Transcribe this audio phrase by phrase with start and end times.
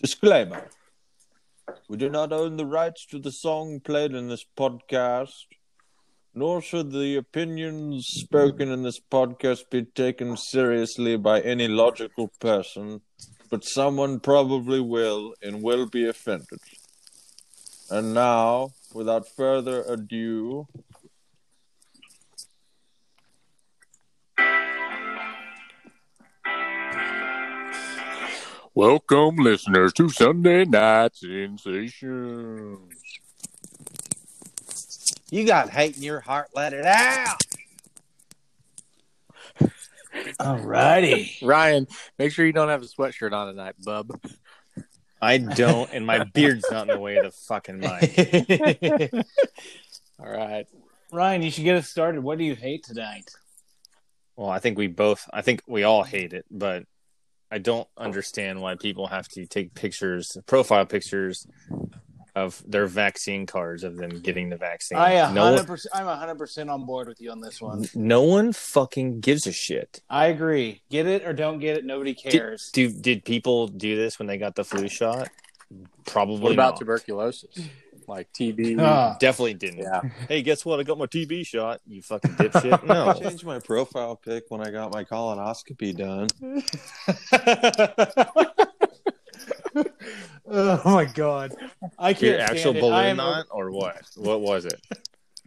[0.00, 0.68] Disclaimer
[1.88, 5.46] We do not own the rights to the song played in this podcast,
[6.32, 13.00] nor should the opinions spoken in this podcast be taken seriously by any logical person,
[13.50, 16.60] but someone probably will and will be offended.
[17.90, 20.68] And now, without further ado,
[28.78, 32.78] Welcome, listeners, to Sunday Night Sensations.
[35.32, 37.42] You got hate in your heart, let it out.
[40.38, 41.36] All righty.
[41.42, 41.88] Ryan,
[42.20, 44.16] make sure you don't have a sweatshirt on tonight, bub.
[45.20, 49.12] I don't, and my beard's not in the way of the fucking mic.
[50.20, 50.68] All right.
[51.10, 52.22] Ryan, you should get us started.
[52.22, 53.28] What do you hate tonight?
[54.36, 56.84] Well, I think we both, I think we all hate it, but
[57.50, 58.02] I don't oh.
[58.02, 61.46] understand why people have to take pictures, profile pictures
[62.34, 64.98] of their vaccine cards of them getting the vaccine.
[64.98, 65.94] I a no, hundred one, percent.
[65.94, 67.86] I'm hundred percent on board with you on this one.
[67.94, 70.02] no one fucking gives a shit.
[70.08, 70.82] I agree.
[70.90, 71.84] Get it or don't get it.
[71.84, 72.70] Nobody cares.
[72.72, 75.28] Do did people do this when they got the flu shot?
[76.06, 76.78] Probably What about not.
[76.78, 77.58] tuberculosis?
[78.08, 78.80] Like TB?
[78.88, 79.16] Ah.
[79.20, 79.80] Definitely didn't.
[79.80, 80.00] Yeah.
[80.28, 80.80] Hey, guess what?
[80.80, 81.80] I got my TB shot.
[81.86, 82.84] You fucking dipshit.
[82.84, 83.08] No.
[83.08, 86.28] I changed my profile pic when I got my colonoscopy done.
[90.50, 91.54] oh my god!
[91.98, 92.22] I can't.
[92.22, 92.80] Your stand actual it.
[92.80, 94.02] Balloon am- knot or what?
[94.16, 94.80] What was it?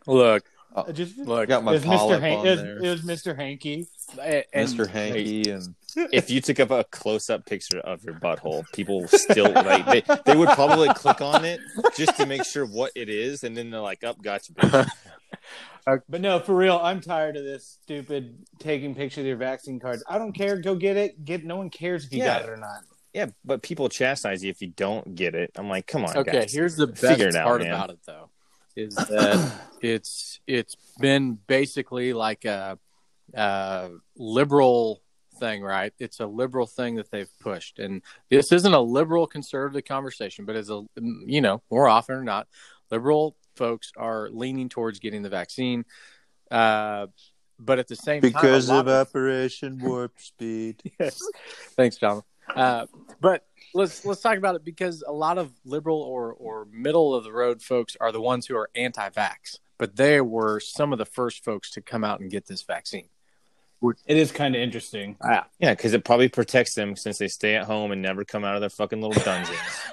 [0.06, 0.44] Look,
[0.74, 1.50] Uh, I Just look.
[1.50, 1.98] got my it was Mr.
[1.98, 2.40] polyp Hank.
[2.40, 2.78] on It there.
[2.78, 3.36] it was Mr.
[3.36, 3.88] Hanky.
[4.22, 4.88] and- and- Mr.
[4.88, 5.76] Hanky and
[6.14, 10.36] if you took up a close-up picture of your butthole, people still like they, they
[10.38, 11.60] would probably click on it
[11.98, 14.90] just to make sure what it is, and then they're like, "Up, gotcha." bitch."
[15.88, 19.80] Uh, but no, for real, I'm tired of this stupid taking pictures of your vaccine
[19.80, 20.04] cards.
[20.08, 20.62] I don't care.
[20.62, 21.26] Go get it.
[21.26, 21.44] Get.
[21.44, 22.40] No one cares if you Yeah.
[22.40, 22.82] got it or not.
[23.14, 25.50] yeah, but people chastise you if you don't get it.
[25.56, 26.54] I'm like, come on, Okay, guys.
[26.54, 28.30] here's the best Figure it out, part about it though,
[28.76, 32.78] is that it's it's been basically like a,
[33.34, 35.02] a liberal
[35.40, 35.94] thing, right?
[36.00, 40.56] It's a liberal thing that they've pushed, and this isn't a liberal conservative conversation, but
[40.56, 40.84] as a
[41.26, 42.48] you know more often or not,
[42.90, 45.86] liberal folks are leaning towards getting the vaccine.
[46.50, 47.08] Uh,
[47.60, 50.82] but at the same because time, a of Operation Warp Speed.
[51.00, 51.22] Yes.
[51.76, 52.24] Thanks, John.
[52.54, 52.88] Uh,
[53.20, 57.24] but let's let's talk about it because a lot of liberal or or middle of
[57.24, 61.06] the road folks are the ones who are anti-vax, but they were some of the
[61.06, 63.10] first folks to come out and get this vaccine.
[64.06, 65.18] It is kind of interesting.
[65.24, 68.54] Yeah, because it probably protects them since they stay at home and never come out
[68.54, 69.58] of their fucking little dungeons.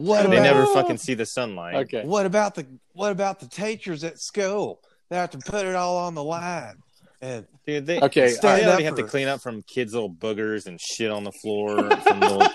[0.00, 1.74] What they about, never fucking see the sunlight.
[1.74, 2.04] Okay.
[2.04, 4.80] what about the what about the teachers at school?
[5.10, 6.76] They have to put it all on the line.
[7.22, 10.10] And Dude, they, Okay, they stand already up have to clean up from kids' little
[10.10, 11.90] boogers and shit on the floor.
[11.96, 12.48] From little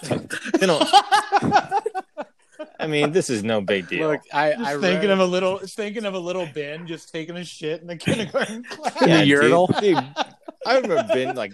[0.60, 0.84] they don't.
[2.80, 4.10] I mean, this is no big deal.
[4.10, 7.12] Look, I Just I thinking read, of a little, thinking of a little Ben just
[7.12, 8.96] taking a shit in the kindergarten class.
[9.02, 9.68] Yeah, in the dude, urinal.
[9.80, 9.98] dude,
[10.66, 11.54] I remember Ben like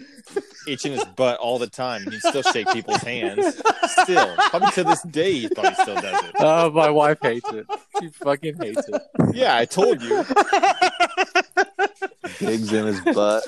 [0.66, 2.10] itching his butt all the time.
[2.10, 3.60] He'd still shake people's hands.
[4.02, 6.32] Still, probably to this day, he probably still does it.
[6.44, 7.66] Oh, my wife hates it.
[8.00, 9.02] She fucking hates it.
[9.32, 10.24] Yeah, I told you.
[12.38, 13.44] digs in his butt.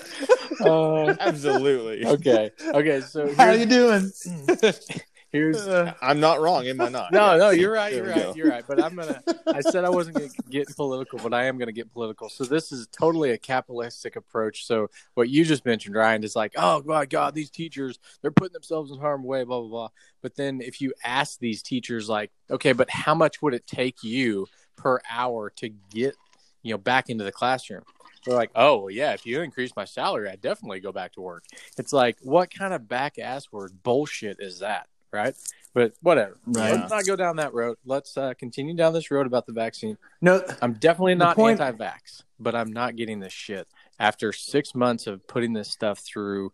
[0.61, 2.07] Uh, Absolutely.
[2.07, 2.51] okay.
[2.63, 3.01] Okay.
[3.01, 4.13] So How here's, you doing?
[5.35, 7.13] here's uh, I'm not wrong, am I not?
[7.13, 7.93] No, no, you're right.
[7.93, 8.15] You're right.
[8.15, 8.35] go.
[8.37, 8.65] You're right.
[8.67, 9.21] But I'm gonna.
[9.47, 12.29] I said I wasn't gonna get political, but I am gonna get political.
[12.29, 14.65] So this is totally a capitalistic approach.
[14.65, 18.53] So what you just mentioned, Ryan, is like, oh my God, these teachers they're putting
[18.53, 19.89] themselves in harm's way, blah blah blah.
[20.23, 24.03] But then if you ask these teachers, like, okay, but how much would it take
[24.03, 24.47] you
[24.77, 26.17] per hour to get,
[26.63, 27.83] you know, back into the classroom?
[28.25, 31.21] They're like, oh well, yeah, if you increase my salary, I'd definitely go back to
[31.21, 31.45] work.
[31.77, 35.35] It's like, what kind of back ass word bullshit is that, right?
[35.73, 36.37] But whatever.
[36.47, 36.73] Right.
[36.73, 37.79] Let's not go down that road.
[37.85, 39.97] Let's uh, continue down this road about the vaccine.
[40.21, 43.67] No, I'm definitely not point- anti-vax, but I'm not getting this shit
[43.99, 46.53] after six months of putting this stuff through.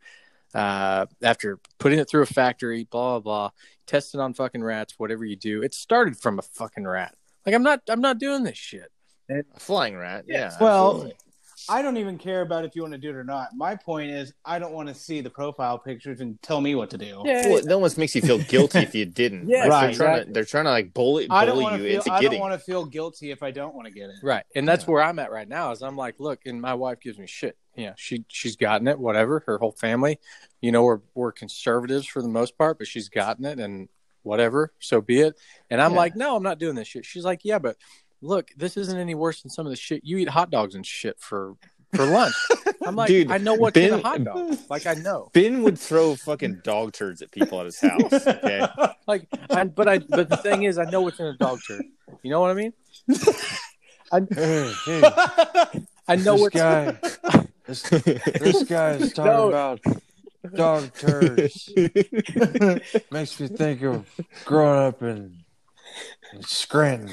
[0.52, 3.50] Uh, after putting it through a factory, blah blah blah,
[3.86, 7.14] tested on fucking rats, whatever you do, it started from a fucking rat.
[7.46, 8.90] Like I'm not, I'm not doing this shit.
[9.30, 10.24] A flying rat.
[10.26, 10.50] Yeah.
[10.60, 11.16] Well, absolutely.
[11.68, 13.48] I don't even care about if you want to do it or not.
[13.54, 16.90] My point is, I don't want to see the profile pictures and tell me what
[16.90, 17.22] to do.
[17.24, 19.48] Well, it almost makes you feel guilty if you didn't.
[19.48, 21.76] Yeah, Like, right, They're trying, to, they're trying to like bully, I don't bully want
[21.76, 22.00] to you feel.
[22.02, 24.16] into I don't want to feel guilty if I don't want to get it.
[24.22, 24.44] Right.
[24.54, 27.18] And that's where I'm at right now is I'm like, look, and my wife gives
[27.18, 27.56] me shit.
[27.76, 29.42] Yeah, she she's gotten it, whatever.
[29.46, 30.18] Her whole family,
[30.60, 33.88] you know, we're we're conservatives for the most part, but she's gotten it and
[34.22, 35.38] whatever, so be it.
[35.70, 35.96] And I'm Yeah.
[35.98, 37.06] like, no, I'm not doing this shit.
[37.06, 37.76] She's like, yeah, but
[38.22, 40.84] look, this isn't any worse than some of the shit you eat hot dogs and
[40.86, 41.54] shit for
[41.94, 42.34] for lunch.
[42.86, 44.58] I'm like, Dude, I know what's in a Ben- hot dog.
[44.68, 45.30] Like I know.
[45.32, 48.12] Ben would throw fucking dog turds at people at his house.
[48.26, 48.66] Okay.
[49.06, 51.82] Like, I, but I but the thing is, I know what's in a dog turd.
[52.22, 52.72] You know what I mean?
[54.12, 55.02] I Hey, hey,
[56.06, 56.96] I know this what's guy,
[57.66, 59.48] this, this guy is talking No.
[59.48, 59.80] about
[60.54, 61.70] dog turds.
[63.10, 64.06] Makes me think of
[64.44, 65.44] growing up in, in
[66.40, 67.10] Scranton.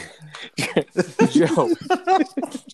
[1.32, 1.70] Joe.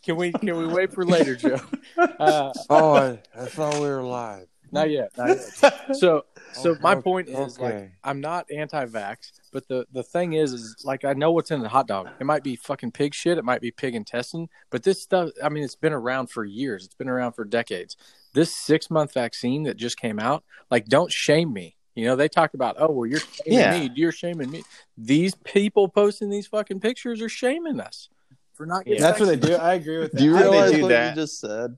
[0.03, 1.59] can we can we wait for later, Joe?
[1.97, 4.47] Uh, Oh, I, I thought we were live.
[4.71, 5.09] not yet.
[5.17, 5.73] Not yet.
[5.95, 7.91] So so my Okay, point is like.
[8.03, 11.69] I'm not anti-vax, but the the thing is is like I know what's in the
[11.69, 12.09] hot dog.
[12.19, 15.50] It might be fucking pig shit, it might be pig intestine, but this stuff I
[15.50, 16.85] mean it's been around for years.
[16.85, 17.95] It's been around for decades.
[18.33, 21.75] This 6-month vaccine that just came out, like don't shame me.
[21.95, 23.71] You know, they talk about, "Oh, well you're shaming Yeah.
[23.71, 24.63] me, you're shaming me."
[24.97, 28.09] These people posting these fucking pictures are shaming us
[28.53, 29.55] for not getting That's what they do.
[29.55, 30.17] I agree with that.
[30.17, 31.09] Do you realize do what that?
[31.09, 31.77] you just said?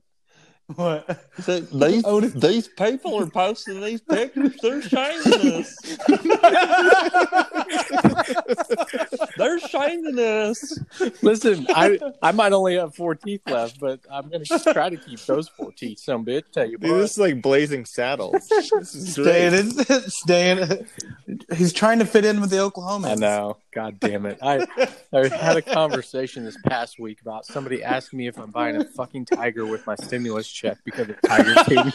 [0.75, 1.06] What?
[1.45, 4.56] That these, Oh, these people are posting these pictures.
[4.63, 5.77] They're shaming us.
[9.38, 10.79] They're shaming us.
[11.21, 15.19] Listen, I I might only have four teeth left, but I'm gonna try to keep
[15.25, 16.00] those four teeth.
[16.00, 16.97] Some bitch, tell you Dude, what.
[16.97, 18.47] this is like blazing saddles.
[18.47, 19.89] This is Staying, great.
[19.89, 20.88] in, staying.
[21.56, 23.12] He's trying to fit in with the Oklahomans.
[23.12, 23.57] I know.
[23.73, 24.39] God damn it.
[24.41, 24.65] I
[25.13, 28.85] I had a conversation this past week about somebody asking me if I'm buying a
[28.85, 31.92] fucking tiger with my stimulus check because of Tiger King.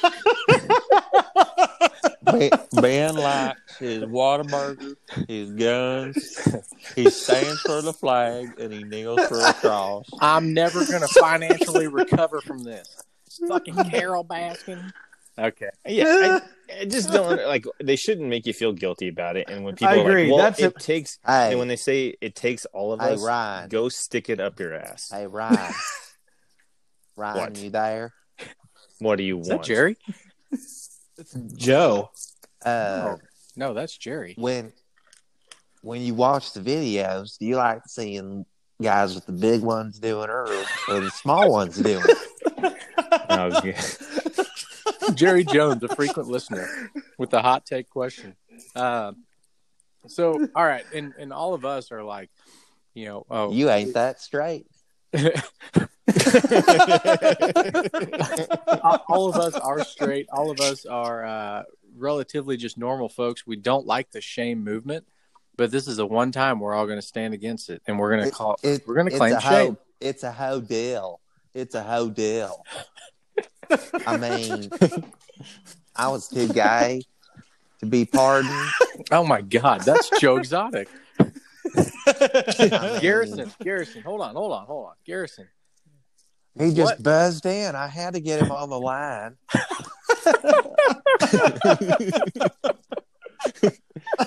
[2.22, 4.94] Ben, ben likes his Whataburger,
[5.26, 6.62] his guns.
[6.94, 10.06] He stands for the flag and he kneels for a cross.
[10.20, 13.02] I'm never gonna financially recover from this.
[13.48, 14.92] Fucking Carole Baskin.
[15.38, 15.70] Okay.
[15.86, 16.40] Yeah,
[16.70, 17.64] I, I just don't like.
[17.82, 19.48] They shouldn't make you feel guilty about it.
[19.48, 20.24] And when people I are agree.
[20.24, 23.00] like, "Well, That's it a- takes," Hey, and when they say it takes all of
[23.00, 23.68] hey, us, Ryan.
[23.70, 25.08] go stick it up your ass.
[25.10, 25.72] Hey, Ryan.
[27.16, 27.58] Ryan, What?
[27.58, 28.12] you there?
[29.00, 29.96] What do you Is want, that Jerry?
[31.56, 32.10] Joe.
[32.64, 33.16] Uh,
[33.56, 34.34] No, that's Jerry.
[34.38, 34.72] when
[35.82, 38.44] when you watch the videos, do you like seeing
[38.82, 40.46] guys with the big ones doing it or,
[40.88, 42.76] or the small ones doing it?
[43.28, 46.68] I was gonna- Jerry Jones, a frequent listener,
[47.18, 48.36] with the hot take question.
[48.76, 49.12] Uh,
[50.06, 52.30] so, all right, and and all of us are like,
[52.94, 54.66] you know, oh, You ain't that straight.
[59.08, 60.28] all of us are straight.
[60.32, 61.62] All of us are uh,
[61.96, 63.46] relatively just normal folks.
[63.46, 65.06] We don't like the shame movement,
[65.56, 68.14] but this is a one time we're all going to stand against it, and we're
[68.16, 68.56] going to call.
[68.62, 69.78] it- we're going to claim a shame.
[70.00, 71.20] It's a hoe deal.
[71.54, 72.64] It's a hoe deal.
[74.06, 74.70] I mean,
[75.94, 77.02] I was too gay
[77.80, 78.52] to be pardoned.
[79.12, 80.86] Oh my God, that's Joe Exotic.
[82.20, 82.54] I
[82.92, 85.48] mean, Garrison, Garrison, hold on, hold on, hold on, Garrison.
[86.58, 87.02] He just What?
[87.02, 87.74] buzzed in.
[87.76, 89.36] I had to get him on the line.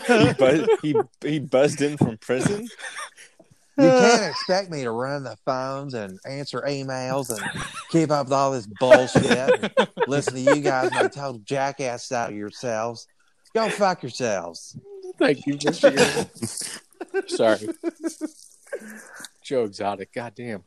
[0.07, 2.67] he, buzz, he he buzzed in from prison.
[3.77, 7.39] You can't expect me to run the phones and answer emails and
[7.89, 9.73] keep up with all this bullshit.
[10.07, 13.07] listen to you guys make total jackasses out of yourselves.
[13.55, 14.77] Go fuck yourselves.
[15.17, 16.27] Thank you for sharing.
[17.27, 17.69] Sorry,
[19.43, 20.13] Joe Exotic.
[20.13, 20.63] Goddamn,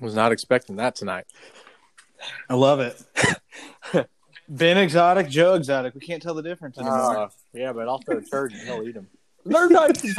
[0.00, 1.26] was not expecting that tonight.
[2.48, 3.00] I love it.
[4.48, 5.94] ben Exotic, Joe Exotic.
[5.94, 7.18] We can't tell the difference anymore.
[7.18, 9.08] Uh, yeah, but I'll throw a turd and he'll eat them.
[9.44, 10.14] They're taking pictures.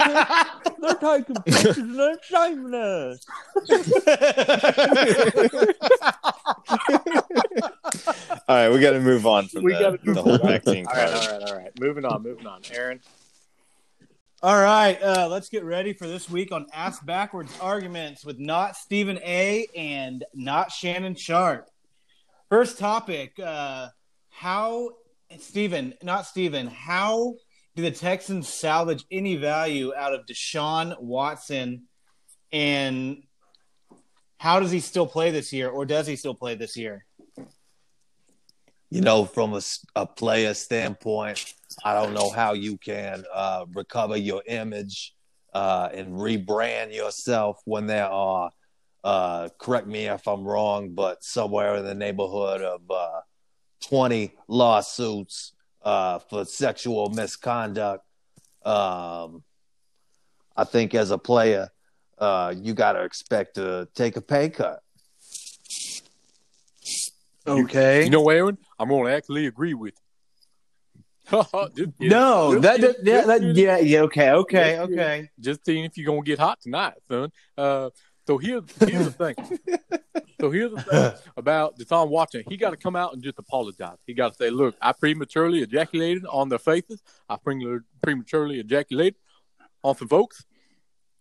[0.79, 3.25] They're taking pictures and they're shaming us.
[8.47, 10.47] All right, we got to move on from We the, gotta move the whole on.
[10.47, 11.79] vaccine All right, all right, all right.
[11.79, 12.61] Moving on, moving on.
[12.71, 13.01] Aaron,
[14.43, 18.75] All right, uh, let's get ready for this week on Ask Backwards Arguments with not
[18.75, 19.65] Stephen A.
[19.75, 21.67] and not Shannon Sharpe.
[22.47, 23.87] First topic: uh,
[24.29, 24.91] How
[25.39, 27.33] Stephen, not Stephen, how
[27.75, 31.87] do the Texans salvage any value out of Deshaun Watson,
[32.51, 33.23] and
[34.37, 37.06] how does he still play this year, or does he still play this year?
[38.89, 39.59] You know, from
[39.95, 41.53] a player standpoint,
[41.83, 45.13] I don't know how you can uh, recover your image
[45.53, 48.49] uh, and rebrand yourself when there are,
[49.03, 53.21] uh, correct me if I'm wrong, but somewhere in the neighborhood of uh,
[53.81, 55.53] 20 lawsuits
[55.83, 58.03] uh, for sexual misconduct.
[58.65, 59.43] Um,
[60.55, 61.69] I think as a player,
[62.17, 64.79] uh, you got to expect to take a pay cut.
[67.45, 68.03] Okay.
[68.03, 70.01] you know, Aaron, I'm going to actually agree with you.
[71.99, 75.29] No, that, that, yeah, that yeah, yeah, okay, okay, Just okay.
[75.39, 77.31] Just seeing if you're going to get hot tonight, son.
[77.57, 77.89] Uh,
[78.25, 79.35] So here, here's the thing.
[80.39, 82.43] So here's the thing about Deshaun Watson.
[82.47, 83.97] He got to come out and just apologize.
[84.05, 87.01] He got to say, "Look, I prematurely ejaculated on their faces.
[87.27, 89.15] I pre- prematurely ejaculated
[89.83, 90.45] on some folks,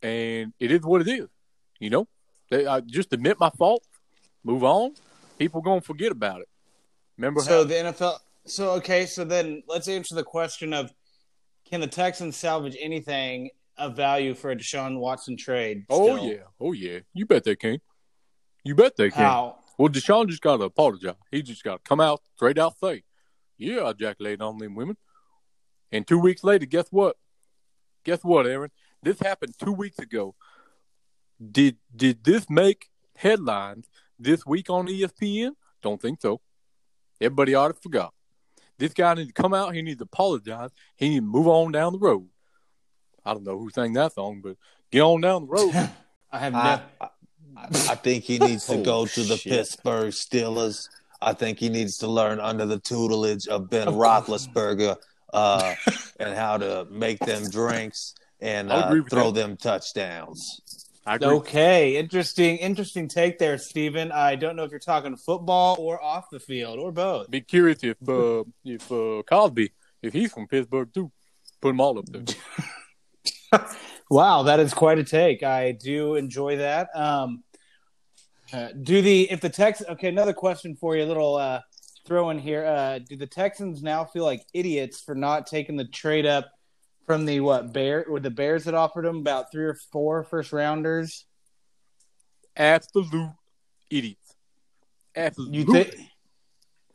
[0.03, 1.29] and it is what it is.
[1.81, 2.09] You know,
[2.51, 3.85] they, I just admit my fault,
[4.45, 4.93] move on.
[5.39, 6.49] People gonna forget about it.
[7.17, 8.19] Remember So how the NFL.
[8.47, 9.07] So okay.
[9.07, 10.93] So then let's answer the question of
[11.69, 15.85] can the Texans salvage anything of value for a Deshaun Watson trade?
[15.91, 17.01] Oh yeah, oh yeah.
[17.13, 17.81] You bet they can.
[18.65, 19.23] You bet they can.
[19.23, 19.59] How?
[19.79, 21.15] Well, Deshaun just got to apologize.
[21.31, 23.03] He just got to come out straight out say,
[23.59, 24.97] "Yeah, I ejaculated on them women."
[25.93, 27.17] And two weeks later, guess what?
[28.05, 28.71] Guess what, Aaron?
[29.03, 30.35] This happened two weeks ago.
[31.53, 35.53] Did did this make headlines this week on ESPN?
[35.83, 36.41] Don't think so.
[37.21, 38.13] Everybody ought to forgot.
[38.79, 39.75] This guy needs to come out.
[39.75, 40.71] He needs to apologize.
[40.97, 42.29] He needs to move on down the road.
[43.25, 44.57] I don't know who sang that song, but
[44.91, 45.75] get on down the road.
[46.33, 47.09] I have I, no.
[47.57, 49.53] I, I think he needs to go to the shit.
[49.53, 50.89] Pittsburgh Steelers.
[51.21, 54.97] I think he needs to learn under the tutelage of Ben Roethlisberger
[55.33, 55.75] uh,
[56.21, 59.41] and how to make them drinks and uh, throw that.
[59.41, 60.61] them touchdowns.
[61.09, 64.11] Okay, interesting, interesting take there, Steven.
[64.11, 67.31] I don't know if you're talking football or off the field or both.
[67.31, 69.73] Be curious if uh, if uh, Cosby,
[70.03, 71.13] if he's from Pittsburgh too,
[71.61, 72.25] put them all up there.
[74.09, 75.43] Wow, that is quite a take.
[75.43, 76.89] I do enjoy that.
[76.95, 77.43] Um,
[78.53, 79.83] uh, do the if the Tex?
[79.89, 81.03] Okay, another question for you.
[81.03, 81.61] A little uh,
[82.07, 82.65] throw in here.
[82.65, 86.53] Uh, do the Texans now feel like idiots for not taking the trade up
[87.07, 88.05] from the what bear?
[88.09, 91.25] With the Bears that offered them about three or four first rounders?
[92.57, 93.33] Absolute
[93.91, 94.35] idiots.
[95.15, 95.55] Absolute.
[95.55, 95.97] You think?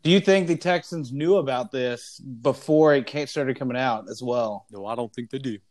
[0.04, 4.66] Do you think the Texans knew about this before it started coming out as well?
[4.72, 5.62] No, I don't think they did.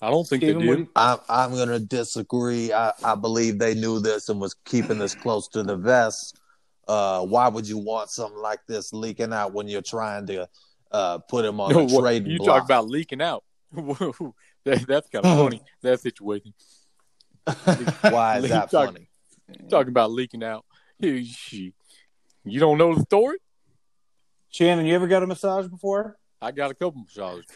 [0.00, 0.84] I don't think Steven, they what did.
[0.84, 2.72] do I'm, I'm going to disagree.
[2.72, 6.38] I, I believe they knew this and was keeping this close to the vest.
[6.86, 10.48] Uh, why would you want something like this leaking out when you're trying to
[10.94, 12.60] uh, put him on No, a what- trade you block?
[12.60, 13.44] talk about leaking out.
[13.74, 15.60] that, that's kind of funny.
[15.82, 16.54] That situation.
[17.44, 19.08] Why is that talk- funny?
[19.68, 20.64] Talking about leaking out.
[21.00, 21.72] You
[22.60, 23.38] don't know the story?
[24.50, 26.16] Shannon, you ever got a massage before?
[26.40, 27.46] I got a couple massages.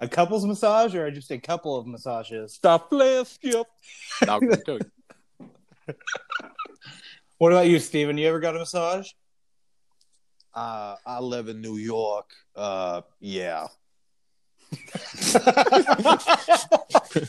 [0.00, 2.54] A couple's massage or just a couple of massages?
[2.54, 3.66] Stop playing skip.
[4.26, 5.94] Not gonna tell you.
[7.38, 8.18] What about you, Steven?
[8.18, 9.10] You ever got a massage?
[10.54, 12.30] Uh, I live in New York.
[12.56, 13.68] Uh, yeah.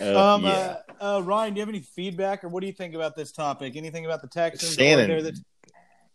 [0.00, 0.76] Uh, um, yeah.
[0.98, 3.32] uh, uh, Ryan, do you have any feedback or what do you think about this
[3.32, 3.76] topic?
[3.76, 4.74] Anything about the Texans?
[4.74, 5.08] Shannon.
[5.08, 5.32] they're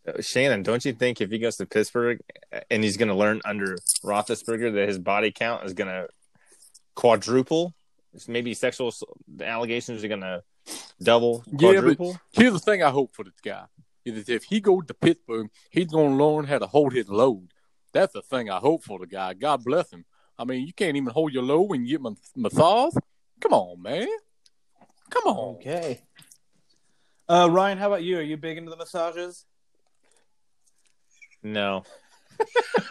[0.08, 2.20] Uh, Shannon, don't you think if he goes to Pittsburgh
[2.72, 6.08] and he's going to learn under Roethlisberger that his body count is going to
[6.96, 7.76] quadruple?
[8.28, 8.94] Maybe sexual
[9.40, 10.42] allegations are going to
[11.02, 12.18] double, Yeah, quadruple.
[12.32, 13.66] Here's the thing I hope for this guy
[14.06, 17.50] is if he goes to Pittsburgh, he's going to learn how to hold his load.
[17.94, 19.34] That's the thing I hope for the guy.
[19.34, 20.06] God bless him.
[20.38, 22.94] I mean, you can't even hold your load when you get ma- massage.
[23.40, 24.08] Come on, man.
[25.10, 25.56] Come on.
[25.56, 26.02] Okay.
[27.28, 28.18] Uh, Ryan, how about you?
[28.20, 29.46] Are you big into the massages?
[31.42, 31.84] No.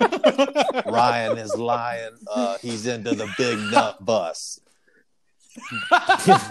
[0.87, 2.17] Ryan is lying.
[2.33, 4.61] Uh, he's into the big nut bus.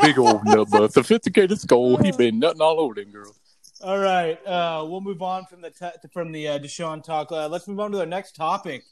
[0.01, 0.93] Big old nut bust.
[0.93, 1.97] Sophisticated skull.
[1.97, 3.39] He been nutting all over them girls.
[3.83, 7.33] All right, uh, we'll move on from the te- from the uh, Deshaun talk.
[7.33, 8.83] Uh, let's move on to the next topic.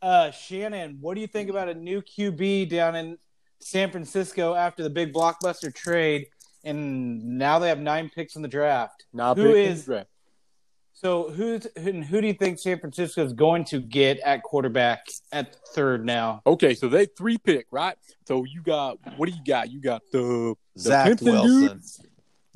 [0.00, 3.18] Uh, Shannon, what do you think about a new QB down in
[3.58, 6.26] San Francisco after the big blockbuster trade?
[6.64, 9.04] And now they have nine picks in the draft.
[9.12, 10.08] Nah, Who big is- draft.
[10.94, 15.06] So who's who, who do you think San Francisco is going to get at quarterback
[15.32, 16.42] at third now?
[16.46, 17.96] Okay, so they three pick, right?
[18.28, 19.70] So you got what do you got?
[19.70, 21.82] You got the the Zach Clemson dude, Wilson.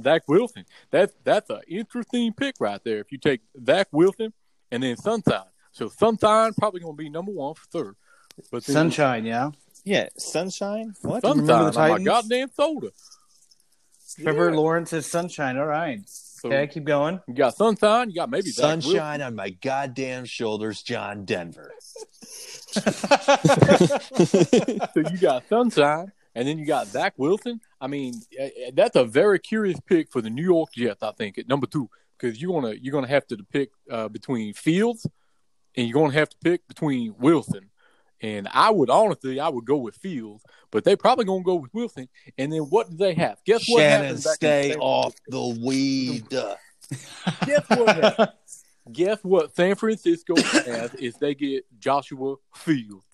[0.03, 0.65] Zach Wilson.
[0.91, 2.99] That's that's an interesting pick right there.
[2.99, 4.33] If you take Zach Wilson
[4.71, 7.97] and then Sunshine, so Sunshine probably going to be number one for third.
[8.51, 9.51] But then Sunshine, yeah.
[9.85, 10.95] Yeah, Sunshine.
[11.03, 11.23] What?
[11.23, 12.07] Sunshine, Remember the on my Titans?
[12.07, 12.91] goddamn soda.
[14.23, 14.57] Trevor Yeah.
[14.57, 15.57] Lawrence is Sunshine.
[15.59, 16.01] All right.
[16.07, 17.21] So Okay, keep going.
[17.29, 18.11] you got Sunshine.
[18.11, 18.83] You got maybe Zach Wilson.
[18.93, 21.73] Sunshine on my goddamn shoulders, John Denver.
[22.75, 22.81] so
[25.11, 27.61] you got Sunshine, and then you got Zach Wilson.
[27.81, 31.03] I mean, eh, eh, that's a very curious pick for the New York Jets.
[31.03, 31.89] I think at number two
[32.19, 35.07] because you're gonna you're gonna have to pick uh, between Fields,
[35.77, 37.71] and you're gonna have to pick between Wilson.
[38.21, 41.75] And I would honestly, I would go with Fields, but they probably gonna go with
[41.75, 42.09] Wilson.
[42.39, 43.39] And then what do they have?
[43.45, 46.29] Guess what Shannon, happens stay off the weed.
[46.29, 47.97] Guess what?
[47.97, 48.65] happens?
[48.93, 49.55] Guess what?
[49.57, 53.05] San Francisco has is they get Joshua Fields.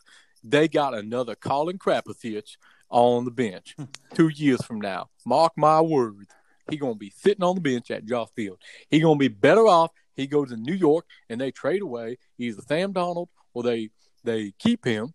[0.43, 2.57] They got another Colin Kaepernick
[2.91, 3.77] on the bench
[4.15, 5.09] two years from now.
[5.25, 6.29] Mark my words.
[6.69, 8.59] He gonna be sitting on the bench at Josh Field.
[8.89, 9.91] He gonna be better off.
[10.15, 13.91] He goes to New York and they trade away either Sam Donald or they
[14.25, 15.15] they keep him.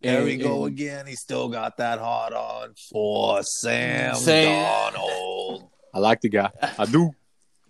[0.00, 1.06] There we go and- again.
[1.06, 4.92] He still got that hard on for Sam, Sam.
[4.92, 5.70] Donald.
[5.92, 6.50] I like the guy.
[6.78, 7.10] I do.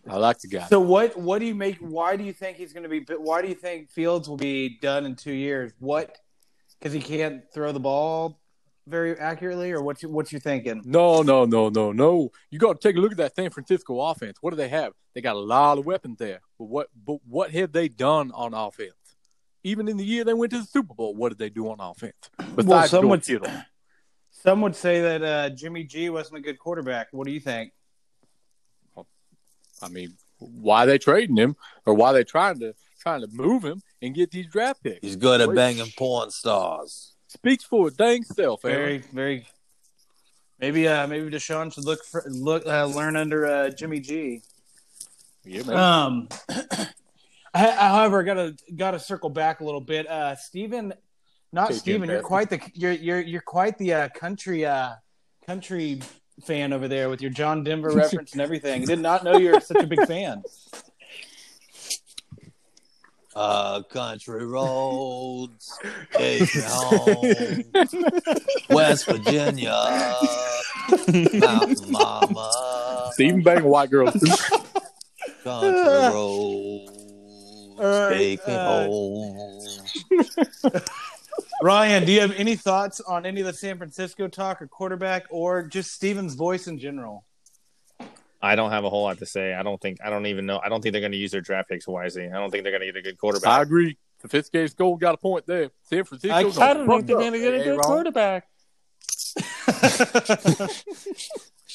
[0.06, 0.66] I like the guy.
[0.66, 1.76] So what what do you make?
[1.78, 3.04] Why do you think he's going to be?
[3.16, 5.72] Why do you think Fields will be done in two years?
[5.78, 6.16] What?
[6.78, 8.38] Because he can't throw the ball
[8.88, 10.82] very accurately, or what's you, what you thinking?
[10.84, 12.30] No, no, no, no, no.
[12.50, 14.38] You got to take a look at that San Francisco offense.
[14.40, 14.92] What do they have?
[15.14, 16.40] They got a lot of weapons there.
[16.58, 16.88] But what?
[17.06, 18.92] But what have they done on offense?
[19.64, 21.78] Even in the year they went to the Super Bowl, what did they do on
[21.80, 22.14] offense?
[22.56, 23.62] Besides some George would- Kittle.
[24.30, 27.08] Some would say that uh, Jimmy G wasn't a good quarterback.
[27.10, 27.72] What do you think?
[29.82, 33.80] I mean, why they trading him, or why they trying to trying to move him
[34.02, 35.00] and get these draft picks?
[35.02, 37.14] He's good at banging porn stars.
[37.28, 38.76] Speaks for a dang self, Aaron.
[38.78, 39.46] Very, very.
[40.58, 44.42] Maybe, uh, maybe Deshaun should look for look uh, learn under uh, Jimmy G.
[45.44, 45.76] Yeah, man.
[45.76, 46.28] Um,
[47.54, 50.08] I- however, gotta gotta circle back a little bit.
[50.08, 50.92] Uh, Steven,
[51.52, 54.94] not Okay, Jim Steven, you're quite the you're you're you're quite the uh, country uh,
[55.46, 56.00] country
[56.44, 58.84] fan over there with your John Denver reference and everything.
[58.84, 60.42] Did not know you're such a big fan.
[63.38, 65.78] Uh, country roads,
[66.12, 67.62] take me home.
[68.68, 70.16] West Virginia,
[71.34, 74.12] Mountain Mama, Stephen banging white girls.
[75.44, 76.90] country roads,
[77.78, 79.38] All right, take me uh, home.
[81.62, 85.26] Ryan, do you have any thoughts on any of the San Francisco talk or quarterback
[85.30, 87.24] or just Steven's voice in general?
[88.40, 89.52] I don't have a whole lot to say.
[89.54, 90.60] I don't think I don't even know.
[90.62, 92.26] I don't think they're going to use their draft picks wisely.
[92.28, 93.48] I don't think they're going to get a good quarterback.
[93.48, 93.66] I quarterback.
[93.66, 93.98] agree.
[94.20, 95.70] Sophisticated Skull got a point there.
[95.82, 96.34] San Francisco.
[96.34, 96.42] I-
[96.74, 97.64] don't think they're gonna up.
[97.64, 97.80] Hey, Ron.
[97.80, 98.48] quarterback.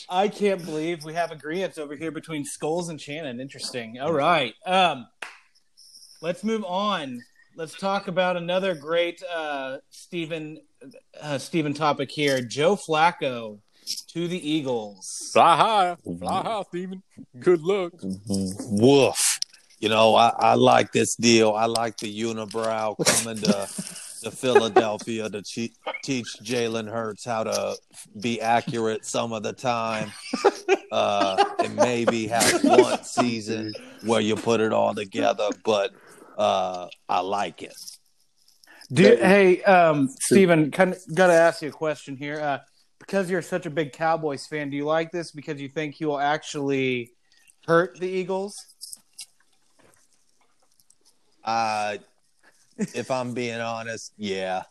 [0.10, 3.40] I can't believe we have agreements over here between Skulls and Shannon.
[3.40, 4.00] Interesting.
[4.00, 4.54] All right.
[4.66, 5.08] Um,
[6.22, 7.22] let's move on.
[7.56, 10.58] Let's talk about another great uh, Stephen
[11.22, 12.42] uh, Stephen topic here.
[12.42, 15.30] Joe Flacco to the Eagles.
[15.34, 17.04] Fly high, fly high, Steven.
[17.40, 17.94] Good luck.
[18.02, 19.40] Woof.
[19.80, 21.52] You know, I, I like this deal.
[21.52, 23.68] I like the unibrow coming to,
[24.24, 27.76] to Philadelphia to che- teach Jalen Hurts how to
[28.22, 30.12] be accurate some of the time.
[30.92, 35.92] Uh, and maybe have one season where you put it all together, but
[36.38, 37.74] uh, I like it.
[38.92, 42.40] Do, hey, um, Stephen, kind of got to ask you a question here.
[42.40, 42.60] Uh,
[43.06, 46.06] because you're such a big Cowboys fan, do you like this because you think he
[46.06, 47.12] will actually
[47.68, 48.56] hurt the Eagles?
[51.44, 51.98] Uh,
[52.78, 54.64] if I'm being honest, yeah.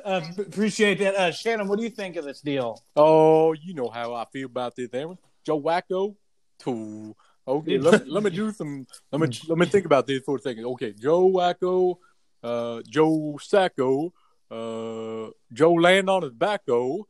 [0.06, 1.15] Uh, appreciate that.
[1.15, 2.82] Uh, Shannon, what do you think of this deal?
[2.96, 5.17] Oh, you know how I feel about this, Aaron.
[5.46, 6.15] Joe Wacko.
[6.60, 7.13] To
[7.46, 8.88] okay, let let me do some.
[9.12, 10.63] Let me let me think about this for a second.
[10.65, 11.98] Okay, Joe Wacko,
[12.43, 14.13] uh, Joe Sacco,
[14.52, 17.04] uh, Joe land on his backo,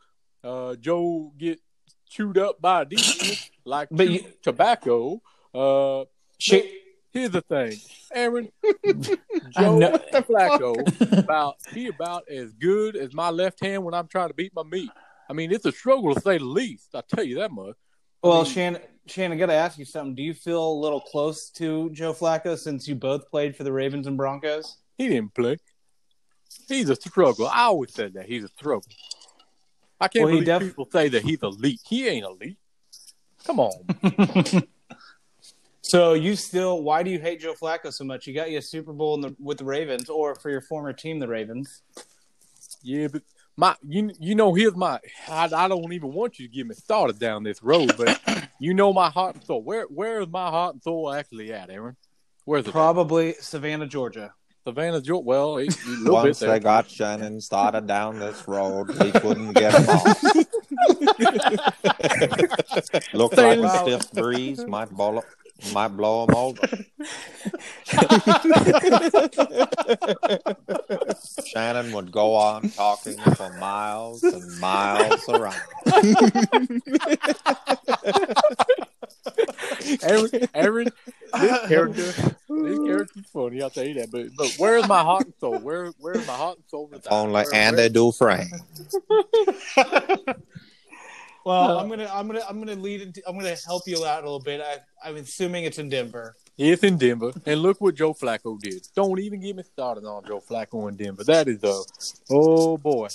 [0.43, 1.59] uh, Joe get
[2.09, 5.21] chewed up by a defense like But you- tobacco.
[5.53, 6.05] Uh,
[6.39, 6.61] Sh-
[7.11, 7.77] here's the thing,
[8.13, 8.49] Aaron.
[9.51, 14.27] Joe know- Flacco about he about as good as my left hand when I'm trying
[14.29, 14.91] to beat my meat.
[15.29, 16.89] I mean, it's a struggle to say the least.
[16.95, 17.75] I tell you that much.
[18.23, 20.15] well, Shannon, Shannon, I got to ask you something.
[20.15, 23.71] Do you feel a little close to Joe Flacco since you both played for the
[23.71, 24.77] Ravens and Broncos?
[24.97, 25.57] He didn't play.
[26.67, 27.47] He's a struggle.
[27.47, 28.89] I always said that he's a struggle.
[29.99, 31.81] I can't Well, believe def- people say that he's elite.
[31.87, 32.57] He ain't elite.
[33.45, 33.71] Come on.
[35.87, 36.83] So you still?
[36.83, 38.27] Why do you hate Joe Flacco so much?
[38.27, 40.91] You got you a Super Bowl in the, with the Ravens, or for your former
[40.91, 41.81] team, the Ravens.
[42.83, 43.21] yeah, but
[43.55, 46.75] my you you know here's my I, I don't even want you to get me
[46.75, 48.19] started down this road, but
[48.59, 49.63] you know my heart and soul.
[49.63, 51.95] Where where is my heart and soul actually at, Aaron?
[52.43, 52.69] Where's it?
[52.69, 52.73] at?
[52.73, 54.33] Probably Savannah, Georgia.
[54.67, 55.23] Savannah, Georgia.
[55.23, 55.67] Well, a, a
[56.11, 56.55] Once bit there.
[56.55, 60.23] they got Shannon started down this road, he couldn't get him off.
[63.13, 65.23] Looked like a stiff breeze might blow,
[65.73, 66.67] might blow him over.
[71.45, 75.55] Shannon would go on talking for miles and miles around.
[80.03, 80.87] Aaron, Aaron,
[81.39, 83.61] this character, this character's funny.
[83.61, 84.11] I'll tell you that.
[84.11, 85.57] But but where's my heart and soul?
[85.59, 86.87] Where where's my heart and soul?
[86.91, 87.11] reside?
[87.11, 88.49] Only Where- Andy Dufresne.
[91.47, 94.25] Well, I'm gonna, I'm gonna, I'm gonna lead into, I'm gonna help you out a
[94.25, 94.59] little bit.
[94.59, 96.35] I, I'm assuming it's in Denver.
[96.57, 98.85] It's in Denver, and look what Joe Flacco did.
[98.95, 101.23] Don't even get me started on Joe Flacco in Denver.
[101.23, 101.81] That is a
[102.29, 103.07] oh boy,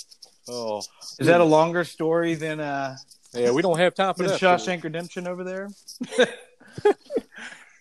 [0.47, 0.81] oh
[1.19, 2.97] Is that a longer story than uh
[3.35, 3.51] yeah.
[3.51, 4.41] We don't have time for than that.
[4.41, 5.69] Shawshank Redemption over there?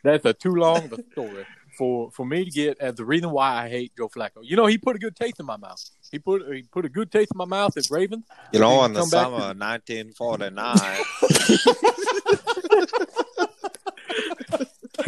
[0.02, 1.46] That's a too long of a story
[1.78, 4.42] for for me to get as the reason why I hate Joe Flacco.
[4.42, 5.82] You know, he put a good taste in my mouth.
[6.12, 8.24] He put he put a good taste in my mouth at Ravens.
[8.52, 10.76] You know, He in the summer to- of 1949,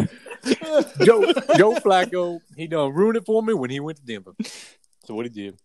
[1.04, 1.24] Joe
[1.56, 4.34] Joe Flacco, he done ruined it for me when he went to Denver.
[5.04, 5.58] So what he did.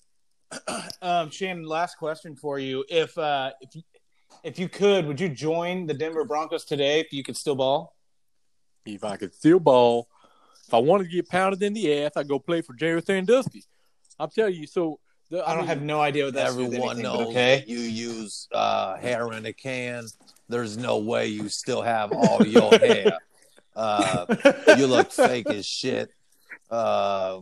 [1.02, 2.84] Um, Shannon, last question for you.
[2.90, 3.82] If uh if you,
[4.44, 7.96] if you could, would you join the Denver Broncos today if you could still ball?
[8.86, 10.10] If I could still ball,
[10.68, 13.64] if I wanted to get pounded in the ass, I'd go play for Jerry Sandusky.
[14.20, 15.00] I'm telling you, so
[15.30, 17.60] the, I don't have no idea what that's with Everyone anything, knows okay.
[17.60, 20.06] that you use uh, hair in a can.
[20.48, 23.18] There's no way you still have all your hair.
[23.76, 24.26] Uh,
[24.78, 26.12] you look fake as shit.
[26.72, 27.42] Uh,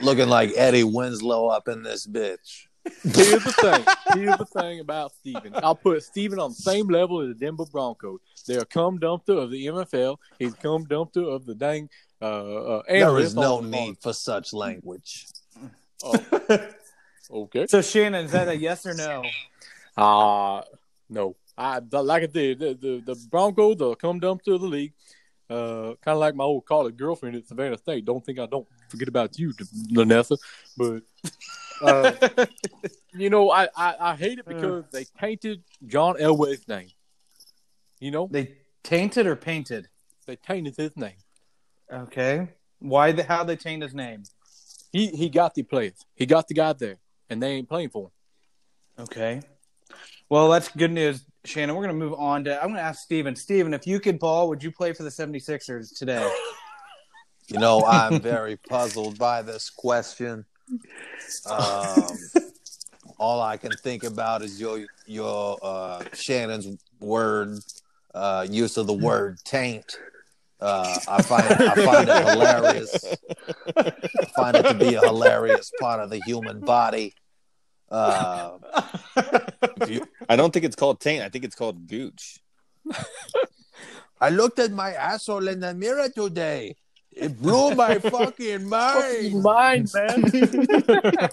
[0.00, 2.66] looking like Eddie Winslow up in this bitch.
[3.02, 3.84] Here's the thing.
[4.14, 5.54] Here's the thing about Steven.
[5.62, 8.20] I'll put Steven on the same level as the Denver Broncos.
[8.46, 10.18] They're a cum dumpster of the NFL.
[10.38, 11.88] He's a cum dumpster of the dang
[12.20, 15.26] uh, uh There analyst is no on the need for such language.
[16.02, 16.68] Oh,
[17.30, 17.66] okay.
[17.66, 19.22] So Shannon, is that a yes or no?
[19.96, 20.62] Uh
[21.08, 21.36] no.
[21.56, 24.92] I like I said, the, the, the Broncos are a cum dumpster of the league.
[25.48, 28.04] Uh, kind of like my old college girlfriend at Savannah State.
[28.04, 29.52] Don't think I don't forget about you,
[29.92, 30.38] Lanessa.
[30.76, 31.02] But
[31.82, 32.46] uh,
[33.12, 36.88] you know, I, I, I hate it because they tainted John Elway's name.
[38.00, 39.88] You know, They tainted or painted?
[40.26, 41.16] they tainted his name.
[41.92, 42.48] Okay.
[42.78, 44.24] Why the how they tainted his name?
[44.94, 46.06] He he got the players.
[46.14, 49.02] He got the guy there, and they ain't playing for him.
[49.02, 49.42] Okay.
[50.30, 51.74] Well, that's good news, Shannon.
[51.74, 52.56] We're going to move on to.
[52.56, 53.34] I'm going to ask Steven.
[53.34, 56.30] Steven, if you could ball, would you play for the 76ers today?
[57.48, 60.46] You know, I'm very puzzled by this question.
[61.44, 62.16] Um,
[63.18, 67.58] all I can think about is your your uh, Shannon's word
[68.14, 69.98] uh, use of the word taint.
[70.64, 73.04] Uh, I find I find it hilarious.
[73.76, 77.12] I find it to be a hilarious part of the human body.
[77.90, 78.52] Uh,
[79.86, 81.22] you- I don't think it's called taint.
[81.22, 82.38] I think it's called gooch.
[84.20, 86.76] I looked at my asshole in the mirror today.
[87.12, 89.42] It blew my fucking mind.
[89.42, 90.24] Mine, man.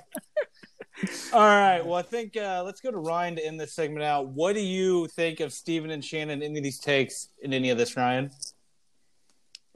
[1.33, 1.81] All right.
[1.83, 4.27] Well, I think uh, let's go to Ryan to end this segment out.
[4.27, 6.43] What do you think of Steven and Shannon?
[6.43, 8.29] Any of these takes in any of this, Ryan?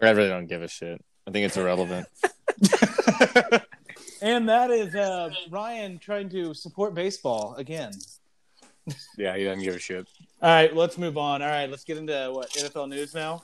[0.02, 1.04] I really don't give a shit.
[1.28, 2.08] I think it's irrelevant.
[4.22, 7.92] and that is uh, Ryan trying to support baseball again.
[9.18, 10.08] yeah, he doesn't give a shit.
[10.42, 11.42] All right, let's move on.
[11.42, 13.44] All right, let's get into what NFL news now.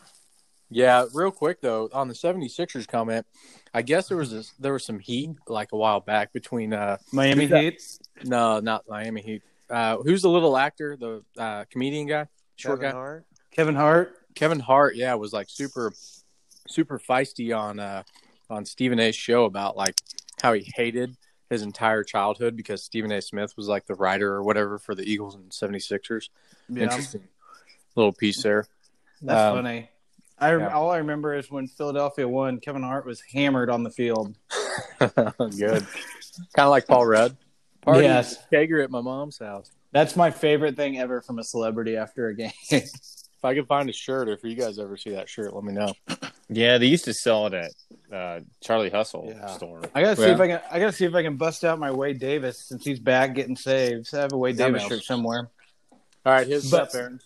[0.70, 3.26] Yeah, real quick though, on the 76ers comment,
[3.74, 6.98] I guess there was this, there was some heat like a while back between uh
[7.12, 7.82] Miami Heat.
[8.24, 9.42] no, not Miami Heat.
[9.70, 12.28] Uh who's the little actor, the uh comedian guy?
[12.56, 12.98] Short Kevin guy?
[12.98, 13.26] Hart.
[13.52, 14.18] Kevin Hart.
[14.34, 15.92] Kevin Hart, yeah, was like super
[16.72, 18.04] super feisty on uh
[18.50, 19.96] on Stephen A's show about like
[20.42, 21.16] how he hated
[21.50, 23.22] his entire childhood because Stephen A.
[23.22, 26.30] Smith was like the writer or whatever for the Eagles and 76ers.
[26.70, 27.24] Yeah, Interesting
[27.96, 28.66] little piece there.
[29.22, 29.90] that's Um, funny.
[30.40, 30.74] I yeah.
[30.74, 32.60] all I remember is when Philadelphia won.
[32.60, 34.36] Kevin Hart was hammered on the field.
[35.00, 35.18] Good.
[35.38, 35.86] kind
[36.58, 37.38] of like Paul Rudd.
[37.82, 38.38] Party Yes.
[38.52, 39.70] kegger at my mom's house.
[39.92, 42.52] That's my favorite thing ever from a celebrity after a game.
[42.70, 45.64] If I could find a shirt, or if you guys ever see that shirt, let
[45.64, 45.92] me know.
[46.54, 47.72] Yeah, they used to sell it at
[48.14, 49.46] uh, Charlie Hustle Yeah.
[49.48, 49.82] store.
[49.96, 50.34] I gotta see Yeah.
[50.34, 50.62] if I can.
[50.70, 53.56] I gotta see if I can bust out my Wade Davis since he's back getting
[53.56, 54.14] saves.
[54.14, 54.92] I have a Wade That Davis mouse.
[54.92, 55.50] shirt somewhere.
[56.26, 57.20] All right, his But- up, Aaron.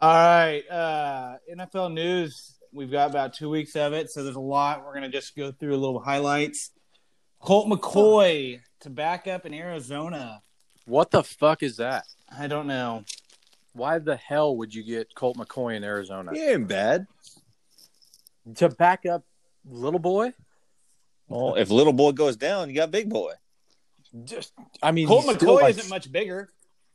[0.00, 2.54] All right, uh, NFL news.
[2.72, 4.84] We've got about two weeks of it, so there's a lot.
[4.84, 6.70] We're gonna just go through a little highlights.
[7.40, 10.42] Colt McCoy to back up in Arizona.
[10.84, 12.04] What the fuck is that?
[12.36, 13.04] I don't know.
[13.72, 17.06] Why the hell would you get Colt McCoy in Arizona He ain't bad.
[18.56, 19.24] To back up
[19.64, 20.32] little boy?
[21.28, 23.32] Well, if little boy goes down, you got big boy.
[24.24, 26.48] Just, I mean, Colt McCoy like- isn't much bigger.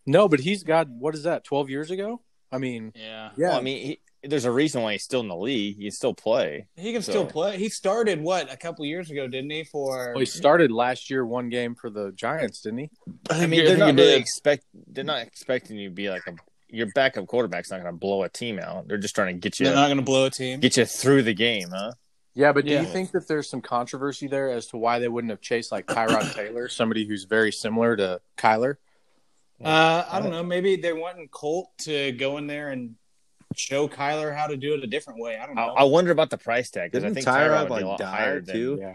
[0.05, 1.43] No, but he's got what is that?
[1.45, 2.21] Twelve years ago?
[2.51, 3.49] I mean, Yeah, yeah.
[3.49, 5.77] Well, I mean, he, there's a reason why he's still in the league.
[5.77, 6.67] He can still play.
[6.75, 7.57] he can So- still play.
[7.57, 9.63] He started what a couple years ago, didn't he?
[9.63, 12.89] For well, he started last year, one game for the Giants, didn't he?
[13.29, 14.21] I mean, I they're not he really did.
[14.21, 14.65] expect.
[14.87, 16.31] They're not expecting you to be like a.
[16.73, 18.87] Your backup quarterback's not going to blow a team out.
[18.87, 20.59] They're just trying to get you they're not going to blow a team.
[20.59, 21.91] get you through the game, huh?
[22.35, 22.81] Yeah, but do Yeah.
[22.81, 25.85] you think that there's some controversy there as to why they wouldn't have chased like
[25.85, 28.77] Tyrod Taylor, somebody who's very similar to Kyler?
[29.63, 30.43] Uh, I don't know.
[30.43, 32.95] Maybe they wanting Colt to go in there and
[33.55, 35.37] show Kyler how to do it a different way.
[35.37, 35.75] I don't know.
[35.77, 37.83] I wonder about the price tag because I Didn't think Tyrod, Tyrod would be like,
[37.83, 38.77] a lot die, higher than too?
[38.81, 38.93] Yeah.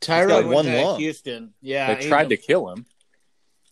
[0.00, 0.94] Tyrod went one to.
[0.96, 1.54] Houston.
[1.60, 2.86] Yeah, they he- tried to kill him.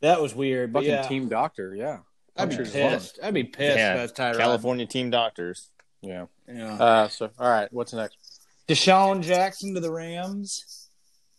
[0.00, 0.72] That was weird.
[0.72, 1.74] But Fucking yeah, team doctor.
[1.74, 1.98] Yeah.
[2.42, 3.18] I'd be Punctured pissed.
[3.22, 4.36] I'd be pissed Yeah, if I was Tyrod.
[4.38, 5.68] California team doctors.
[6.02, 6.26] Yeah.
[6.48, 6.74] Yeah.
[6.74, 8.16] Uh, so all right, what's next?
[8.68, 10.88] DeSean Jackson to the Rams.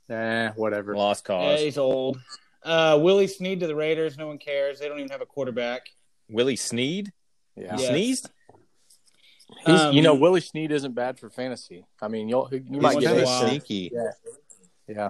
[0.10, 0.96] Eh, whatever.
[0.96, 1.60] Lost Yeah, cause.
[1.62, 2.20] he's old.
[2.64, 4.18] Uh, Willie Snead to the Raiders.
[4.18, 4.80] No one cares.
[4.80, 5.88] They don't even have a quarterback.
[6.30, 7.12] Willie Snead
[7.56, 7.76] yeah.
[7.78, 7.88] Yes.
[7.90, 8.30] sneezed.
[9.66, 11.86] He's, you know, Um, Willie Snead isn't bad for fantasy.
[12.02, 13.48] I mean, you'll you He's might get kind of Wow.
[13.48, 13.92] sneaky.
[14.88, 15.10] yeah.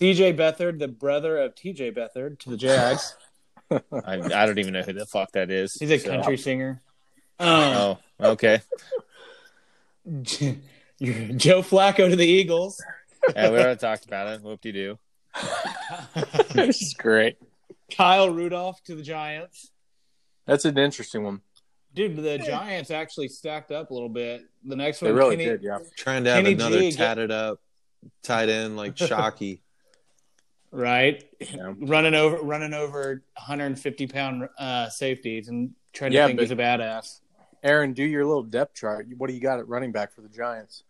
[0.00, 3.14] CJ Beathard, the brother of TJ Beathard to the Jags.
[3.70, 5.74] I, I don't even know who the fuck that is.
[5.74, 6.82] He's a so- country singer.
[7.38, 7.98] Um, Oh,
[8.32, 8.60] okay.
[10.22, 12.82] Joe Flacco to the Eagles.
[13.34, 14.42] Yeah, we already talked about it.
[14.42, 14.98] Whoop de doo.
[16.54, 17.36] this is great.
[17.90, 19.70] Kyle Rudolph to the Giants.
[20.46, 21.40] That's an interesting one.
[21.94, 24.42] Dude, the Giants actually stacked up a little bit.
[24.64, 25.62] The next one, They one, really Kenny, did.
[25.62, 25.78] Yeah.
[25.96, 27.60] Trying to have Kenny another G get- tatted up
[28.22, 29.60] tight end like Shockey.
[30.70, 31.22] Right?
[31.40, 31.74] Yeah.
[31.78, 36.50] Running over, running over 150 pound uh, safeties and trying to Yeah, think but- he's
[36.52, 37.20] a badass.
[37.62, 39.06] Aaron, do your little depth chart.
[39.18, 40.82] What do you got at running back for the Giants?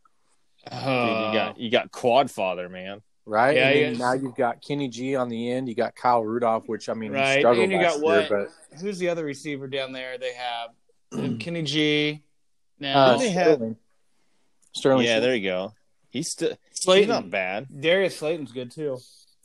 [0.70, 3.02] Dude, Uh, you got you got quad father, man.
[3.26, 3.56] Right.
[3.56, 5.68] Yeah, and then now you've got Kenny G on the end.
[5.68, 8.30] You got Kyle Rudolph, which I mean, he Right, struggled and you last got what?
[8.30, 10.16] year, who's the other receiver down there?
[10.18, 12.22] They have Kenny G.
[12.78, 13.76] Now uh, they have Sterling.
[14.72, 15.06] Sterling.
[15.06, 15.74] Yeah, there you go.
[16.10, 17.66] He's still he's not bad.
[17.80, 18.98] Darius Slayton's good too.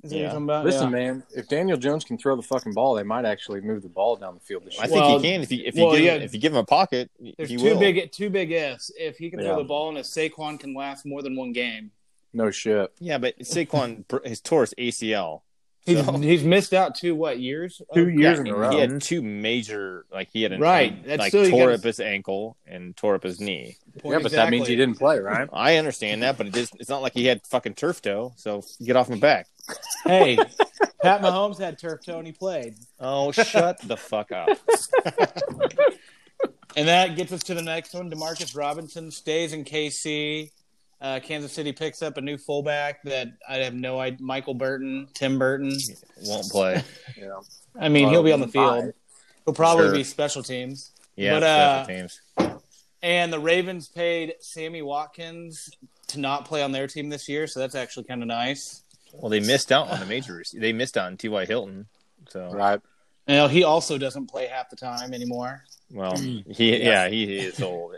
[0.06, 0.38] Is what you're Yeah.
[0.38, 0.66] about?
[0.66, 0.98] Listen, Yeah.
[0.98, 4.16] man, if Daniel Jones can throw the fucking ball, they might actually move the ball
[4.16, 6.04] down the field this I think Well, he can if you if you well, give
[6.04, 6.16] yeah.
[6.16, 7.80] him, if you give him a pocket, There's he two will.
[7.80, 8.92] big two big ifs.
[9.00, 11.92] If he can throw the ball and if Saquon can last more than one game,
[12.34, 12.92] No shit.
[13.00, 15.42] Yeah, but Saquon br- his tore his ACL.
[15.86, 17.82] He's So- he's missed out two what years?
[17.94, 18.72] Two Oh, years Yeah, in a row.
[18.72, 21.84] He had two major, like he had an, Right, that's like still tore gotta- up
[21.84, 23.78] his ankle and tore up his knee.
[24.04, 25.48] yeah, but that means he didn't play, right?
[25.54, 28.34] I understand that, but it is, it's not like he had fucking turf toe.
[28.36, 29.48] So get off my back.
[30.06, 30.36] Hey,
[31.02, 32.76] Pat Mahomes had turf toe and he played.
[33.00, 34.50] Oh, shut the fuck up.
[36.78, 38.12] And that gets us to the next one.
[38.12, 40.52] Demarcus Robinson stays in KC.
[41.02, 44.18] Uh, Kansas City picks up a new fullback that I have no idea.
[44.22, 45.78] Michael Burton, Tim Burton.
[46.24, 46.84] Won't play.
[47.18, 47.40] Yeah.
[47.80, 48.82] I mean, he'll be on the Five.
[48.84, 48.94] field.
[49.46, 49.94] He'll probably Sure.
[49.94, 50.92] be special teams.
[51.16, 52.02] Yeah, But, uh, special
[52.42, 52.62] teams.
[53.02, 55.70] And the Ravens paid Sammy Watkins
[56.08, 58.82] to not play on their team this year, so that's actually kind of nice.
[59.14, 60.56] Well, they missed out on the majors.
[60.58, 61.46] They missed out on T.Y.
[61.46, 61.86] Hilton.
[62.30, 62.80] So, Right.
[63.28, 65.64] You know, he also doesn't play half the time anymore.
[65.92, 67.96] well, he yeah, he, he is old.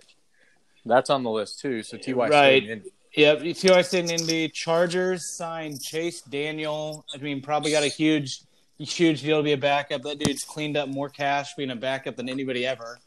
[0.87, 1.83] That's on the list too.
[1.83, 2.29] So Ty Right.
[2.31, 2.89] stayed in Indy.
[3.15, 4.49] Yep, you see, I stayed in Indy.
[4.49, 7.03] Chargers signed Chase Daniel.
[7.13, 8.41] I mean, probably got a huge,
[8.77, 10.03] huge deal to be a backup.
[10.03, 12.99] That dude's cleaned up more cash being a backup than anybody ever.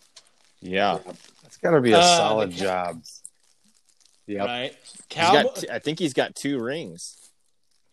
[0.61, 0.99] Yeah,
[1.45, 3.03] It's got to be a Uh, solid the- job.
[4.27, 4.47] Yep.
[4.47, 4.77] Right?
[4.93, 5.53] he's Cowboy.
[5.55, 7.17] T- I think he's got two rings.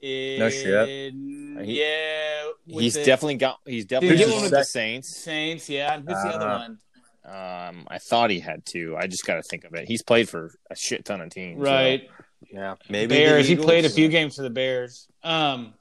[0.02, 0.88] No shit.
[1.14, 3.60] He- yeah, He's the definitely got.
[3.66, 5.16] He's Did definitely he get one one with with the Saints.
[5.18, 5.70] Saints.
[5.70, 6.80] Yeah, and who's the other Uh, one?
[7.28, 8.96] Um, I thought he had two.
[8.98, 9.86] I just got to think of it.
[9.88, 11.58] He's played for a shit ton of teams.
[11.60, 12.10] so- Right.
[12.52, 12.76] Yeah.
[12.90, 13.48] Maybe Bears.
[13.48, 15.08] He played a few games for the Bears.
[15.24, 15.74] Um,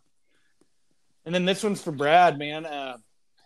[1.25, 2.67] and then this one's for Brad, man.
[2.67, 2.97] Uh,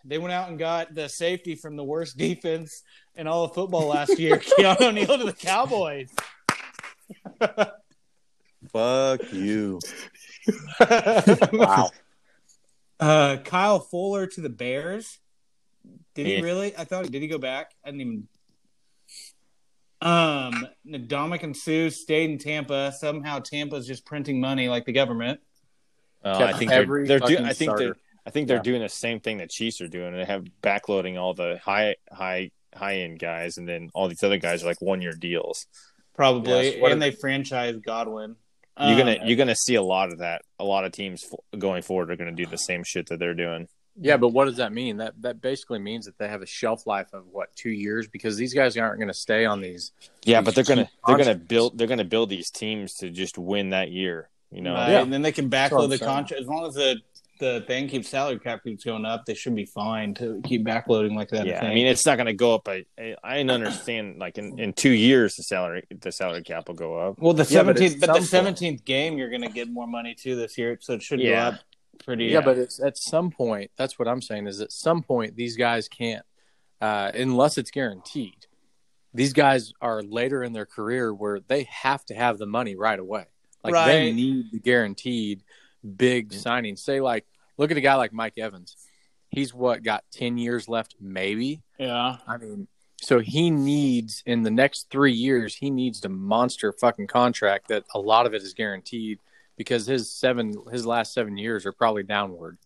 [0.05, 2.81] they went out and got the safety from the worst defense
[3.15, 6.09] in all of football last year, Keanu O'Neal to the Cowboys.
[8.71, 9.79] Fuck you.
[11.53, 11.91] Wow.
[12.99, 15.19] Uh, Kyle Fuller to the Bears.
[16.13, 16.75] Did he really?
[16.77, 17.09] I thought.
[17.09, 17.71] Did he go back?
[17.85, 18.27] I didn't even.
[20.01, 22.91] Um, and Suh stayed in Tampa.
[22.97, 25.39] Somehow Tampa's just printing money like the government.
[26.23, 27.45] Uh, I think they're, they're doing.
[27.45, 27.95] I think they're.
[28.25, 28.63] I think they're Yeah.
[28.63, 30.13] doing the same thing that Chiefs are doing.
[30.13, 34.37] They have backloading all the high, high, high end guys, and then all these other
[34.37, 35.65] guys are like one year deals.
[36.15, 38.35] Probably, Yes, and a- they franchise Godwin.
[38.79, 40.43] You're gonna Um, you're gonna see a lot of that.
[40.59, 43.33] A lot of teams f- going forward are gonna do the same shit that they're
[43.33, 43.67] doing.
[44.03, 44.97] Yeah, but what does that mean?
[44.97, 48.35] That that basically means that they have a shelf life of what two years because
[48.35, 49.91] these guys aren't going to stay on these.
[50.25, 53.09] Yeah, These but they're gonna cheap they're gonna build they're gonna build these teams to
[53.09, 54.29] just win that year.
[54.51, 55.01] You know, Right, Yeah.
[55.03, 56.97] and then they can backload the contract as long as the
[57.39, 59.25] the thing keeps salary cap keeps going up.
[59.25, 61.47] They should be fine to keep backloading like that.
[61.47, 61.57] yeah.
[61.57, 61.73] I think.
[61.73, 62.67] mean, it's not gonna go up.
[62.67, 64.19] I I, I understand.
[64.19, 67.17] Like in, in two years, the salary the salary cap will go up.
[67.19, 69.87] well, the Yeah, but seventeenth, but, the point- seventeenth game, you're going to get more
[69.87, 71.29] money too this year, so it should Yeah.
[71.51, 71.61] go up
[72.01, 72.25] pretty.
[72.25, 73.71] Yeah, but it's at some point.
[73.77, 74.47] That's what I'm saying.
[74.47, 76.25] Is at some point these guys can't,
[76.81, 78.47] uh, unless it's guaranteed.
[79.13, 82.97] These guys are later in their career where they have to have the money right
[82.97, 83.25] away.
[83.63, 85.43] Like they need the guaranteed
[85.97, 86.75] big signing.
[86.75, 87.25] Say like,
[87.57, 88.75] look at a guy like Mike Evans.
[89.29, 91.61] He's what got ten years left, maybe.
[91.77, 92.67] yeah, I mean,
[93.01, 97.83] So he needs in the next three years, he needs a monster fucking contract that
[97.93, 99.19] a lot of it is guaranteed
[99.61, 102.57] because his seven his last seven years are probably downward.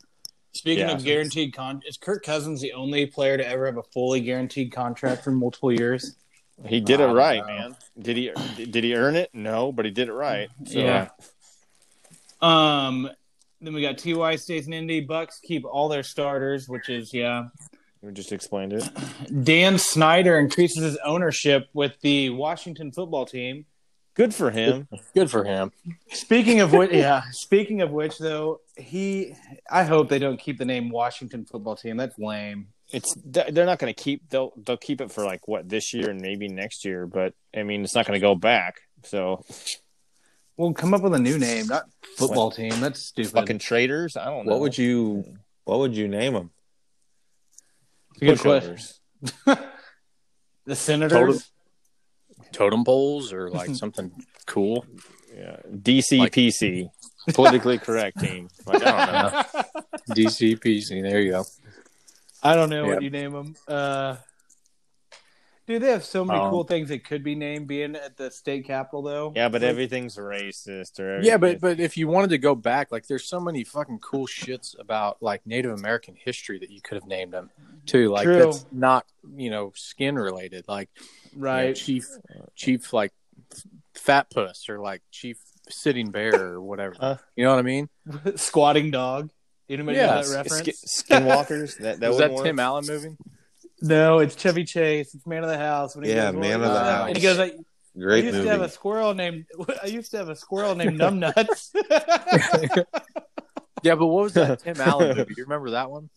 [0.54, 0.96] Speaking Yeah.
[0.96, 4.72] of guaranteed con, is Kirk Cousins the only player to ever have a fully guaranteed
[4.72, 6.16] contract for multiple years?
[6.66, 7.48] He did it right, know.
[7.48, 7.76] man.
[8.00, 8.32] Did he?
[8.56, 9.30] Did he earn it?
[9.34, 10.50] No, but he did it right.
[10.66, 11.10] So, Yeah.
[12.42, 13.10] Um,
[13.60, 15.02] then we got Ty stays in Indy.
[15.02, 17.48] Bucks keep all their starters, which is yeah.
[18.02, 18.90] we just explained it.
[19.44, 23.66] Dan Snyder increases his ownership with the Washington football team.
[24.16, 24.88] Good for him.
[25.14, 25.72] Good for him.
[26.10, 27.24] Speaking of which, yeah.
[27.32, 29.36] Speaking of which, though, he,
[29.70, 31.98] I hope they don't keep the name Washington football team.
[31.98, 32.68] That's lame.
[32.92, 36.12] It's they're not going to keep they'll they'll keep it for like what this year
[36.12, 38.82] and maybe next year, but I mean it's not going to go back.
[39.04, 39.44] So
[40.56, 42.80] we'll come up with a new name, not football team.
[42.80, 43.32] That's stupid.
[43.32, 44.16] fucking traders.
[44.16, 44.52] I don't know.
[44.52, 45.26] What would you
[45.64, 46.52] what would you name him?
[48.20, 48.78] Good question.
[50.68, 51.52] The Senators.
[52.56, 54.12] Totem poles or like something
[54.46, 54.86] cool.
[55.36, 56.90] Yeah, DCPC,
[57.34, 58.48] politically correct team.
[58.66, 59.84] Like I don't know.
[60.16, 61.02] DCPC.
[61.02, 61.44] There you go.
[62.42, 62.94] I don't know Yeah.
[62.94, 63.56] what you name them.
[63.68, 64.16] Uh,
[65.68, 68.30] dude, they have so many Um, cool things that could be named being at the
[68.32, 69.34] state capitol, though.
[69.36, 73.08] Yeah, but everything's racist or Yeah, but but if you wanted to go back, like
[73.08, 77.08] there's so many fucking cool shits about like Native American history that you could have
[77.08, 77.50] named them
[77.86, 78.10] too.
[78.10, 78.38] Like True.
[78.38, 80.66] that's not you know skin related.
[80.70, 80.90] Like
[81.36, 81.76] you know, right.
[81.76, 82.08] Chief
[82.56, 83.12] Chief like
[83.94, 85.38] Fat Puss or like Chief
[85.70, 86.96] Sitting Bear or whatever.
[87.00, 87.18] Huh?
[87.36, 87.90] You know what I mean?
[88.36, 89.32] Squatting dog.
[89.70, 90.80] Anybody Yeah, know that reference?
[90.80, 91.78] sk- skinwalkers.
[91.80, 92.46] That that Was would that work.
[92.46, 93.18] Tim Allen movie?
[93.82, 95.14] no, it's Chevy Chase.
[95.16, 95.96] It's Man of the House.
[95.96, 97.08] When he Yeah, goes, Man of the uh," House.
[97.10, 98.44] And he goes, I, I used movie.
[98.46, 99.46] to have a squirrel named.
[99.84, 101.72] I used to have a squirrel named Numbnuts.
[103.84, 105.34] Yeah, but what was that Tim Allen movie?
[105.38, 106.10] You remember that one?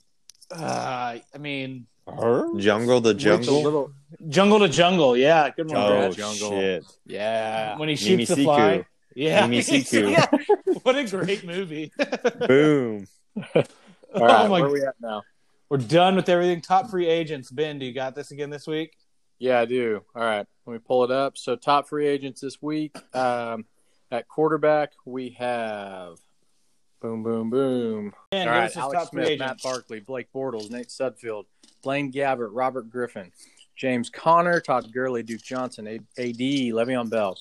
[0.51, 2.59] uh, I mean, Her?
[2.59, 3.63] Jungle the With the Jungle.
[3.63, 3.93] little-
[4.29, 5.17] Jungle to Jungle.
[5.17, 5.77] Yeah, good one.
[5.77, 6.13] Oh Brad.
[6.17, 6.51] Jungle.
[6.51, 6.85] shit!
[7.07, 7.77] yeah.
[7.79, 8.85] When he Mimi shoots the fly.
[9.15, 9.47] Yeah.
[9.47, 10.11] Mimi Siku.
[10.67, 10.79] Yeah.
[10.83, 11.93] What a great movie.
[12.47, 13.07] Boom.
[13.37, 13.67] All right,
[14.15, 15.23] oh my where are we at now?
[15.69, 16.61] We're done with everything.
[16.63, 17.51] Top free agents.
[17.51, 18.93] Ben, do you got this again this week?
[19.39, 20.03] Yeah, I do.
[20.15, 21.37] All right, let me pull it up.
[21.37, 23.67] So, top free agents this week um,
[24.11, 26.17] at quarterback, we have
[27.01, 28.13] boom, boom, boom.
[28.31, 29.63] Ben, All give right, us his Alex top free Smith, Matt.
[29.63, 31.45] Barkley, Blake Bortles, Nate Sudfeld,
[31.83, 33.31] Blaine Gabbert, Robert Griffin,
[33.77, 36.39] James Conner, Todd Gurley, Duke Johnson, A- AD,
[36.73, 37.37] Le'Veon Bell,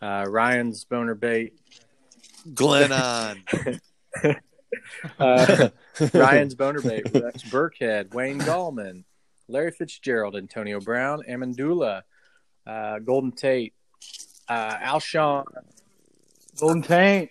[0.00, 1.52] uh, Ryan's Boner Bait,
[2.54, 3.38] Glennon.
[5.18, 5.68] uh,
[6.14, 9.04] Ryan's Boner Bait, Rex Burkhead, Wayne Gallman,
[9.48, 12.02] Larry Fitzgerald, Antonio Brown, Amendola,
[12.66, 13.74] uh, Golden Tate,
[14.48, 15.44] uh, Alshon,
[16.58, 17.30] Golden Tank.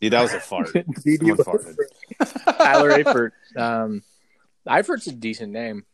[0.00, 0.72] Dude, that was a fart.
[1.04, 1.76] Didi Someone farted.
[2.58, 3.30] Tyler Eifert.
[3.56, 4.02] Um,
[4.66, 5.84] Eifert's a decent name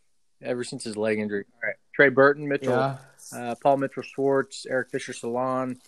[0.42, 1.44] ever since his leg injury.
[1.54, 1.76] All right.
[1.94, 2.98] Trey Burton, Mitchell, Yeah.
[3.32, 5.78] uh, Paul Mitchell Schwartz, Eric Fisher Salon,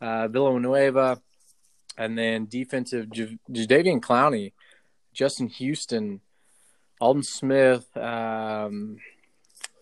[0.00, 1.20] uh, Villanueva,
[1.98, 4.52] and then defensive J- Jadeveon Clowney,
[5.14, 6.20] Justin Houston,
[7.00, 8.98] Aldon Smith, um,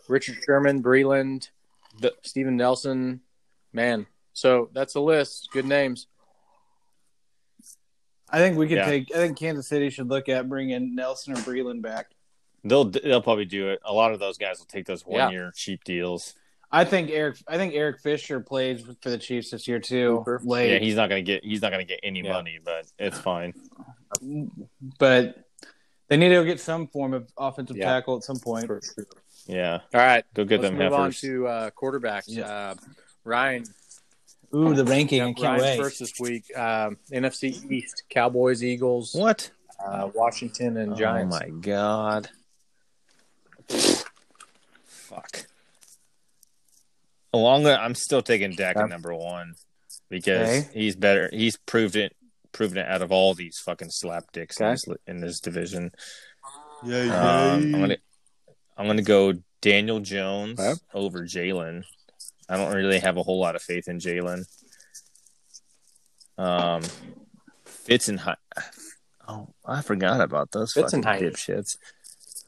[0.09, 1.49] Richard Sherman, Breeland,
[2.01, 3.21] The- Steven Nelson.
[3.73, 5.49] Man, so that's a list.
[5.53, 6.07] Good names.
[8.31, 8.87] I think we could Yeah.
[8.87, 9.11] take.
[9.15, 12.11] I think Kansas City should look at bringing Nelson or Breeland back.
[12.65, 13.81] They'll they'll probably do it.
[13.85, 15.25] A lot of those guys will take those Yeah.
[15.27, 16.35] one year cheap deals.
[16.73, 17.37] I think Eric.
[17.47, 20.25] I think Eric Fisher plays for the Chiefs this year too.
[20.43, 22.33] Late, Yeah, he's not gonna get he's not gonna get any Yeah.
[22.33, 23.53] money, but it's fine.
[24.99, 25.45] but
[26.09, 27.85] they need to get some form of offensive Yeah.
[27.87, 28.67] tackle at some point.
[28.67, 29.07] For sure.
[29.47, 30.25] Yeah, All right.
[30.35, 32.25] go get Let's them move on to uh, quarterbacks.
[32.29, 32.47] Yeah.
[32.47, 32.75] Uh,
[33.25, 33.65] Ryan,
[34.55, 35.21] Ooh, the ranking!
[35.21, 35.77] I can't Ryan's wait.
[35.79, 36.45] first this week.
[36.57, 39.51] Um, NFC East: Cowboys, Eagles, What?
[39.85, 41.37] uh, Washington, and Giants.
[41.37, 42.31] Oh my god!
[44.87, 45.47] Fuck.
[47.33, 49.55] Along with, I'm still taking Dak at number one
[50.09, 50.69] because Okay.
[50.73, 51.29] he's better.
[51.33, 52.15] He's proved it,
[52.53, 55.91] proven it out of all these fucking slap dicks in, this, in this division.
[56.85, 57.97] Yeah, Um, I'm gonna,
[58.77, 60.81] I'm gonna go Daniel Jones Okay.
[60.93, 61.83] over Jalen.
[62.49, 64.45] I don't really have a whole lot of faith in Jalen.
[66.37, 66.83] Um,
[67.65, 68.37] Fitz and Hi-
[69.29, 71.33] oh, I forgot about those Fitz fucking and Heine.
[71.33, 71.77] dipshits.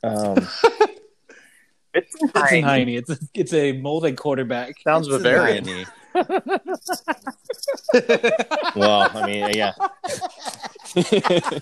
[0.02, 0.46] Um,
[1.94, 2.88] It's It's a Heine.
[2.90, 4.74] It's a, it's a molded quarterback.
[4.82, 5.64] Sounds Bavarian.
[5.64, 5.86] Heine.
[8.76, 9.72] well, I mean, yeah.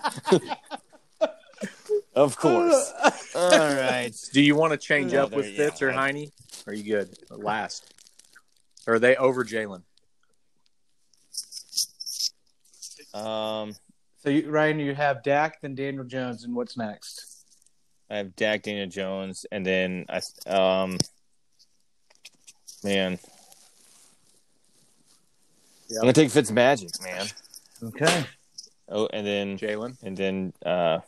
[2.14, 2.92] of course.
[3.34, 4.12] All right.
[4.32, 5.88] Do you want to change Yeah, up with you Fitz go.
[5.88, 6.30] or Heine?
[6.66, 7.16] Are you good?
[7.30, 7.92] Last.
[8.86, 9.82] Or are they over Jalen?
[13.14, 13.74] Um,
[14.22, 17.44] So you, Ryan, you have Dak, then Daniel Jones, and what's next?
[18.10, 20.20] I have Dak Daniel Jones, and then I
[20.50, 20.98] um,
[22.82, 23.18] man.
[25.88, 25.98] Yeah.
[25.98, 27.26] I'm gonna take Fitz Magic, man.
[27.82, 28.24] Okay.
[28.88, 29.96] Oh, and then Jalen.
[30.02, 31.00] and then uh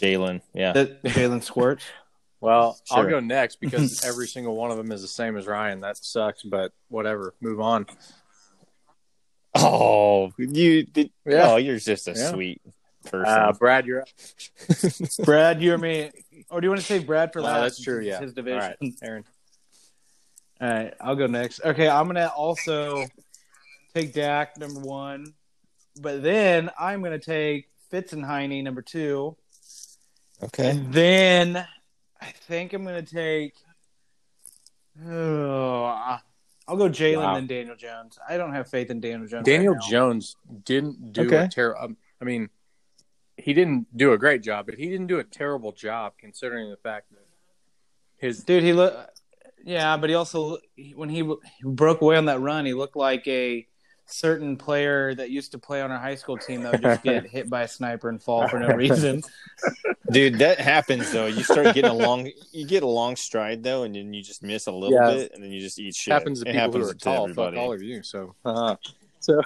[0.00, 0.42] Jalen.
[0.54, 0.72] Yeah.
[0.74, 1.84] Jalen Squirts.
[2.40, 5.80] Well, I'll go next because every single one of them is the same as Ryan.
[5.80, 7.34] That sucks, but whatever.
[7.40, 7.86] Move on.
[9.54, 11.10] Oh, you did.
[11.26, 11.50] Yeah.
[11.50, 12.30] Oh, you're just a Yeah.
[12.30, 12.62] sweet
[13.04, 13.32] person.
[13.32, 14.08] Uh, Brad, you're up.
[15.24, 16.10] Brad, you or me?
[16.50, 17.60] Or do you want to say Brad for No, last?
[17.60, 18.00] that's true.
[18.00, 18.20] Yeah.
[18.20, 18.58] His division.
[18.80, 19.24] right, Aaron.
[20.60, 21.60] All right, I'll go next.
[21.64, 23.06] Okay, I'm gonna also
[23.94, 25.32] take Dak number one,
[26.00, 29.36] but then I'm gonna take Fitz and Heine number two,
[30.42, 30.68] okay.
[30.70, 31.66] and then
[32.20, 33.54] I think I'm gonna take.
[35.06, 36.18] Oh,
[36.68, 37.34] I'll go Jalen Wow.
[37.34, 38.18] then Daniel Jones.
[38.28, 39.46] I don't have faith in Daniel Jones.
[39.46, 39.88] Daniel right now.
[39.90, 41.44] Jones didn't do Okay.
[41.44, 41.80] a terrible.
[41.82, 42.50] Um, I mean,
[43.36, 46.76] he didn't do a great job, but he didn't do a terrible job considering the
[46.76, 47.26] fact that
[48.18, 48.62] his dude.
[48.62, 49.20] He looked.
[49.64, 50.58] Yeah, but he also
[50.94, 53.66] when he, he broke away on that run, he looked like a
[54.12, 57.26] certain player that used to play on our high school team that would just get
[57.30, 59.22] hit by a sniper and fall for no reason.
[60.10, 61.26] Dude, that happens though.
[61.26, 64.42] You start getting a long, you get a long stride though, and then you just
[64.42, 65.14] miss a little Yeah.
[65.14, 66.12] bit, and then you just eat shit.
[66.12, 67.24] happens to it people happens who are tall.
[67.24, 67.56] everybody.
[67.56, 68.02] Fuck all of you.
[68.02, 68.76] So, uh,
[69.20, 69.40] so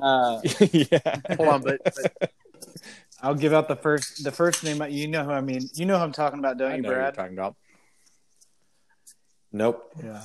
[0.00, 0.40] uh,
[0.72, 1.20] yeah.
[1.36, 2.32] hold on, but, but
[3.22, 4.82] I'll give out the first the first name.
[4.90, 5.68] You know who I mean.
[5.74, 7.14] You know who I'm talking about, don't I you, know what you're Brad?
[7.14, 7.56] talking about.
[9.52, 9.92] Nope.
[10.02, 10.24] Yeah.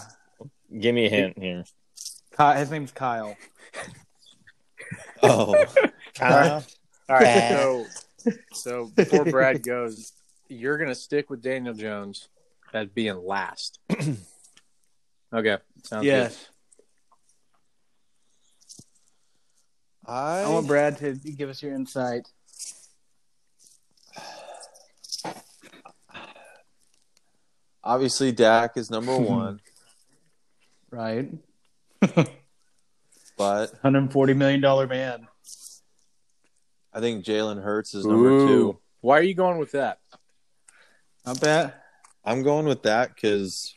[0.80, 1.64] Give me a hint here.
[2.38, 3.36] Ky- his name's Kyle.
[5.24, 5.66] Oh,
[6.14, 6.64] Kyle?
[7.10, 7.86] All right, so
[8.54, 10.14] so before Brad goes,
[10.48, 12.30] you're gonna stick with Daniel Jones
[12.72, 13.80] as being last.
[15.34, 16.50] okay, sounds yes.
[20.06, 22.28] I, I want Brad to give us your insight.
[27.84, 29.60] obviously Dak is number one,
[30.92, 31.30] Right.
[33.38, 35.28] But 140 million dollar man.
[36.94, 38.48] I think Jalen Hurts is number Ooh.
[38.48, 38.80] two.
[39.02, 40.00] Why are you going with that?
[41.26, 41.74] Not bad.
[42.26, 43.74] I'm going with that because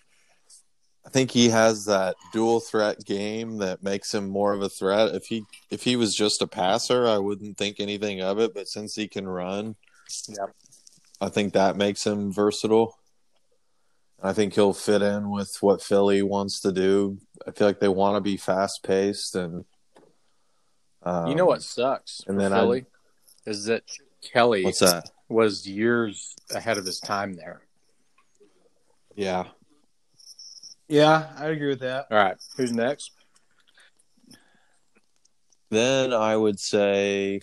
[1.04, 5.14] I think he has that dual threat game that makes him more of a threat.
[5.14, 8.54] If he if he was just a passer, I wouldn't think anything of it.
[8.54, 9.76] But since he can run,
[10.28, 10.54] Yep.
[11.20, 12.96] I think that makes him versatile.
[14.22, 17.18] I think he'll fit in with what Philly wants to do.
[17.46, 19.64] I feel like they want to be fast paced and.
[21.02, 22.84] Um, you know what sucks and for then Philly
[23.46, 23.84] is that
[24.32, 25.10] Kelly What's that?
[25.30, 27.62] was years ahead of his time there.
[29.14, 29.46] Yeah,
[30.88, 32.06] Yeah, I agree with that.
[32.10, 33.12] All right, who's next?
[35.70, 37.40] Then I would say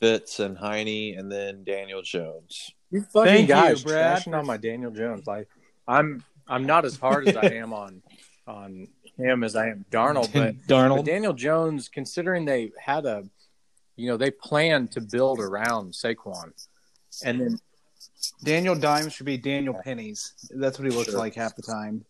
[0.00, 2.72] Fitz and Heine, and then Daniel Jones.
[2.90, 5.26] You fucking Thank you, guys Brad, trashing on my Daniel Jones.
[5.26, 5.48] Like
[5.86, 8.02] I'm I'm not as hard as I am on
[8.46, 11.04] on him as I am Darnold, but, but Darnold.
[11.06, 13.24] Daniel Jones, considering they had a
[13.96, 16.50] you know, they planned to build around Saquon.
[17.24, 17.58] And then
[18.42, 20.34] Daniel Dimes should be Daniel Pennies.
[20.50, 21.18] That's what he looks Sure.
[21.20, 22.04] like half the time.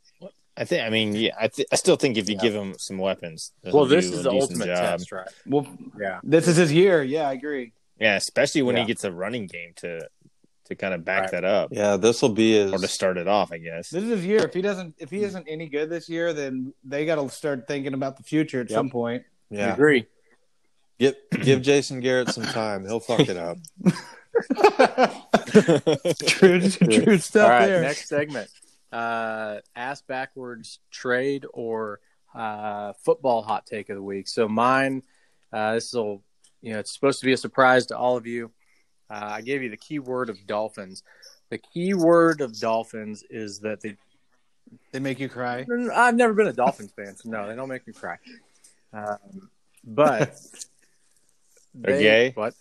[0.57, 0.82] I think.
[0.82, 1.32] I mean, yeah.
[1.39, 2.43] I, th- I still think if you Yeah.
[2.43, 4.76] give him some weapons, well, this is the ultimate job.
[4.99, 5.28] test, right?
[5.47, 5.66] Well,
[6.01, 6.20] Yeah.
[6.22, 7.03] this is his year.
[7.03, 7.72] Yeah, I agree.
[8.01, 8.82] Yeah, especially when Yeah.
[8.82, 10.09] he gets a running game to
[10.66, 11.30] to kind of back Right.
[11.32, 12.72] that up Yeah, this will be his.
[12.72, 13.52] or to start it off.
[13.52, 13.90] I guess.
[13.90, 14.44] This is his year.
[14.44, 17.66] If he doesn't, if he isn't any good this year, then they got to start
[17.68, 18.76] thinking about the future at Yep.
[18.76, 19.22] some point.
[19.52, 20.06] I yeah, agree.
[20.98, 22.84] give give Jason Garrett some time.
[22.86, 23.58] He'll fuck it up.
[26.26, 27.82] true, true stuff All right, there.
[27.82, 28.48] next segment.
[28.92, 32.00] Uh, ass backwards trade or
[32.34, 34.28] uh, football hot take of the week.
[34.28, 35.02] So mine,
[35.52, 36.22] uh, this will,
[36.62, 38.50] you know, it's supposed to be a surprise to all of you.
[39.11, 41.02] Uh, I gave you the key word of Dolphins.
[41.50, 43.96] The key word of Dolphins is that they.
[44.92, 45.64] They make you cry.
[45.94, 48.16] I've never been a Dolphins fan, so no, they don't make me cry.
[48.92, 49.50] Um,
[49.84, 50.34] but
[51.74, 52.32] They're they- gay?
[52.34, 52.55] What?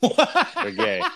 [0.00, 1.02] They're gay.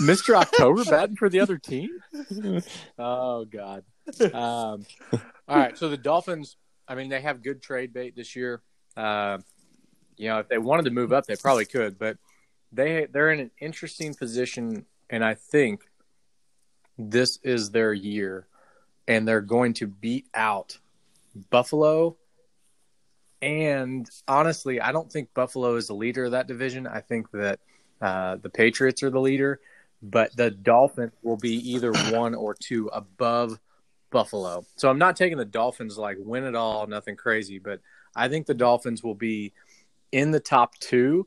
[0.00, 0.34] Mr.
[0.34, 1.90] October batting for the other team?
[2.98, 3.84] Oh God.
[4.20, 4.86] Um,
[5.48, 6.56] all right, so the Dolphins.
[6.88, 8.62] I mean, they have good trade bait this year.
[8.96, 9.38] Uh,
[10.16, 12.18] you know, if they wanted to move up, they probably could, but
[12.72, 15.82] they they're in an interesting position, and I think
[16.98, 18.46] this is their year,
[19.08, 20.78] and they're going to beat out
[21.50, 22.16] Buffalo.
[23.40, 26.86] And honestly, I don't think Buffalo is the leader of that division.
[26.86, 27.58] I think that
[28.00, 29.60] uh, the Patriots are the leader,
[30.02, 33.58] but the Dolphins will be either one or two above
[34.12, 34.64] Buffalo.
[34.76, 37.80] So I'm not taking the Dolphins like win it all, nothing crazy, but
[38.14, 39.52] I think the Dolphins will be
[40.12, 41.26] in the top two.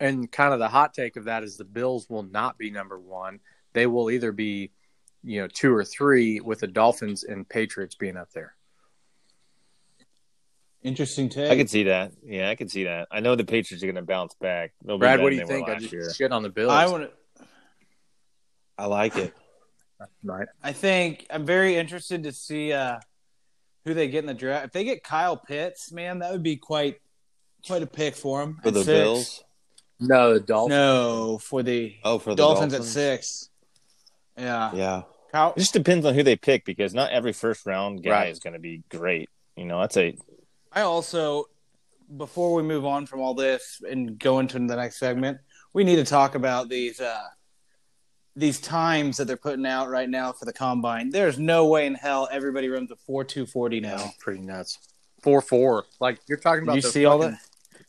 [0.00, 2.98] and kind of the hot take of that is the Bills will not be number
[2.98, 3.38] one.
[3.74, 4.70] They will either be,
[5.22, 8.54] you know, two or three, with the Dolphins and Patriots being up there.
[10.82, 11.50] Interesting take.
[11.50, 12.12] I can see that.
[12.24, 13.08] Yeah, I can see that.
[13.10, 14.72] I know the Patriots are going to bounce back.
[14.82, 15.68] They'll Brad, better what do you think?
[15.68, 16.10] I last just year.
[16.14, 16.72] shit on the Bills.
[16.72, 17.44] I want to.
[18.78, 19.34] I like it.
[20.24, 20.48] Right.
[20.62, 22.98] I think I'm very interested to see uh,
[23.84, 24.66] who they get in the draft.
[24.66, 26.96] If they get Kyle Pitts, man, that would be quite
[27.66, 28.58] quite a pick for them.
[28.62, 29.44] For the Bills?
[29.98, 30.70] No, the Dolphins.
[30.70, 33.50] No, for the Oh, for the Dolphins, Dolphins, at six.
[34.36, 34.74] Yeah.
[34.74, 35.02] Yeah.
[35.30, 38.30] Kyle, It just depends on who they pick because not every first round guy Right.
[38.32, 39.28] is going to be great.
[39.56, 40.16] You know, that's a
[40.72, 41.44] I also,
[42.16, 45.38] before we move on from all this and go into the next segment,
[45.72, 47.22] we need to talk about these uh,
[48.36, 51.10] these times that they're putting out right now for the combine.
[51.10, 53.96] There's no way in hell everybody runs a four two forty now.
[53.96, 54.78] No, pretty nuts.
[55.22, 55.84] Four four.
[56.00, 56.74] Like you're talking about.
[56.74, 57.40] Did you the see all fucking- that?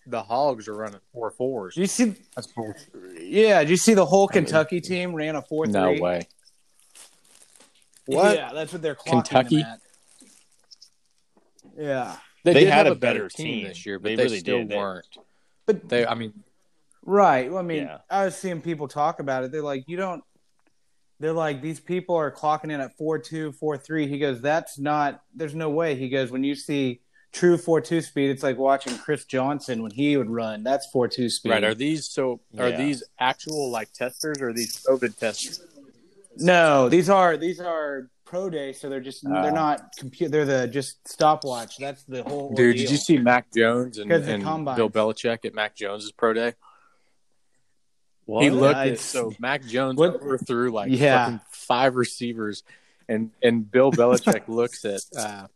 [0.08, 1.76] The Hogs are running four fours.
[1.76, 2.16] Did you see?
[2.36, 2.90] That's bullshit.
[3.22, 5.74] Yeah, did you see the whole Kentucky team ran a four three?
[5.74, 6.28] No way.
[8.08, 8.36] What?
[8.36, 9.58] Yeah, that's what they're clocking Kentucky?
[9.62, 9.80] them at.
[11.78, 13.68] Yeah, They did had a better team.
[13.68, 14.76] this year, but They they, really still did.
[14.78, 15.06] Weren't.
[15.66, 16.34] but They, I mean,
[17.04, 17.50] Right.
[17.50, 17.98] Well, I mean, Yeah.
[18.12, 19.52] I was seeing people talk about it.
[19.52, 20.24] They're like, you don't.
[21.22, 24.08] They're like, these people are clocking in at four two, four three.
[24.08, 25.22] He goes, that's not.
[25.36, 25.96] There's no way.
[25.96, 27.02] He goes, when you see
[27.32, 30.64] true four two speed, it's like watching Chris Johnson when he would run.
[30.64, 31.52] That's four two speed.
[31.52, 31.64] right?
[31.64, 32.42] Are these so?
[32.58, 32.78] Are Yeah.
[32.78, 35.62] these actual like testers or are these COVID testers?
[36.38, 39.42] no, these are these are pro day, so they're just Ah.
[39.44, 40.32] they're not computer.
[40.32, 41.78] They're the just stopwatch.
[41.78, 42.50] That's the whole.
[42.54, 42.82] Dude, ordeal.
[42.86, 44.44] did you see Mac Jones and, and.
[44.44, 46.54] Bill Belichick at Mac Jones's pro day?
[48.32, 48.44] What?
[48.44, 51.24] He looked I- at so Mac Jones What- overthrew like Yeah.
[51.26, 52.64] fucking five receivers,
[53.10, 55.48] and and Bill Belichick looks at uh,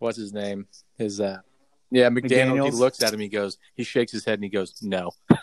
[0.00, 0.66] what's his name?
[0.98, 1.38] His uh,
[1.90, 2.64] yeah McDaniel.
[2.64, 3.20] He looks at him.
[3.20, 3.56] He goes.
[3.76, 5.12] He shakes his head and he goes, "No."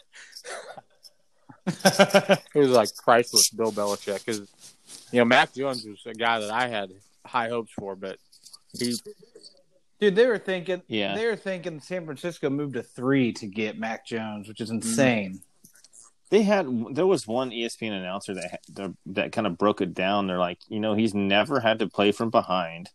[1.68, 4.26] It was like priceless, Bill Belichick.
[4.26, 4.40] Because
[5.12, 6.92] you know Mac Jones was a guy that I had
[7.26, 8.18] high hopes for, but
[8.78, 8.96] he
[10.00, 10.82] Dude, they were thinking.
[10.88, 11.16] Yeah.
[11.16, 14.78] They were thinking San Francisco moved to three to get Mac Jones, which is Mm-hmm.
[14.88, 15.42] insane.
[16.32, 16.66] They had
[16.96, 20.26] there was one ESPN announcer that that, that kind of broke it down.
[20.28, 22.90] They're like, you know, he's never had to play from behind,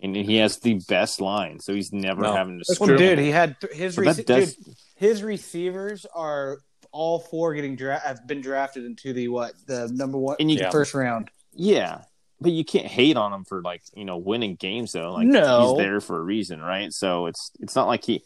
[0.00, 2.64] and he has the best line, so he's never No, having to.
[2.68, 3.06] that's Well, scramble.
[3.16, 6.58] dude, he had th- his So rece- that does- dude, his receivers are
[6.92, 10.58] all four getting dra- have been drafted into the what the number one And you-
[10.58, 11.30] the first round.
[11.54, 12.02] Yeah,
[12.40, 15.14] but you can't hate on him for like you know winning games though.
[15.14, 15.70] Like No.
[15.74, 16.92] he's there for a reason, right?
[16.92, 18.22] So it's it's not like he.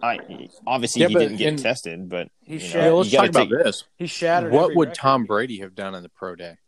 [0.00, 0.18] I
[0.66, 3.46] obviously Yeah, he didn't get tested, but He you know, Yeah, let's you gotta talk
[3.46, 3.84] about take- this.
[3.96, 4.52] He shattered.
[4.52, 4.94] What would record.
[5.00, 6.58] Tom Brady have done in the pro day?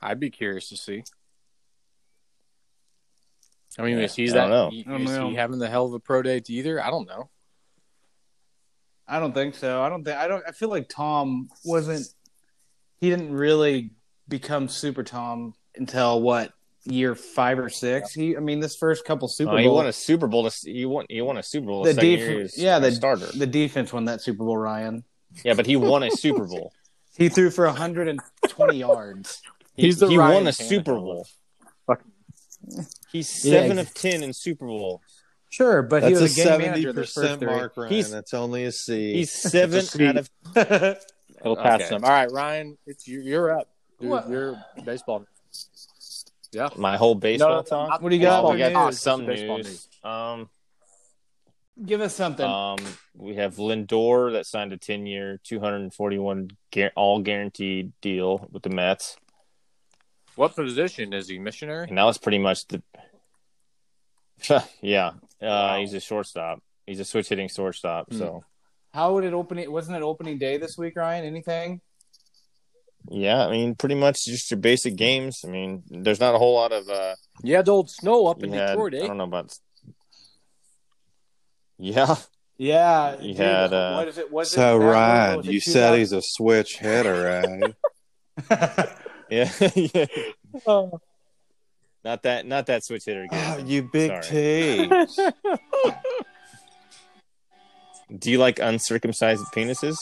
[0.00, 1.02] I'd be curious to see.
[3.78, 4.48] I mean, Yeah, is he I that?
[4.48, 4.74] don't.
[4.74, 5.28] Is I don't know.
[5.30, 6.82] he having the hell of a pro day either?
[6.82, 7.28] I don't know.
[9.06, 9.82] I don't think so.
[9.82, 10.16] I don't think.
[10.16, 10.42] I don't.
[10.48, 12.06] I feel like Tom wasn't.
[12.98, 13.90] He didn't really
[14.28, 16.52] become Super Tom until what
[16.86, 18.12] year five or six.
[18.12, 18.36] He.
[18.36, 19.60] I mean, this first couple Super Oh, Bowl.
[19.62, 20.48] he won a Super Bowl.
[20.48, 21.06] To, he won.
[21.08, 21.82] He won a Super Bowl.
[21.84, 23.26] the The second def- year he was yeah, the starter.
[23.26, 24.56] The defense won that Super Bowl.
[24.56, 25.04] Ryan.
[25.44, 26.72] yeah, but he won a Super Bowl.
[27.16, 29.40] He threw for 120 yards.
[29.74, 31.26] He's the he Ryan won a Tannehill Super Bowl.
[31.86, 32.12] fucking-
[33.12, 35.00] He's seven ex- of ten in Super Bowl.
[35.50, 36.92] Sure, but he was a a game seventy manager.
[36.92, 37.92] This first percent mark, Ryan.
[37.92, 39.14] He's- That's only a C.
[39.14, 40.06] He's seven It's a C.
[40.06, 40.30] out of.
[41.42, 41.88] He'll pass Okay.
[41.90, 42.04] them.
[42.04, 43.68] All right, Ryan, it's you, you're up.
[44.00, 45.24] Dude, you're baseball.
[46.56, 46.70] Yeah.
[46.76, 47.88] My whole baseball No, no, talk.
[47.90, 48.98] not- What do you got Oh, we got news?
[48.98, 49.88] some Just news.
[50.02, 50.48] Um,
[51.84, 52.46] Give us something.
[52.46, 52.78] um,
[53.14, 58.48] we have Lindor that signed a ten-year, two hundred and forty-one gar- all guaranteed deal
[58.50, 59.18] with the Mets,
[60.36, 61.38] What position is he?
[61.38, 61.88] Missionary?
[61.88, 62.82] and that was pretty much the.
[64.80, 65.80] yeah, uh, Wow.
[65.80, 66.62] he's a shortstop.
[66.86, 68.06] He's a switch hitting shortstop.
[68.10, 68.16] Hmm.
[68.18, 68.44] So
[68.94, 69.58] How would it open?
[69.58, 71.26] It wasn't it opening day this week, Ryan?
[71.26, 71.82] Anything?
[73.10, 75.40] Yeah, I mean, pretty much just your basic games.
[75.44, 76.88] I mean, there's not a whole lot of.
[76.88, 79.06] uh Yeah, the old snow up in had, Detroit, I eh?
[79.06, 79.52] don't know about.
[81.78, 82.16] Yeah,
[82.56, 84.32] Yeah, You had, uh, what is it?
[84.32, 85.72] Was so it that one, or Ryan, was you 2000?
[85.72, 87.74] said he's a switch hitter, right?
[89.30, 90.06] yeah, yeah.
[90.66, 91.00] Oh.
[92.02, 93.26] Not that, not that switch hitter.
[93.30, 94.88] oh, you big Sorry.
[98.18, 99.98] Do you like uncircumcised penises,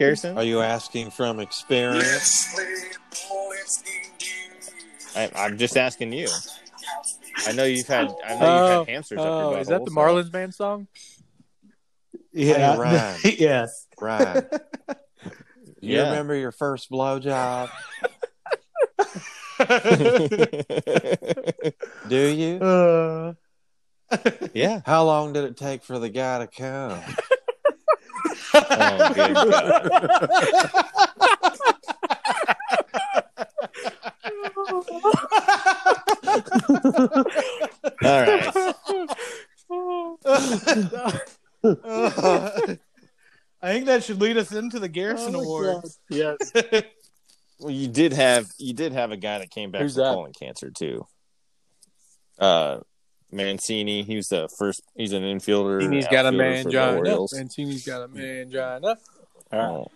[0.00, 0.38] Harrison?
[0.38, 2.58] Are you asking from experience?
[5.14, 6.28] I, I'm just asking you.
[7.46, 8.08] I know you've had.
[8.26, 10.32] I know Oh, you've had hamsters up Oh, your is that butthole, the so- Marlins
[10.32, 10.88] band song?
[12.32, 13.18] Hey, Ryan.
[13.38, 13.86] yes.
[14.00, 14.46] Ryan,
[15.80, 16.04] you Yeah.
[16.10, 17.68] remember your first blowjob?
[22.08, 22.56] Do you?
[22.56, 23.34] Uh,
[24.54, 24.80] yeah.
[24.86, 27.00] How long did it take for the guy to come?
[28.52, 29.90] Oh.
[38.02, 38.54] All right.
[43.62, 45.98] I think that should lead us into the Garrison Oh, Awards.
[46.08, 46.36] Yes.
[47.62, 50.14] Well, you did have you did have a guy that came back Who's from that?
[50.14, 51.06] colon cancer too.
[52.38, 52.78] Uh,
[53.32, 54.02] Mancini.
[54.02, 54.82] He was the first.
[54.96, 55.78] He's an infielder.
[55.80, 56.72] Mancini's got a man, John.
[56.72, 56.98] the mangina.
[56.98, 57.32] Orioles.
[57.34, 58.96] Mancini's got a mangina.
[59.52, 59.68] All right.
[59.68, 59.90] Oh,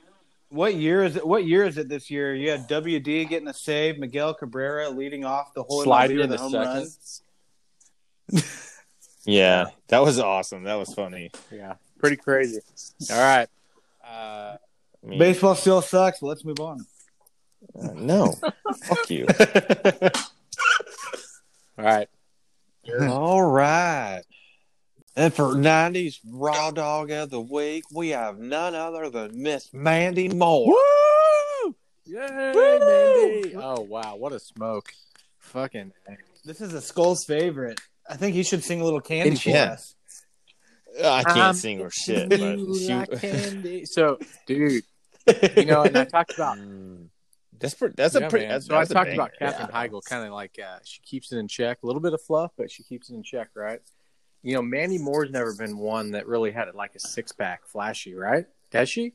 [0.50, 1.26] What year is it?
[1.26, 2.34] What year is it this year?
[2.34, 6.32] You had WD getting a save, Miguel Cabrera leading off the whole Sliding with in
[6.32, 6.88] a the home second.
[8.32, 8.42] run.
[9.24, 10.64] yeah, that was awesome.
[10.64, 11.30] That was funny.
[11.52, 11.74] Yeah.
[11.98, 12.60] Pretty crazy.
[13.10, 13.48] All right.
[14.06, 14.56] Uh,
[15.06, 16.22] Baseball still sucks.
[16.22, 16.84] Let's move on.
[17.82, 18.32] uh, no,
[18.84, 19.26] fuck you.
[21.78, 22.08] all right.
[23.08, 24.22] All right.
[25.16, 30.28] And for 90s Raw Dog of the Week, we have none other than Miss Mandy
[30.28, 30.66] Moore.
[31.64, 31.74] Woo!
[32.06, 33.54] Yay, Mandy!
[33.56, 34.90] Oh wow, what a smoke!
[35.38, 35.92] Fucking.
[36.44, 37.80] This is a Skull's favorite.
[38.10, 39.72] I think he should sing a little candy for Yeah.
[39.72, 39.94] us.
[41.02, 43.84] I can't Um, sing or shit, but You she, like candy.
[43.86, 44.82] So, dude,
[45.56, 47.08] you know, and I talked about Mm,
[47.64, 47.94] that's pretty.
[47.96, 48.46] That's a pretty.
[48.46, 48.54] man.
[48.54, 51.32] That's, so I that's a talked about Katherine Heigl, kind of like uh, she keeps
[51.32, 51.78] it in check.
[51.82, 53.80] A little bit of fluff, but she keeps it in check, right?
[54.42, 57.66] You know, Mandy Moore's never been one that really had it like a six pack,
[57.66, 58.46] flashy, right?
[58.72, 59.14] Has she?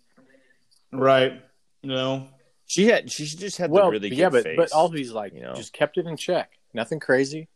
[0.91, 1.41] Right.
[1.83, 2.27] No.
[2.65, 3.11] She had.
[3.11, 4.57] She just had well, the really good yeah, but face.
[4.57, 5.53] but all he's like, you know?
[5.53, 6.51] just kept it in check.
[6.73, 7.47] Nothing crazy.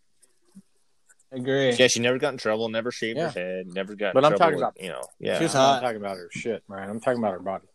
[1.32, 1.72] Agree.
[1.72, 2.70] Yeah, she never got in trouble.
[2.70, 3.32] Never shaved Yeah.
[3.32, 3.68] her head.
[3.74, 4.10] Never got.
[4.10, 5.04] in But I'm trouble talking with- about- you know.
[5.20, 5.40] Yeah.
[5.40, 6.88] She's I'm not talking about her shit, right?
[6.88, 7.66] I'm talking about her body.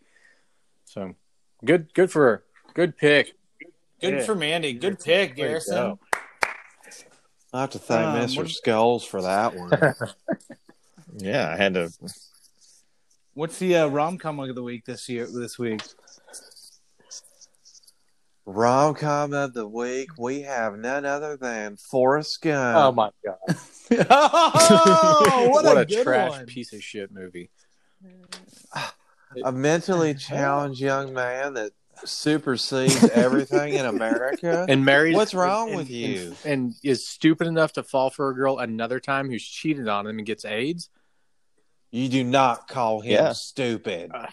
[0.85, 1.15] So
[1.65, 2.45] good, good for her.
[2.79, 3.35] Good pick.
[4.01, 4.23] Good Yeah.
[4.23, 4.73] for Mandy.
[4.73, 5.75] Good pick, Garrison.
[5.75, 5.99] go.
[7.53, 8.37] I have to thank Um, Mr.
[8.37, 9.73] what- Skulls for that one.
[11.17, 11.91] yeah, I had to.
[13.35, 15.27] What's the uh, rom com of the week this year?
[15.27, 15.81] This week.
[18.47, 22.77] Rom com of the week, we have none other than Forrest Gump.
[22.77, 23.57] Oh my god!
[24.09, 26.47] oh, what, a, good trash one.
[26.47, 27.51] piece of shit movie.
[29.45, 31.73] a mentally challenged young man that
[32.05, 34.67] supersedes everything in America.
[34.69, 35.15] And married.
[35.15, 36.35] What's wrong and- with you?
[36.45, 40.07] And, and is stupid enough to fall for a girl another time who's cheated on
[40.07, 40.89] him and gets AIDS.
[41.91, 43.33] You do not call him Yeah.
[43.33, 44.11] stupid.
[44.13, 44.27] Uh.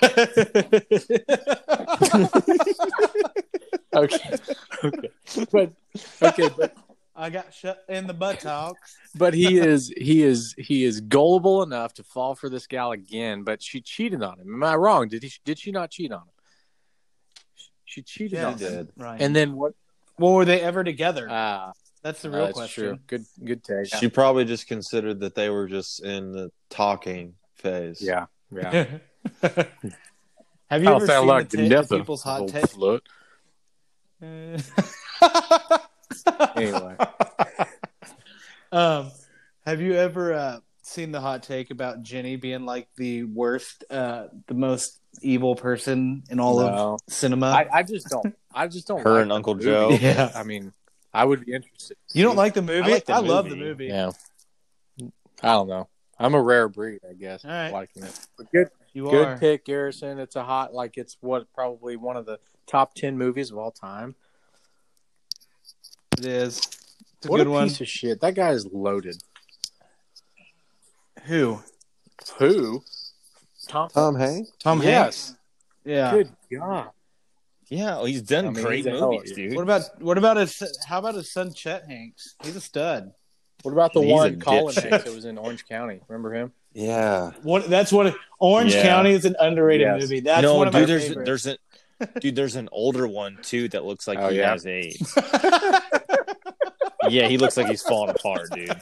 [3.94, 4.36] Okay,
[4.84, 5.08] okay,
[5.50, 5.72] but
[6.22, 6.76] okay, but
[7.20, 8.96] I got shut in the buttocks.
[9.16, 13.42] but he is he is he is gullible enough to fall for this gal again.
[13.42, 14.54] But she cheated on him.
[14.54, 15.08] Am I wrong?
[15.08, 15.32] Did he?
[15.44, 16.28] Did she not cheat on him?
[17.84, 18.88] She cheated Yeah, on him.
[18.96, 19.20] Right.
[19.20, 19.72] And then what?
[20.18, 21.26] well, were they ever together?
[21.28, 22.84] Ah, That's the uh, real that's question.
[22.84, 22.98] true.
[23.06, 23.86] Good, good take.
[23.86, 28.00] She probably just considered that they were just in the talking phase.
[28.00, 28.98] Yeah, yeah.
[30.70, 31.98] Have you I ever sound seen like the ta- nothing.
[32.00, 33.00] people's hot little
[34.20, 35.80] take?
[36.22, 36.52] slut.
[36.56, 36.96] Anyway,
[38.72, 39.10] um,
[39.64, 44.28] have you ever uh, seen the hot take about Jenny being like the worst, uh,
[44.46, 46.66] the most evil person in all No.
[46.94, 47.46] of cinema?
[47.46, 48.34] I, I just don't.
[48.54, 49.02] I just don't.
[49.02, 49.64] Her like and the Uncle movie.
[49.66, 49.90] Joe.
[50.00, 50.30] Yeah.
[50.34, 50.72] I mean,
[51.12, 51.96] I would be interested.
[52.12, 52.90] you don't like the movie?
[52.90, 53.64] like the love the movie.
[53.64, 53.86] movie.
[53.86, 54.10] Yeah.
[55.42, 55.88] I don't know.
[56.18, 57.44] I'm a rare breed, I guess.
[57.44, 57.72] All right.
[57.72, 58.26] Liking it.
[58.36, 59.38] But good, You good are.
[59.38, 60.18] pick, Garrison.
[60.18, 63.70] It's a hot, like it's what probably one of the top ten movies of all
[63.70, 64.16] time.
[66.18, 66.58] It is.
[66.58, 67.68] It's a what good a one.
[67.68, 68.20] piece of shit.
[68.20, 69.16] That guy is loaded.
[71.24, 71.60] Who?
[72.38, 72.82] Who?
[73.68, 73.88] Tom.
[73.90, 74.50] Tom Hanks?
[74.58, 74.88] Tom yes.
[75.28, 75.34] Hanks.
[75.84, 76.10] Yeah.
[76.12, 76.90] Good God.
[77.70, 79.54] Yeah, well, he's done I mean, great he's a hell of movies, dude.
[79.54, 80.62] What about what about his?
[80.88, 82.34] How about his son Chet Hanks?
[82.42, 83.12] He's a stud.
[83.62, 84.74] What about the He's a one Colin.
[84.74, 86.00] Hanks that was in Orange County?
[86.08, 86.52] Remember him?
[86.72, 87.32] Yeah.
[87.42, 87.68] What?
[87.68, 88.14] That's what.
[88.38, 88.82] Orange Yeah.
[88.84, 90.00] County is an underrated Yes.
[90.00, 90.20] movie.
[90.20, 91.26] That's no, one of dude, my there's favorites.
[91.26, 91.58] there's a
[92.20, 94.50] dude, there's an older one too that looks like Oh, he yeah?
[94.52, 95.14] has AIDS.
[97.08, 98.70] yeah, he looks like he's falling apart, dude.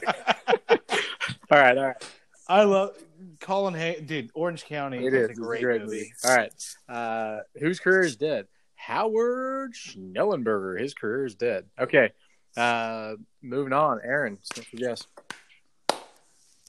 [1.49, 2.11] All right, all right.
[2.49, 2.97] I love
[3.39, 4.01] Colin Hanks.
[4.01, 6.11] Dude, Orange County It is is a It's great, movie.
[6.25, 6.75] All right.
[6.89, 8.47] Uh, whose career is dead?
[8.75, 10.77] Howard Schnellenberger.
[10.79, 11.65] His career is dead.
[11.79, 12.11] Okay.
[12.57, 14.01] Uh, moving on.
[14.03, 15.07] Aaron, special guest.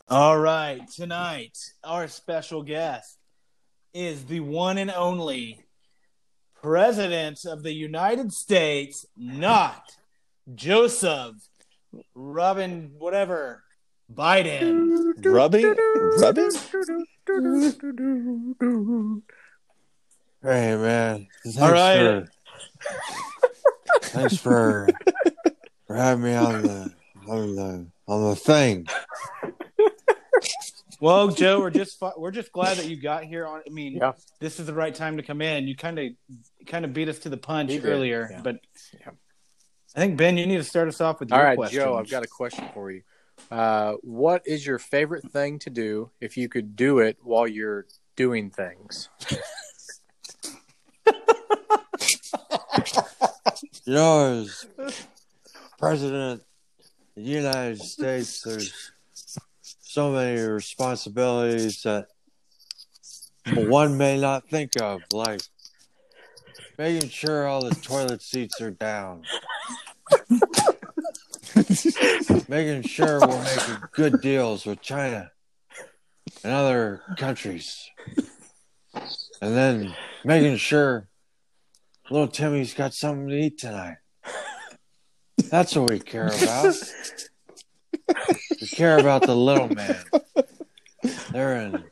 [0.08, 3.18] All right, tonight our special guest
[3.92, 5.60] is the one and only
[6.62, 9.82] President of the United States, not
[10.54, 11.36] Joseph
[12.14, 13.62] Robin, whatever
[14.12, 15.14] Biden.
[15.24, 15.74] Rubbing,
[16.18, 16.54] rubbing.
[20.42, 21.26] Hey man.
[21.44, 22.26] Thanks All right.
[22.26, 22.28] For,
[24.02, 24.88] thanks for
[25.86, 26.94] for having me on the
[27.28, 28.86] on the on the thing.
[31.00, 33.46] Well, Joe, we're just fu- we're just glad that you got here.
[33.46, 34.12] On, I mean, Yeah.
[34.40, 35.68] this is the right time to come in.
[35.68, 36.06] You kind of
[36.66, 38.40] kind of beat us to the punch He earlier, yeah.
[38.42, 38.56] but
[39.00, 39.10] Yeah.
[39.96, 41.40] I think Ben, you need to start us off with your question.
[41.40, 41.84] All right, questions.
[41.84, 43.02] Joe, I've got a question for you.
[43.50, 47.86] Uh, what is your favorite thing to do if you could do it while you're
[48.16, 49.08] doing things?
[53.84, 54.66] You know, as
[55.78, 56.46] president of
[57.16, 58.92] the United States, there's
[59.88, 62.08] so many responsibilities that
[63.54, 65.40] one may not think of, like
[66.76, 69.22] making sure all the toilet seats are down,
[72.48, 75.30] making sure we're making good deals with China
[76.44, 77.88] and other countries,
[79.40, 81.08] and then making sure
[82.10, 83.96] little Timmy's got something to eat tonight.
[85.50, 86.74] That's what we care about.
[88.60, 90.04] We care about the little man.
[91.32, 91.84] They're in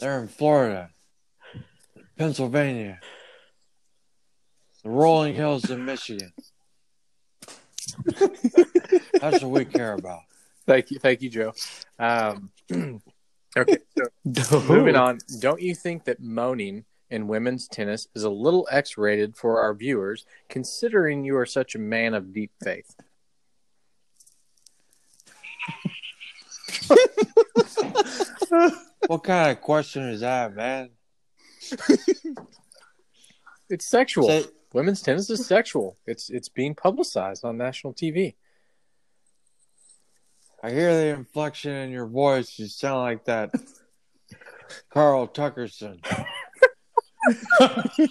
[0.00, 0.90] they're in Florida,
[2.16, 3.00] Pennsylvania,
[4.82, 6.32] the rolling hills of Michigan.
[9.20, 10.20] That's what we care about.
[10.66, 11.52] Thank you, thank you, Joe.
[11.98, 12.50] Um,
[13.56, 13.78] okay,
[14.36, 15.18] so moving on.
[15.40, 20.24] Don't you think that moaning in women's tennis is a little X-rated for our viewers,
[20.48, 22.96] considering you are such a man of deep faith?
[29.08, 30.90] What kind of question is that, man?
[33.70, 34.28] It's sexual.
[34.28, 35.96] Say- Women's tennis is sexual.
[36.06, 38.34] It's it's being publicized on national TV.
[40.62, 42.58] I hear the inflection in your voice.
[42.58, 43.50] You sound like that
[44.90, 46.00] Carl Tuckerson.
[47.24, 48.08] I thought you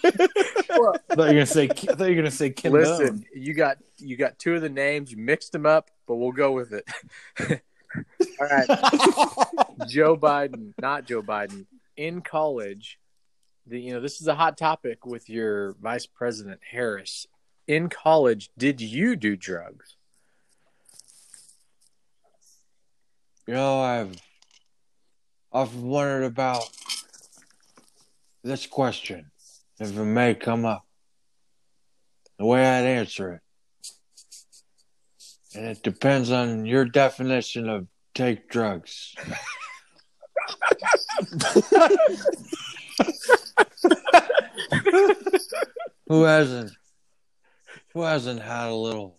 [0.78, 1.64] were gonna say.
[1.70, 2.74] I thought you were gonna say Kim.
[2.74, 3.26] Listen, Bone.
[3.36, 5.12] you got you got two of the names.
[5.12, 7.62] You mixed them up, but we'll go with it.
[7.96, 8.68] All right,
[9.88, 11.66] Joe Biden, not Joe Biden,
[11.98, 13.00] in college.
[13.68, 17.28] The you know this is a hot topic with your Vice President Harris.
[17.68, 19.96] In college, did you do drugs?
[23.48, 24.22] You know, I've
[25.52, 26.70] often wondered about
[28.44, 29.32] this question,
[29.80, 30.86] if it may come up,
[32.38, 33.42] the way I'd answer it.
[35.56, 39.14] And it depends on your definition of take drugs.
[46.08, 46.72] who hasn't
[47.94, 49.18] who hasn't had a little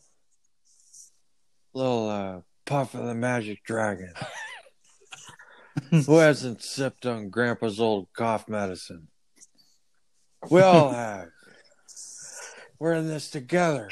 [1.75, 4.13] little uh puff of the magic dragon?
[5.91, 9.09] who hasn't sipped on grandpa's old cough medicine?
[10.51, 11.29] We all have.
[12.79, 13.89] We're in this together.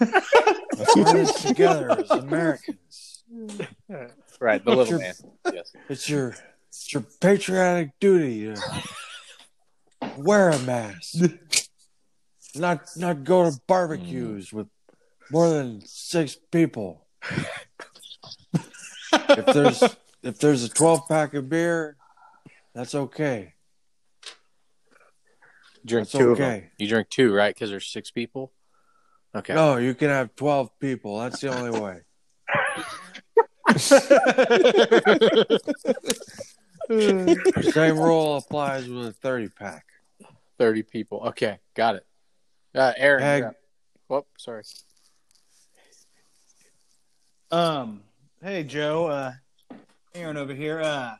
[0.96, 3.24] We're together as Americans.
[4.40, 5.14] Right, the little your- man.
[5.52, 5.72] Yes.
[5.90, 6.34] It's your
[6.68, 8.62] it's your patriotic duty to
[10.16, 11.16] wear a mask.
[12.54, 14.56] Not not go to barbecues hmm.
[14.56, 14.68] with
[15.30, 17.06] more than six people.
[18.54, 19.82] if there's
[20.22, 21.96] if there's a twelve pack of beer,
[22.74, 23.54] that's okay.
[25.84, 26.50] Drink That's two of them.
[26.50, 26.70] okay.
[26.78, 27.54] You drink two, right?
[27.54, 28.52] Because there's six people.
[29.34, 29.54] Okay.
[29.54, 31.20] No, you can have twelve people.
[31.20, 32.00] That's the only way.
[37.70, 39.84] Same rule applies with a thirty pack.
[40.58, 41.22] Thirty people.
[41.28, 42.06] Okay, got it.
[42.74, 43.22] Uh, Aaron.
[43.22, 43.52] Ag- you're.
[44.08, 44.64] Whoop, sorry.
[47.52, 48.02] Um.
[48.42, 49.06] Hey, Joe.
[49.06, 49.32] Uh,
[50.14, 50.80] Aaron over here.
[50.80, 51.14] Uh,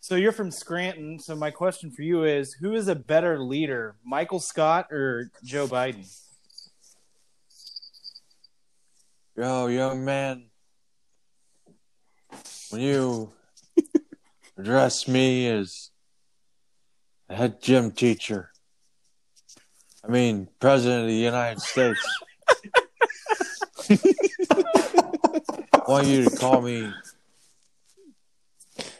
[0.00, 1.18] so you're from Scranton.
[1.18, 5.66] So my question for you is: Who is a better leader, Michael Scott or Joe
[5.66, 6.06] Biden?
[9.40, 10.44] Yo, young man,
[12.68, 13.32] when you
[14.58, 15.88] address me as
[17.30, 18.50] a head gym teacher,
[20.04, 22.06] I mean, President of the United States,
[23.88, 26.92] I want you to call me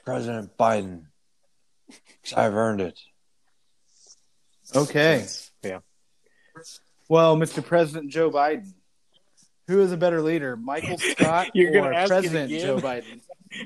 [0.07, 1.05] President Biden.
[2.25, 2.99] 'cause I've earned it.
[4.75, 5.27] Okay.
[5.63, 5.81] Yeah.
[7.11, 7.63] Well, Mr.
[7.63, 8.73] President Joe Biden,
[9.71, 12.51] who is a better leader, Michael Scott You're or President?
[12.51, 13.21] Joe Biden?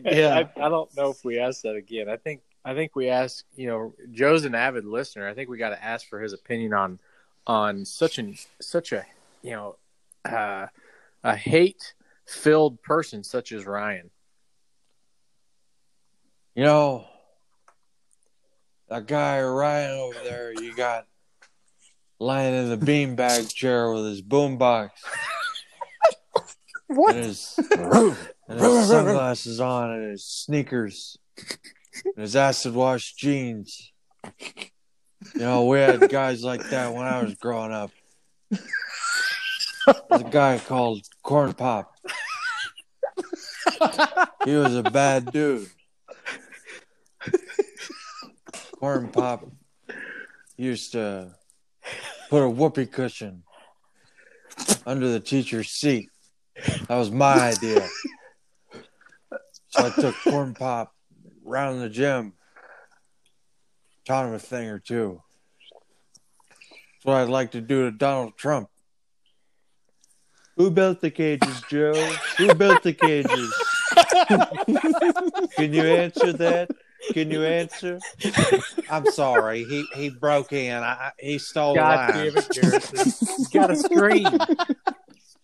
[0.04, 0.44] Yeah.
[0.56, 2.08] I, I don't know if we asked that again.
[2.08, 3.44] I think I think we asked.
[3.56, 5.26] You know, Joe's an avid listener.
[5.26, 6.98] I think we got to ask for his opinion on
[7.46, 9.04] on such an such a
[9.42, 9.76] you know
[10.24, 10.66] uh,
[11.22, 11.94] a hate
[12.26, 14.10] filled person such as Ryan.
[16.54, 17.06] You know,
[18.88, 21.06] that guy Ryan over there, you got
[22.20, 24.90] lying in the beanbag chair with his boombox
[26.94, 27.16] What?
[27.16, 27.58] and his
[28.48, 33.92] and his sunglasses on and his sneakers and his acid wash jeans.
[35.34, 37.90] You know, we had guys like that when I was growing up.
[38.50, 38.62] There's
[40.22, 41.94] a guy called Corn Pop.
[44.44, 45.68] He was a bad dude.
[48.78, 49.46] Corn Pop
[50.56, 51.34] used to
[52.30, 53.42] put a whoopee cushion
[54.86, 56.10] under the teacher's seat.
[56.88, 57.88] That was my idea.
[59.68, 60.94] So I took Corn Pop
[61.46, 62.34] around the gym,
[64.04, 65.20] taught him a thing or two.
[66.60, 68.68] That's what I'd like to do to Donald Trump.
[70.56, 71.94] Who built the cages, Joe?
[72.38, 73.52] Who built the cages?
[75.56, 76.70] Can you answer that?
[77.12, 77.98] Can you answer?
[78.88, 79.64] I'm sorry.
[79.64, 80.82] He he broke in.
[80.82, 83.12] I, he stole God damn it, Garrison.
[83.38, 84.38] you gotta scream.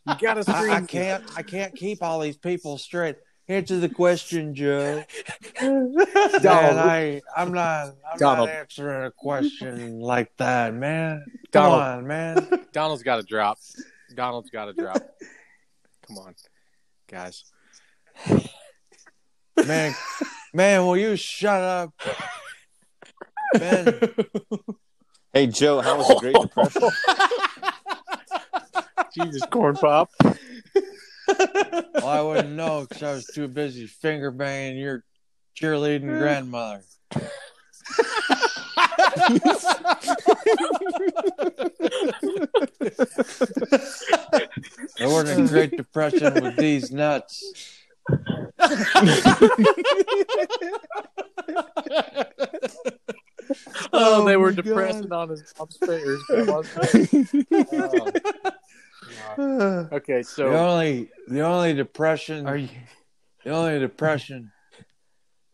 [0.07, 0.71] You gotta scream.
[0.71, 1.25] I, I can't.
[1.37, 3.17] I can't keep all these people straight.
[3.49, 5.05] Answer the question, Joe.
[5.61, 5.95] Man,
[6.43, 7.95] I, I'm not.
[8.11, 8.49] I'm Donald.
[8.49, 11.25] not answering a question like that, man.
[11.53, 11.83] Come Donald.
[11.83, 12.67] on, man.
[12.73, 13.59] Donald's got to drop.
[14.15, 15.03] Donald's got to drop.
[16.07, 16.35] Come on,
[17.09, 17.45] guys.
[19.67, 19.95] Man,
[20.55, 21.93] man, will you shut up?
[23.59, 24.01] Man,
[25.33, 26.83] Hey Joe, how was the Great Depression?
[29.15, 30.11] Jesus, corn pop.
[30.23, 35.05] well, I wouldn't know because I was too busy finger banging your
[35.57, 36.83] cheerleading grandmother.
[45.01, 47.77] I wasn't a Great Depression with these nuts.
[53.93, 56.23] Oh, they Oh were my depressing on his mom's face.
[56.29, 57.27] grandma's face.
[57.73, 58.11] Oh,
[59.37, 59.89] God.
[59.93, 62.69] Okay, The so only, the only depression, are you?
[63.45, 64.53] the only depression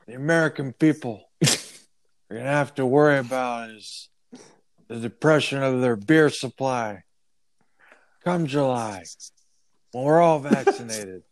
[0.07, 4.09] the American people are gonna have to worry about is
[4.89, 7.03] the depression of their beer supply.
[8.25, 9.05] Come July,
[9.93, 11.23] when we're all vaccinated,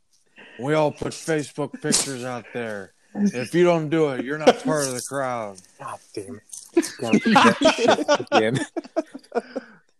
[0.60, 2.92] we all put Facebook pictures out there.
[3.16, 5.58] If you don't do it, you're not part of the crowd.
[5.78, 6.40] God damn
[6.74, 6.92] it!
[7.00, 8.58] Gotta do that shit again.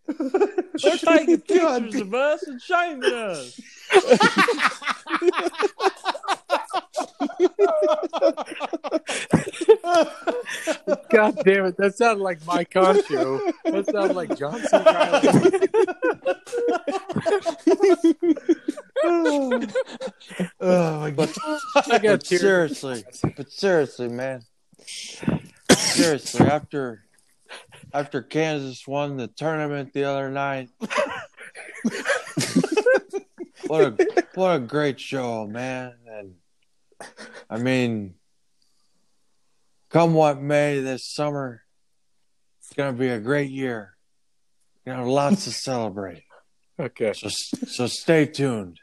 [0.07, 3.61] They're taking pictures of us and shaming us.
[11.11, 11.76] God damn it!
[11.76, 13.40] That sounded like my Concho.
[13.64, 14.84] That sounded like Johnson.
[17.94, 18.14] C.
[20.61, 21.30] Oh my god!
[21.76, 23.05] I got But seriously,
[23.36, 24.42] but seriously, man,
[24.86, 27.05] seriously, after
[27.95, 30.68] after Kansas won the tournament the other night,
[33.68, 33.97] what a
[34.34, 35.95] what a great show, man!
[36.07, 36.34] And
[37.49, 38.14] I mean,
[39.88, 41.62] come what may, this summer
[42.64, 43.95] it's gonna be a great year.
[44.84, 46.24] You know, lots to celebrate.
[46.78, 48.80] Okay, So so stay tuned.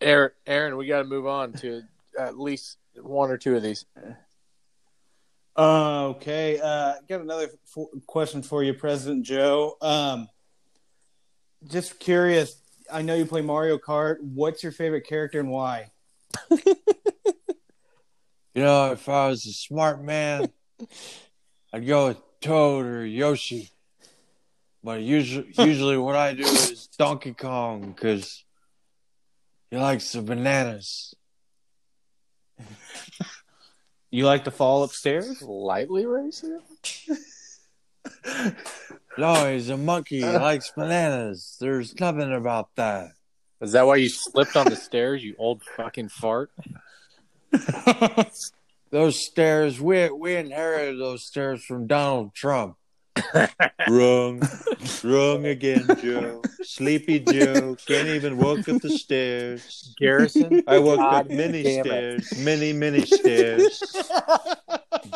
[0.00, 0.30] Aaron.
[0.46, 1.82] Aaron, we got to move on to
[2.18, 3.84] at least one or two of these.
[5.58, 6.60] Okay.
[6.62, 9.76] Uh, got another f- question for you, President Joe.
[9.80, 10.28] Um,
[11.66, 12.62] just curious.
[12.90, 14.16] I know you play Mario Kart.
[14.20, 15.90] What's your favorite character and why?
[18.58, 20.48] You know, if I was a smart man,
[21.72, 23.70] I'd go with Toad or Yoshi.
[24.82, 28.44] But usually, usually what I do is Donkey Kong because
[29.70, 31.14] he likes the bananas.
[34.10, 35.42] You like to fall upstairs?
[35.42, 36.60] Lightly racing.
[39.18, 40.20] No, he's a monkey.
[40.20, 41.56] He likes bananas.
[41.58, 43.10] There's nothing about that.
[43.60, 45.24] Is that why you slipped on the stairs?
[45.24, 46.52] You old fucking fart.
[48.90, 52.76] Those stairs, we we inherited those stairs from Donald Trump.
[53.88, 54.42] wrong,
[55.04, 56.42] wrong again, Joe.
[56.62, 59.94] Sleepy Joe can't even walk up the stairs.
[59.98, 60.62] Garrison.
[60.66, 62.24] I walked God up many damn it.
[62.24, 63.82] stairs, many, many stairs,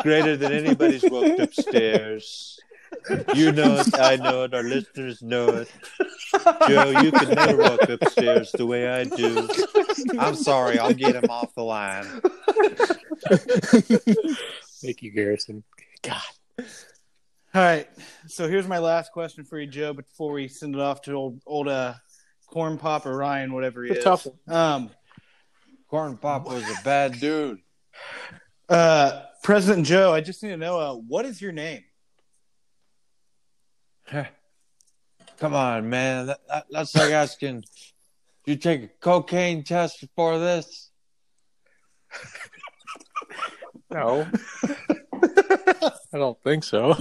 [0.03, 2.59] greater than anybody's walked upstairs.
[3.35, 5.73] You know it, I know it, our listeners know it.
[6.69, 9.49] Joe, you can never walk upstairs the way I do.
[10.19, 12.07] I'm sorry, I'll get him off the line.
[14.83, 15.65] Thank you, Garrison.
[16.03, 16.21] God.
[17.55, 17.87] All right.
[18.29, 19.93] So here's my last question for you, Joe.
[19.93, 21.95] Before we send it off to old old uh,
[22.51, 24.05] Corn Pop or Ryan, whatever he It's a is.
[24.05, 24.57] tough one.
[24.57, 24.91] Um,
[25.89, 27.59] Corn Pop was a bad dude.
[28.71, 31.83] uh, President Joe, I just need to know uh, what is your name?
[35.39, 36.27] Come on, man.
[36.27, 37.65] That, that, that's like asking,
[38.45, 40.91] did you take a cocaine test before this?
[43.91, 44.27] No,
[45.13, 46.95] I don't think so.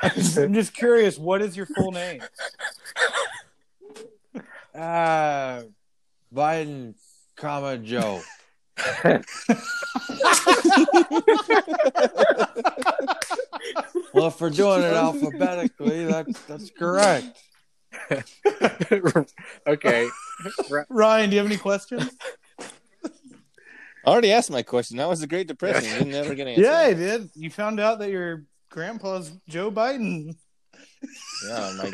[0.00, 1.18] I'm just curious.
[1.18, 2.22] What is your full name?
[4.74, 5.62] Ah,
[6.32, 6.94] Biden,
[7.36, 8.20] comma Joe.
[14.12, 17.36] well, if we're doing it alphabetically, that's that's correct.
[19.66, 20.08] okay.
[20.88, 22.10] Ryan, do you have any questions?
[22.60, 24.96] I already asked my question.
[24.98, 26.06] That was the Great Depression.
[26.06, 26.62] You're never gonna answer.
[26.62, 27.30] Yeah, I did.
[27.34, 30.36] You found out that your grandpa's Joe Biden.
[31.42, 31.92] Yeah, my,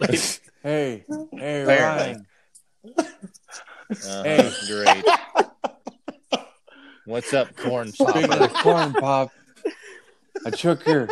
[0.62, 1.04] Hey,
[1.38, 1.82] hey, Fair.
[1.82, 2.26] Ryan.
[4.04, 4.52] uh, Hey.
[4.66, 5.04] great.
[7.04, 9.32] What's up, corn Speaking of corn pop,
[10.44, 11.08] I took your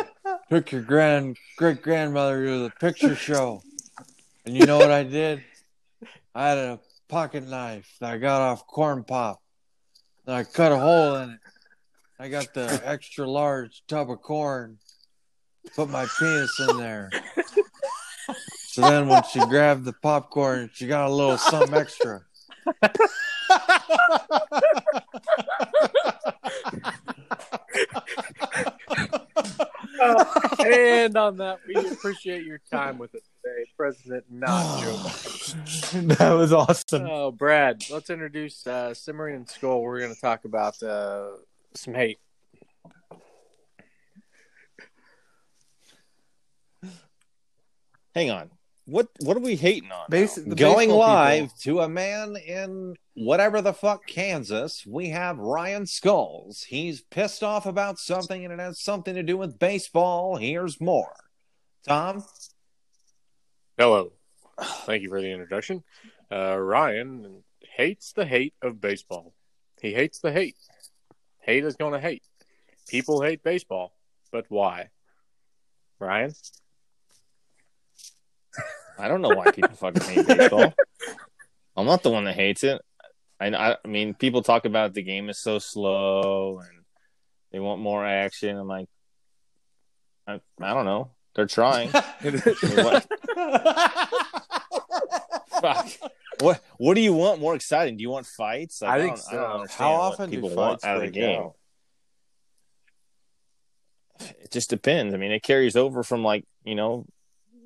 [0.51, 3.63] took your grand great grandmother to the picture show,
[4.45, 5.43] and you know what I did?
[6.35, 9.41] I had a pocket knife that I got off corn pop,
[10.27, 11.39] and I cut a hole in it.
[12.19, 14.79] I got the extra large tub of corn,
[15.75, 17.11] put my penis in there.
[18.69, 22.21] So then, when she grabbed the popcorn, she got a little something extra.
[30.65, 36.17] and on that, we appreciate your time with us today, President not Joe Biden.
[36.17, 37.07] that was awesome.
[37.09, 39.81] Oh, Brad, let's introduce uh, Simmering and Skull.
[39.81, 41.29] We're going to talk about uh,
[41.77, 42.19] some hate.
[48.15, 48.49] Hang on.
[48.85, 50.07] What what are we hating on?
[50.09, 50.55] now?
[50.55, 51.57] Going live people.
[51.61, 56.63] to a man in whatever the fuck Kansas, we have Ryan Skulls.
[56.63, 60.37] He's pissed off about something and it has something to do with baseball.
[60.37, 61.13] Here's more.
[61.87, 62.23] Tom?
[63.77, 64.13] Hello.
[64.85, 65.83] Thank you for the introduction.
[66.31, 67.43] Uh, Ryan
[67.75, 69.33] hates the hate of baseball.
[69.81, 70.55] He hates the hate.
[71.47, 72.23] Hate is going to hate.
[72.89, 73.93] People hate baseball,
[74.31, 74.89] but why?
[75.97, 76.33] Ryan?
[78.99, 80.73] I don't know why people fucking hate baseball.
[81.77, 82.81] I'm not the one that hates it.
[83.39, 86.83] I, I I mean, people talk about the game is so slow and
[87.51, 88.57] they want more action.
[88.57, 88.89] I'm like,
[90.27, 91.11] I, I don't know.
[91.33, 91.89] They're trying.
[95.61, 95.87] fuck.
[96.39, 97.97] What What do you want more exciting?
[97.97, 98.81] Do you want fights?
[98.81, 99.73] Like, I think don't, I so.
[99.77, 101.39] How what often do people fights want out of the break game.
[101.41, 101.53] out?
[104.19, 105.13] It just depends.
[105.13, 107.05] I mean, it carries over from like you know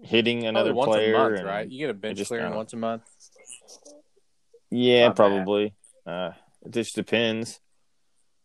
[0.03, 1.15] hitting another once player.
[1.15, 1.69] a month, and- right?
[1.69, 3.03] You get a bench just- clearing uh, once a month.
[4.69, 5.15] Yeah, Not bad.
[5.15, 5.73] probably.
[6.05, 6.31] Uh,
[6.65, 7.59] it just depends.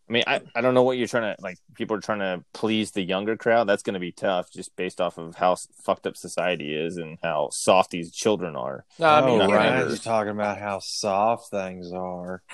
[0.09, 1.57] I mean, I, I don't know what you're trying to like.
[1.75, 3.67] People are trying to please the younger crowd.
[3.67, 7.17] That's going to be tough, just based off of how fucked up society is and
[7.21, 8.85] how soft these children are.
[8.99, 9.73] No, I mean, oh, not you know, Ryan.
[9.83, 12.41] Ryan's talking about how soft things are.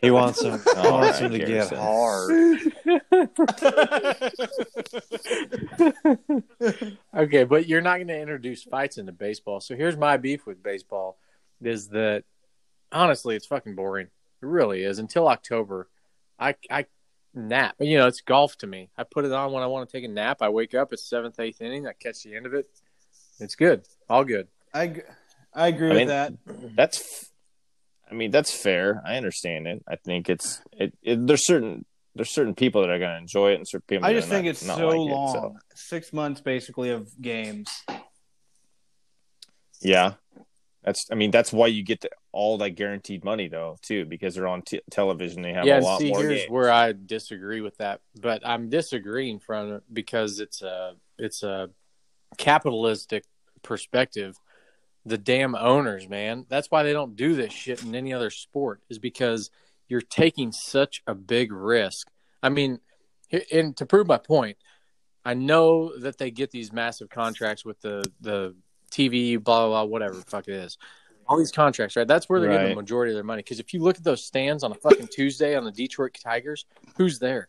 [0.00, 0.58] He wants him.
[0.58, 1.78] He oh, All wants right, him to get Garrison.
[1.78, 2.30] hard.
[7.16, 9.60] okay, but you're not going to introduce fights into baseball.
[9.60, 11.18] So here's my beef with baseball:
[11.62, 12.24] is that
[12.90, 14.06] honestly, it's fucking boring.
[14.06, 14.98] It really is.
[14.98, 15.88] Until October,
[16.38, 16.86] I I
[17.34, 17.76] nap.
[17.78, 18.90] You know, it's golf to me.
[18.96, 20.38] I put it on when I want to take a nap.
[20.40, 20.92] I wake up.
[20.92, 21.86] It's seventh, eighth inning.
[21.86, 22.66] I catch the end of it.
[23.40, 23.82] It's good.
[24.08, 24.48] All good.
[24.74, 25.02] I
[25.54, 26.32] I agree I with mean, that.
[26.76, 27.30] That's,
[28.10, 29.02] I mean, that's fair.
[29.04, 29.82] I understand it.
[29.88, 30.94] I think it's it.
[31.02, 31.84] it there's certain
[32.14, 34.06] there's certain people that are going to enjoy it, and certain people.
[34.06, 35.32] I just think not- it's not so like it, long.
[35.32, 35.56] so.
[35.74, 37.68] Six months basically of games.
[39.80, 40.14] Yeah,
[40.82, 41.06] that's.
[41.12, 44.46] I mean, that's why you get the, all that guaranteed money though, too, because they're
[44.46, 45.42] on t- television.
[45.42, 46.50] They have yeah, a lot see, more here's games.
[46.50, 48.00] where I disagree with that.
[48.20, 51.70] But I'm disagreeing from it because it's a it's a
[52.36, 53.24] capitalistic
[53.62, 54.36] perspective.
[55.06, 56.44] The damn owners, man.
[56.48, 58.82] That's why they don't do this shit in any other sport.
[58.90, 59.50] Is because
[59.88, 62.08] you're taking such a big risk.
[62.42, 62.80] I mean,
[63.52, 64.58] and to prove my point,
[65.24, 68.54] I know that they get these massive contracts with the the
[68.90, 70.78] TV, blah blah blah, whatever the fuck it is.
[71.28, 72.08] All these contracts, right?
[72.08, 73.42] That's where they're getting the majority of their money.
[73.42, 76.64] Because if you look at those stands on a fucking Tuesday on the Detroit Tigers,
[76.96, 77.48] who's there?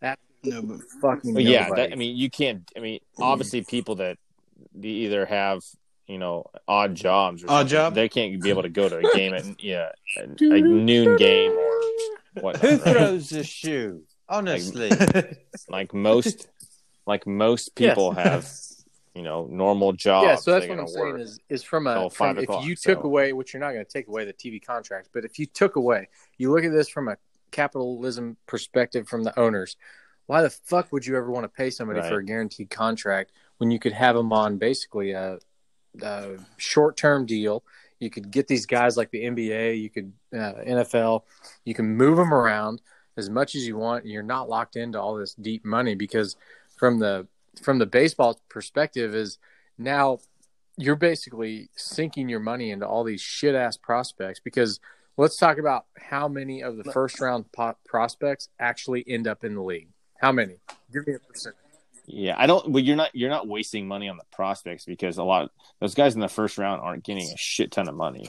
[0.00, 2.62] That No, but fucking Well, yeah, that, I mean, you can't.
[2.76, 4.18] I mean, obviously, people that
[4.74, 5.62] they either have
[6.06, 7.94] you know odd jobs or Odd job?
[7.94, 11.52] they can't be able to go to a game at yeah a, a noon game
[11.52, 11.80] or
[12.40, 12.56] what.
[12.56, 14.02] Who throws this shoe?
[14.28, 14.90] Honestly,
[15.70, 16.48] Like most,
[17.06, 18.46] like most people have,
[19.18, 20.24] you know, normal jobs.
[20.24, 21.20] yeah, so that's what I'm saying work.
[21.20, 23.04] is is from a from, if you took so.
[23.04, 25.74] away, which you're not going to take away the TV contracts, but if you took
[25.74, 27.16] away, you look at this from a
[27.50, 29.76] capitalism perspective from the owners.
[30.26, 32.08] Why the fuck would you ever want to pay somebody Right.
[32.08, 35.40] for a guaranteed contract when you could have them on basically a,
[36.00, 37.64] a short term deal?
[37.98, 41.22] You could get these guys like the NBA, you could uh, NFL,
[41.64, 42.82] you can move them around
[43.16, 44.04] as much as you want.
[44.04, 46.36] And you're not locked into all this deep money because
[46.76, 47.26] from the
[47.58, 49.38] from the baseball perspective is
[49.76, 50.18] now
[50.76, 54.80] you're basically sinking your money into all these shit ass prospects because
[55.16, 59.54] let's talk about how many of the first round po- prospects actually end up in
[59.54, 59.88] the league.
[60.20, 60.56] How many?
[60.92, 61.56] Give me a percent.
[62.06, 62.72] Yeah, I don't.
[62.72, 65.50] But you're not you're not wasting money on the prospects because a lot of
[65.80, 68.26] those guys in the first round aren't getting a shit ton of money.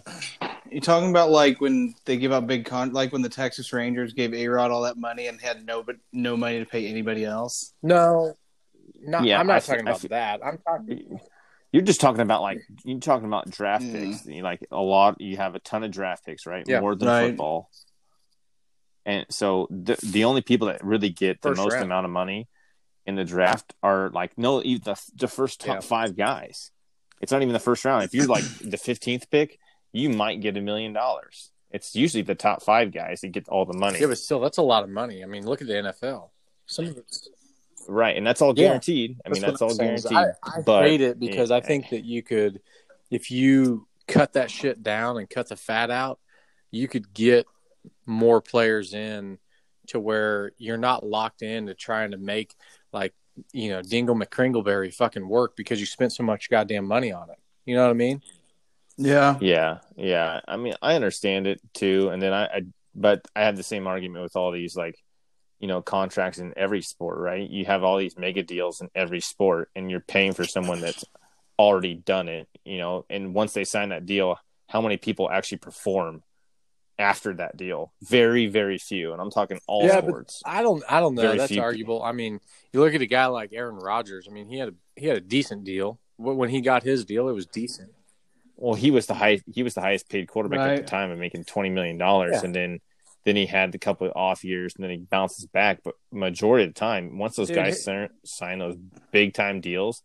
[0.69, 4.13] You're talking about like when they give out big con, like when the Texas Rangers
[4.13, 7.23] gave A Rod all that money and had no but no money to pay anybody
[7.23, 7.73] else.
[7.81, 8.35] No,
[9.01, 10.39] not, Yeah, I'm not I talking fe- about fe- that.
[10.45, 11.19] I'm talking.
[11.71, 13.91] You're just talking about like you're talking about draft Mm.
[13.93, 14.25] picks.
[14.25, 15.21] You like a lot.
[15.21, 16.63] You have a ton of draft picks, right?
[16.67, 17.27] Yeah, More than right.
[17.29, 17.69] football.
[19.05, 21.85] And so the the only people that really get the First most round.
[21.85, 22.47] amount of money
[23.05, 25.79] in the draft are like no even the the first top Yeah.
[25.81, 26.71] five guys.
[27.21, 28.03] It's not even the first round.
[28.03, 29.59] If you're like the fifteenth pick,
[29.91, 31.51] you might get a million dollars.
[31.71, 34.57] It's usually the top five guys that get all the money, Yeah, but still, that's
[34.57, 35.23] a lot of money.
[35.23, 36.31] I mean, look at the NFL.
[36.65, 37.29] Some of it's
[37.89, 38.15] right?
[38.15, 38.67] And that's all Yeah.
[38.67, 39.17] guaranteed.
[39.25, 40.35] I mean, that's what all I'm saying guaranteed.
[40.43, 42.61] I, I but hate it because I think that you could,
[43.09, 46.19] if you cut that shit down and cut the fat out,
[46.71, 47.45] you could get
[48.05, 49.37] more players in
[49.87, 52.55] to where you're not locked into trying to make
[52.93, 53.13] like
[53.53, 57.37] you know Dingle McCringleberry fucking work because you spent so much goddamn money on it.
[57.65, 58.21] You know what I mean?
[58.97, 59.37] Yeah.
[59.39, 60.41] Yeah, yeah.
[60.47, 62.61] I mean, I understand it too, and then I, I,
[62.93, 65.01] but I have the same argument with all these like,
[65.59, 67.49] you know, contracts in every sport, right?
[67.49, 71.03] You have all these mega deals in every sport, and you're paying for someone that's
[71.57, 73.05] already done it, you know.
[73.09, 74.37] And once they sign that deal,
[74.67, 76.23] how many people actually perform
[76.97, 77.93] after that deal?
[78.01, 80.41] Very, very few, and I'm talking all Yeah, sports.
[80.45, 80.83] I don't.
[80.89, 81.23] I don't know.
[81.23, 82.01] Very That's few arguable.
[82.01, 82.39] I mean,
[82.71, 84.27] you look at a guy like Aaron Rodgers.
[84.29, 85.99] I mean, he had a he had a decent deal.
[86.17, 87.91] When he got his deal, it was decent.
[88.55, 89.45] Well, he was the highest.
[89.53, 92.33] He was the highest paid quarterback at the time, and making twenty million dollars.
[92.33, 92.45] Yeah.
[92.45, 92.79] And then,
[93.29, 95.79] then he had a couple of off years, and then he bounces back.
[95.83, 98.75] But majority of the time, once those Dude, guys he- sign, sign those
[99.11, 100.01] big time deals,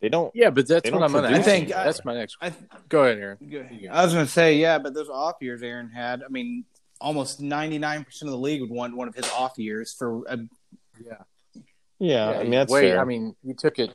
[0.00, 0.30] they don't.
[0.34, 1.30] Yeah, but that's They what I'm going to.
[1.30, 1.68] I think anything.
[1.70, 2.36] that's my next.
[2.40, 2.52] I,
[2.88, 3.38] Go ahead, Aaron.
[3.38, 3.68] Good.
[3.72, 3.94] You go.
[3.94, 6.64] I was going to say, yeah, but those off years Aaron had, I mean,
[7.00, 10.38] almost 99% of the league would want one of his off years for a,
[11.02, 11.12] Yeah,
[11.98, 12.82] Yeah, I mean that's wait.
[12.90, 13.00] fair.
[13.00, 13.94] I mean, you took it.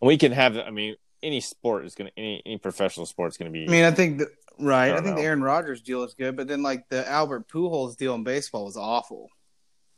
[0.00, 0.56] we can have.
[0.56, 3.64] I mean, any sport is gonna any any professional sport is gonna be.
[3.64, 4.90] I mean, I think that, Right.
[4.90, 5.22] I, I think know.
[5.22, 8.64] the Aaron Rodgers deal is good, but then like the Albert Pujols deal in baseball
[8.64, 9.28] was awful.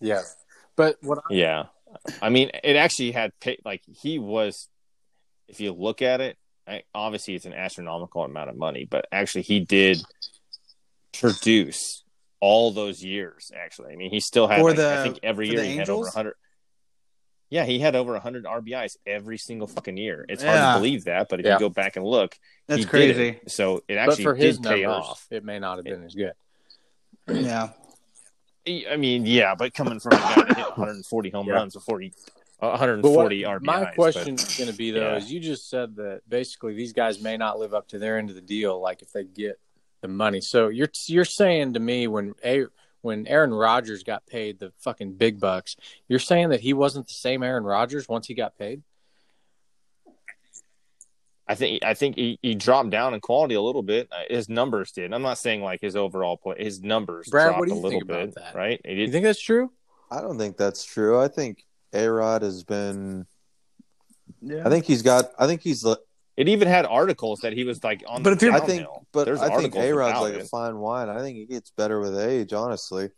[0.01, 0.23] Yeah.
[0.77, 1.65] But what I- Yeah.
[2.21, 3.33] I mean, it actually had
[3.65, 4.69] like he was
[5.49, 6.37] if you look at it,
[6.67, 10.03] I, obviously it's an astronomical amount of money, but actually he did
[11.19, 12.03] produce
[12.41, 13.93] all those years actually.
[13.93, 16.35] I mean, he still had like, the, I think every year he had over 100
[17.49, 20.27] yeah, he had over hundred RBIs every single fucking year.
[20.29, 21.55] It's hard to believe that, but if Yeah.
[21.55, 22.37] you go back and look,
[22.67, 23.29] That's he did crazy.
[23.43, 23.51] it.
[23.51, 25.27] So it but actually for his did pay numbers, off.
[25.31, 26.33] it may not have been as good.
[27.29, 27.71] Yeah.
[28.69, 31.55] I mean, yeah, but coming from a guy that hit 140 home Yeah.
[31.55, 32.13] runs before he
[32.59, 33.65] uh, But 140 what, RBIs.
[33.65, 35.17] my but- question is going to be though yeah.
[35.17, 38.29] is you just said that basically these guys may not live up to their end
[38.31, 39.61] of the deal, like if they get
[40.01, 40.41] the money.
[40.41, 42.65] So you're you're saying to me when a
[43.07, 45.77] when Aaron Rodgers got paid the fucking big bucks,
[46.09, 48.83] you're saying that he wasn't the same Aaron Rodgers once he got paid?
[51.49, 54.09] I think I think he, he dropped down in quality a little bit.
[54.11, 55.15] Uh, His numbers did.
[55.15, 56.57] I'm not saying like his overall play.
[56.59, 58.55] His numbers Brad, dropped what do a little think about bit, that?
[58.57, 58.81] right?
[58.85, 59.71] It You think that's true?
[60.11, 61.21] I don't think that's true.
[61.21, 63.27] I think A Rod has been.
[64.43, 64.67] Yeah.
[64.67, 65.27] I think he's got.
[65.39, 65.87] I think he's.
[66.37, 68.23] The- it even had articles that he was like on.
[68.23, 68.77] But the if you're- I downhill.
[68.77, 70.43] think, but There's I think articles A Rod's like it.
[70.43, 71.09] a fine wine.
[71.09, 72.53] I think he gets better with age.
[72.53, 73.11] Honestly,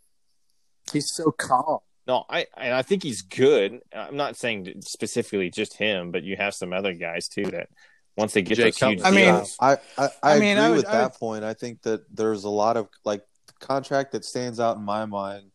[0.91, 1.79] He's so calm.
[2.07, 3.81] No, I and I think he's good.
[3.93, 7.69] I'm not saying specifically just him, but you have some other guys too that
[8.17, 10.63] once they get Jay those huge I mean- deals, I I, I, I mean, agree
[10.65, 11.43] I would- with I that would- point.
[11.43, 15.05] I think that there's a lot of like the contract that stands out in my
[15.05, 15.48] mind.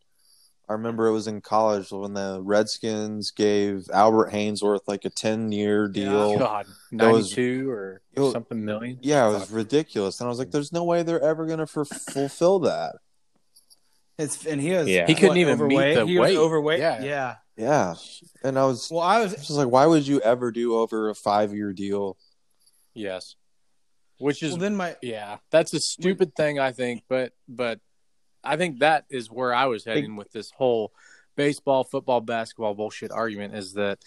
[0.69, 5.53] I remember it was in college when the Redskins gave Albert Haynesworth like a ten
[5.53, 6.39] year deal.
[6.39, 8.99] God, That was- 92 or was- something million.
[9.03, 11.85] Yeah, it was ridiculous, and I was like, "There's no way they're ever gonna for,
[11.85, 12.97] fulfill that."
[14.19, 15.07] It's, and he was Yeah.
[15.07, 15.97] He couldn't what, even meet overweight?
[15.97, 16.79] the he was overweight.
[16.81, 17.03] Yeah.
[17.03, 17.35] yeah.
[17.57, 17.95] Yeah,
[18.43, 21.15] and I was Well, I was just like, "Why would you ever do over a
[21.15, 22.17] five year deal?"
[22.95, 23.37] Yes.
[24.19, 27.79] Which is well then my Yeah, that's a stupid thing, I think, but but
[28.45, 30.93] I think that is where I was heading with this whole
[31.37, 33.99] baseball, football, basketball bullshit argument is that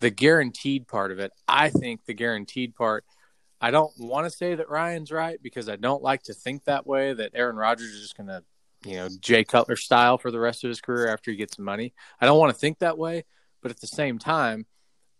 [0.00, 1.32] the guaranteed part of it.
[1.48, 3.04] I think the guaranteed part.
[3.60, 6.86] I don't want to say that Ryan's right because I don't like to think that
[6.86, 7.14] way.
[7.14, 8.42] That Aaron Rodgers is just going to,
[8.84, 11.94] you know, Jay Cutler style for the rest of his career after he gets money.
[12.20, 13.24] I don't want to think that way,
[13.62, 14.66] but at the same time,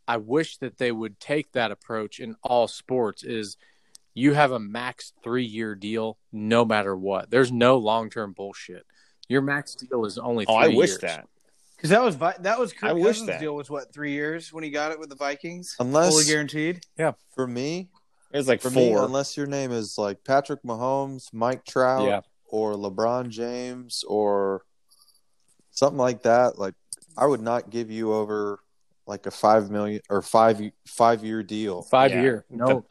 [0.06, 3.24] I wish that they would take that approach in all sports.
[3.24, 3.56] Is
[4.16, 7.30] you have a max three year deal no matter what.
[7.30, 8.84] There's no long term bullshit.
[9.28, 10.46] Your max deal is only.
[10.48, 11.00] Oh, three I wish years.
[11.00, 11.28] that.
[11.76, 13.40] Because that was that was Kirk I wish Cousins' that.
[13.40, 16.80] deal was what three years when he got it with the Vikings, Unless- fully guaranteed.
[16.98, 17.90] Yeah, for me,
[18.32, 19.04] It was like for me, four.
[19.04, 22.20] unless your name is like Patrick Mahomes, Mike Trout, Yeah.
[22.48, 24.64] or LeBron James, or
[25.72, 26.74] something like that, like
[27.18, 28.60] I would not give you over
[29.06, 31.82] like a five million or five five year deal.
[31.82, 32.22] Five Yeah.
[32.22, 32.44] year.
[32.50, 32.84] No.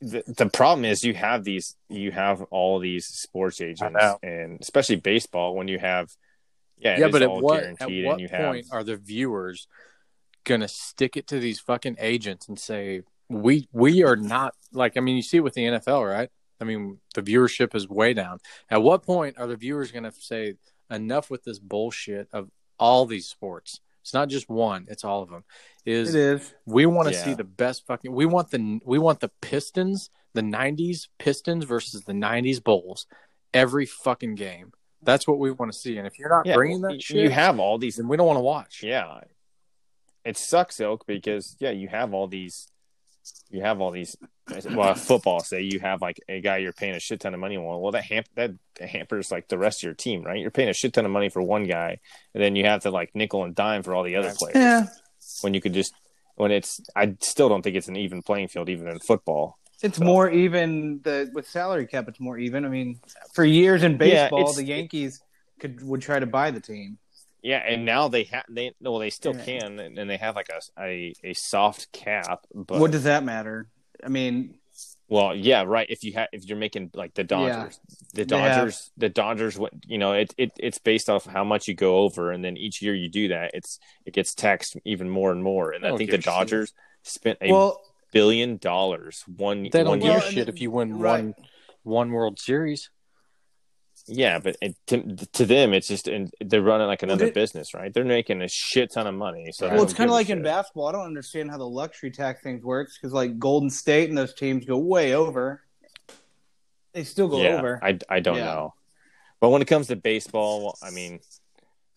[0.00, 4.18] the, the problem is you have these you have all these sports agents know.
[4.22, 6.10] and especially baseball when you have
[6.78, 9.66] yeah yeah, but at what at what and you have point are the viewers
[10.44, 15.00] gonna stick it to these fucking agents and say we we are not like I
[15.00, 16.30] mean you see it with the NFL right?
[16.60, 18.38] I mean the viewership is way down.
[18.70, 20.54] At what point are the viewers gonna say
[20.90, 22.48] enough with this bullshit of
[22.78, 23.80] all these sports?
[24.08, 25.44] It's not just one; it's all of them.
[25.84, 26.54] Is It is.
[26.64, 27.24] we want to Yeah.
[27.24, 32.04] see the best fucking we want the we want the Pistons, the 90s Pistons versus
[32.04, 33.06] the 90s Bulls
[33.52, 34.72] every fucking game.
[35.02, 35.98] That's what we want to see.
[35.98, 38.16] And if you're not yeah, bringing well, that you shit, have all these and we
[38.16, 38.82] don't want to watch.
[38.82, 39.20] yeah
[40.24, 42.68] it sucks ilk because yeah you have all these
[43.50, 44.16] you have all these
[44.70, 47.56] well football say you have like a guy you're paying a shit ton of money
[47.56, 50.68] on well that ham- that hampers like the rest of your team right you're paying
[50.68, 51.98] a shit ton of money for one guy
[52.34, 54.86] and then you have to like nickel and dime for all the other players Yeah,
[55.42, 55.92] when you could just
[56.36, 59.58] when it's I still don't think it's an even playing field even in football.
[59.82, 61.00] it's more even.
[61.02, 62.64] The with salary cap, it's more even.
[62.64, 63.00] I mean,
[63.34, 65.20] for years in baseball, it's- the Yankees
[65.60, 66.98] could would try to buy the team.
[67.42, 69.44] Yeah, and now they have they well they still Yeah.
[69.44, 73.24] can and, and they have like a, a a soft cap, but what does that
[73.24, 73.66] matter?
[74.04, 74.54] I mean,
[75.08, 77.80] well yeah right if you have if you're making like the Dodgers
[78.14, 81.66] the They have- Dodgers the Dodgers you know it, it it's based off how much
[81.68, 85.08] you go over and then each year you do that it's it gets taxed even
[85.10, 86.32] more and more and I Oh, think the give a shit.
[86.32, 86.72] Dodgers
[87.02, 87.80] spent a well,
[88.12, 91.24] billion dollars one They don't one give year a shit if you win right.
[91.24, 91.34] one
[91.82, 92.90] one World Series.
[94.08, 97.74] Yeah, but it, to, to them, it's just and they're running like another did- business,
[97.74, 97.92] right?
[97.92, 99.52] They're making a shit ton of money.
[99.52, 100.86] So well, it's kind of like in basketball.
[100.86, 104.34] I don't understand how the luxury tax things works because like Golden State and those
[104.34, 105.62] teams go way over.
[106.92, 107.78] They still go yeah, over.
[107.82, 108.44] I I don't Yeah.
[108.44, 108.74] know,
[109.40, 111.20] but when it comes to baseball, I mean,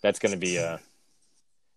[0.02, 0.80] that's going to be a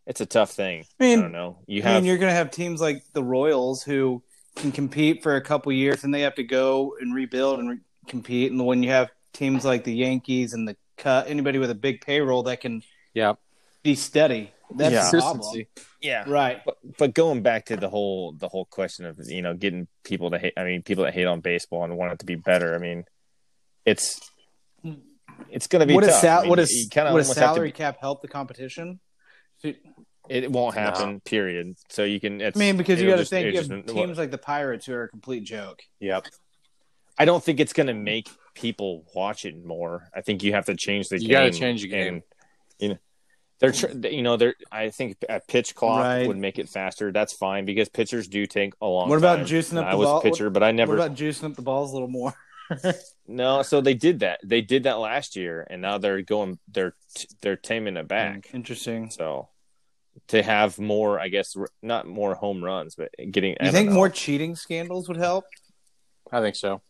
[0.07, 0.85] it's a tough thing.
[1.01, 1.59] I I, don't know.
[1.67, 4.23] You I have mean, you're going to have teams like the Royals who
[4.57, 7.79] can compete for a couple years, and they have to go and rebuild and re-
[8.09, 8.53] compete.
[8.53, 12.01] And when you have teams like the Yankees and the cut, anybody with a big
[12.01, 12.83] payroll that can
[13.13, 13.35] Yeah.
[13.83, 15.11] be steady, that's Yeah.
[15.11, 15.69] Consistency.
[16.01, 16.25] yeah.
[16.27, 16.63] Right.
[16.65, 20.31] But, but going back to the whole the whole question of you know getting people
[20.31, 22.75] to hate I mean people that hate on baseball and want it to be better
[22.75, 23.05] I mean
[23.85, 24.21] it's
[25.51, 26.11] it's going to be What tough.
[26.11, 27.73] does sal- I mean, what you does kinda what does almost have to salary be-
[27.73, 29.01] cap help the competition?
[30.29, 33.29] it won't happen period so you can it's, I mean, because you it'll got to
[33.29, 35.83] think you have just- teams like the Pirates who are a complete joke.
[36.01, 36.27] Yep.
[37.19, 40.09] I don't think it's going to make people watch it more.
[40.15, 41.31] I think you have to change the You game.
[41.31, 42.15] You gotta change the game.
[42.15, 42.23] and,
[42.79, 42.99] you know,
[43.61, 44.55] they're tr- you know they're.
[44.71, 46.27] I think a pitch clock Right.
[46.27, 47.13] would make it faster.
[47.13, 49.09] That's fine because pitchers do take a long.
[49.09, 49.47] What about time.
[49.47, 50.19] juicing up I the was ball?
[50.19, 50.97] a pitcher, but I never.
[50.97, 52.35] What about juicing up the balls a little more?
[53.29, 54.41] no, so they did that.
[54.43, 56.59] They did that last year, and now they're going.
[56.73, 56.95] They're
[57.43, 58.49] they're taming it back.
[58.51, 59.11] Hmm, interesting.
[59.11, 59.49] So
[60.29, 63.53] to have more, I guess, not more home runs, but getting.
[63.61, 65.45] I You don't think more cheating scandals would help?
[66.33, 66.83] I think so.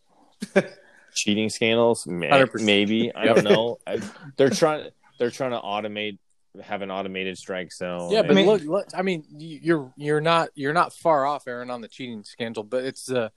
[1.15, 2.07] cheating scandals?
[2.07, 3.79] May- Maybe I don't know.
[3.87, 4.01] I,
[4.37, 4.91] they're trying.
[5.19, 6.19] They're trying to automate,
[6.63, 8.11] have an automated strike zone.
[8.11, 11.25] Yeah, but and- mean- look, look, I mean, you- you're you're not you're not far
[11.27, 12.63] off, Aaron, on the cheating scandal.
[12.65, 13.29] But it's uh,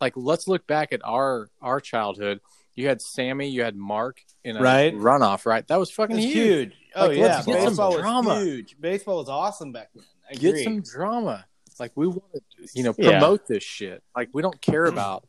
[0.00, 2.40] like let's look back at our our childhood.
[2.74, 4.94] You had Sammy, you had Mark in a Right.
[4.94, 5.66] runoff, right?
[5.68, 6.34] That was fucking It's huge.
[6.70, 6.72] huge.
[6.94, 8.40] Oh Like, yeah, let's get some baseball was drama.
[8.40, 8.76] huge.
[8.80, 10.04] Baseball was awesome back then.
[10.30, 10.64] I Get agree.
[10.64, 11.44] some drama.
[11.78, 12.40] Like we want to,
[12.74, 13.10] you know, Yeah.
[13.12, 14.02] promote this shit.
[14.16, 15.24] Like we don't care about.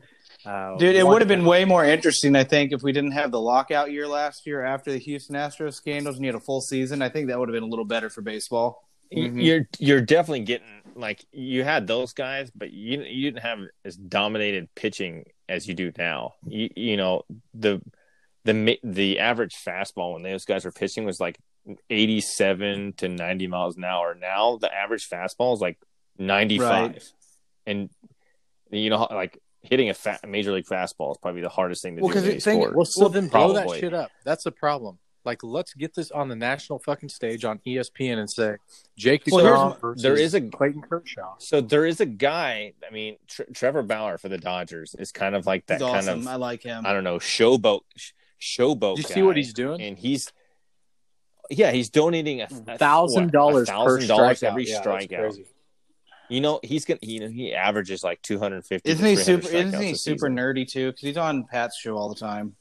[0.45, 3.31] Uh, Dude, it would have been way more interesting, I think, if we didn't have
[3.31, 6.61] the lockout year last year after the Houston Astros scandals and you had a full
[6.61, 7.01] season.
[7.01, 8.87] I think that would have been a little better for baseball.
[9.11, 9.43] Y- Mhm.
[9.45, 13.95] You're you're definitely getting like you had those guys, but you you didn't have as
[13.95, 16.33] dominated pitching as you do now.
[16.47, 17.79] You you know the
[18.43, 21.37] the the average fastball when those guys were pitching was like
[21.89, 24.15] 87 to 90 miles an hour.
[24.19, 25.77] Now the average fastball is like
[26.17, 27.03] 95, Right.
[27.67, 27.89] and
[28.71, 32.01] you know like hitting a fa- major league fastball is probably the hardest thing to
[32.01, 32.13] Well, do.
[32.15, 34.11] 'cause in it- any think- Well, so then blow that shit up.
[34.23, 34.99] That's the problem.
[35.25, 38.57] Like, let's get this on the national fucking stage on ESPN and say
[38.97, 39.45] Jake Well,
[39.77, 41.35] DeGrom my- there is a- Clayton Kershaw.
[41.39, 42.73] So there is a guy.
[42.85, 45.97] I mean, Tre- Trevor Bauer for the Dodgers is kind of like that He's kind
[46.09, 46.19] awesome.
[46.21, 46.85] of I like him.
[46.85, 47.81] I don't know showboat
[48.41, 48.97] showboat.
[48.97, 49.09] You guy.
[49.09, 49.81] see what he's doing?
[49.81, 50.29] And he's
[51.49, 55.45] yeah, he's donating a Thousand dollars per thousand dollars every Yeah, that's strikeout.
[56.33, 56.35] Crazy.
[56.35, 56.99] You know, he's gonna.
[57.01, 58.89] You know, he averages like 250.
[58.89, 59.47] Isn't he super?
[59.47, 60.35] Isn't he super season.
[60.37, 60.87] nerdy too?
[60.91, 62.55] Because he's on Pat's show all the time.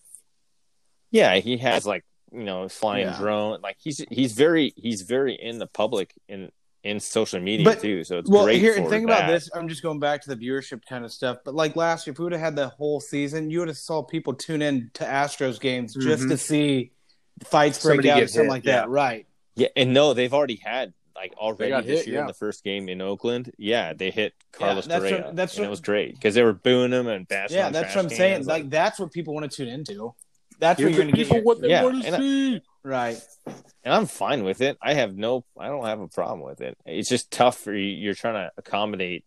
[1.10, 3.18] Yeah, he has like you know flying Yeah.
[3.18, 3.60] drone.
[3.62, 6.50] Like he's he's very he's very in the public in
[6.82, 8.02] in social media But- too.
[8.02, 8.58] So it's Well, great.
[8.60, 9.20] here for and think that.
[9.20, 9.48] about this.
[9.54, 11.38] I'm just going back to the viewership kind of stuff.
[11.44, 13.76] But like last year, if we would have had the whole season, you would have
[13.76, 16.28] saw people tune in to Astros games just Mhm.
[16.30, 16.90] to see
[17.44, 18.72] fights break Somebody out or something hit, like yeah.
[18.80, 18.88] that.
[18.88, 19.26] Right.
[19.54, 22.88] Yeah, and no, they've already had like already this hit, year in the first game
[22.88, 23.52] in Oakland.
[23.58, 26.42] Yeah, they hit Carlos that's Correa, what- that's and what- it was great because they
[26.42, 27.56] were booing him and bashing.
[27.56, 28.34] Yeah, that's trash what I'm saying.
[28.36, 30.14] cans, Like that's what people want to tune into.
[30.58, 31.22] That's Give what you're going to get.
[31.24, 32.60] people your- what they Yeah, want to and I- see.
[32.84, 33.20] right.
[33.84, 34.78] and I'm fine with it.
[34.80, 36.76] I have no, I don't have a problem with it.
[36.86, 37.84] It's just tough for you.
[37.88, 39.24] You're trying to accommodate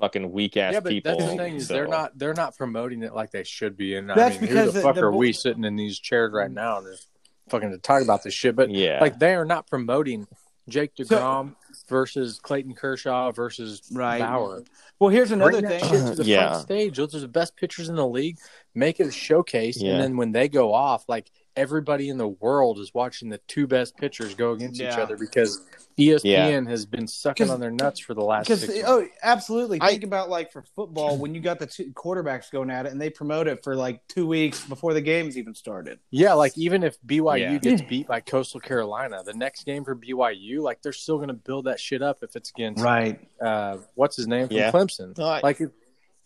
[0.00, 1.18] fucking weak ass Yeah, but people.
[1.18, 3.96] that's the thing is they're not they're not promoting it like they should be.
[3.96, 5.76] And That's I mean, because who the the- fuck the are bo- we sitting in
[5.76, 7.08] these chairs right now and just
[7.48, 8.56] fucking to talk about this shit?
[8.56, 10.26] But Yeah, like they are not promoting
[10.68, 11.54] Jake So- Degrom
[11.88, 14.18] versus Clayton Kershaw versus Right.
[14.20, 14.64] Bauer.
[14.98, 15.80] Well, here's another Bring thing.
[15.80, 16.48] shit to the Yeah.
[16.48, 16.96] front stage.
[16.96, 18.38] Those are the best pitchers in the league.
[18.74, 19.92] Make it a showcase, Yeah.
[19.92, 23.66] and then when they go off, like everybody in the world is watching the two
[23.66, 25.64] best pitchers go against each other because
[25.98, 29.78] ESPN has been sucking on their nuts for the last Because oh, absolutely.
[29.80, 32.92] I- Think about like for football when you got the two quarterbacks going at it,
[32.92, 35.98] and they promote it for like two weeks before the games even started.
[36.10, 37.58] Yeah, like even if BYU Yeah.
[37.58, 41.34] gets beat by Coastal Carolina, the next game for BYU, like they're still going to
[41.34, 43.18] build that shit up if it's against Right.
[43.40, 44.70] uh, what's his name from Yeah.
[44.70, 45.16] Clemson.
[45.16, 45.70] No, I- like you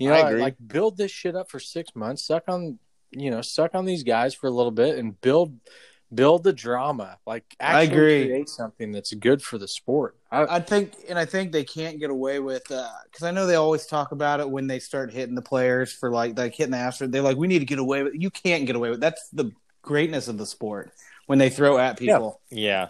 [0.09, 0.41] know, I agree.
[0.41, 2.25] like build this shit up for six months.
[2.25, 2.79] Suck on
[3.13, 5.57] you know, suck on these guys for a little bit and build
[6.13, 7.19] build the drama.
[7.27, 8.27] Like I agree.
[8.27, 10.17] create something that's good for the sport.
[10.31, 13.55] I, I think, and I think they can't get away with because I know they
[13.57, 16.79] always talk about it when they start hitting the players for like like hitting the
[16.79, 17.11] Astros.
[17.13, 18.15] They're like, we need to get away with.
[18.17, 19.01] You can't get away with.
[19.01, 20.93] That's the greatness of the sport
[21.27, 22.41] when they throw at people.
[22.51, 22.89] yeah.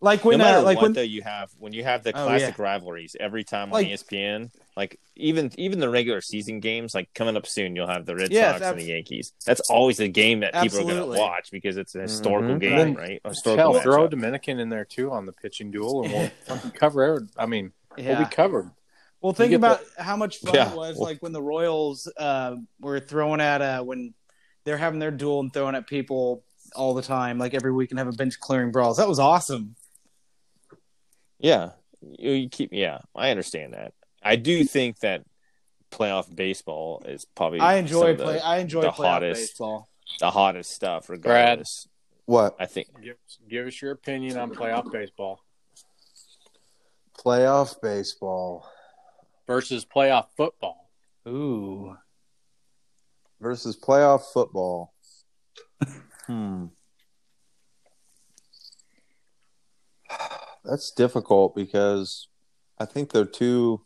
[0.00, 2.10] Like No when, matter uh, like what, when though, you have when you have the
[2.10, 4.50] Oh, classic rivalries every time on E ESPN.
[4.78, 8.30] Like even even the regular season games, like coming up soon, you'll have the Red
[8.30, 9.32] Yes, Sox and the Yankees.
[9.44, 12.60] That's always a game that people are going to watch because it's a historical Mhm.
[12.60, 12.96] game, Right.
[12.96, 13.20] right?
[13.24, 14.08] A historical hell, throw a.
[14.08, 17.02] Dominican in there too on the pitching duel, and we'll fucking cover.
[17.02, 18.70] every- I mean, we'll be covered.
[19.20, 20.70] Well, think get about how much fun Yeah.
[20.70, 24.14] it was, like when the Royals uh, were throwing at uh, when
[24.62, 26.44] they're having their duel and throwing at people
[26.76, 28.98] all the time, like every week, and having bench clearing brawls.
[28.98, 29.74] That was awesome.
[31.40, 32.70] Yeah, you, you keep.
[32.72, 33.92] Yeah, I understand that.
[34.28, 35.24] I do think that
[35.90, 38.44] playoff baseball is probably I enjoy of the.
[38.44, 39.88] I enjoy the hottest- baseball.
[40.20, 41.08] the hottest stuff.
[41.08, 41.88] Regardless,
[42.26, 42.88] What I think.
[43.02, 43.16] Give,
[43.48, 45.42] give us your opinion on playoff baseball
[47.18, 48.66] playoff baseball
[49.46, 50.90] versus playoff football.
[51.26, 51.96] Ooh,
[53.40, 54.94] versus playoff football?
[56.26, 56.66] hmm.
[60.64, 62.28] That's difficult because
[62.78, 63.82] I think they're two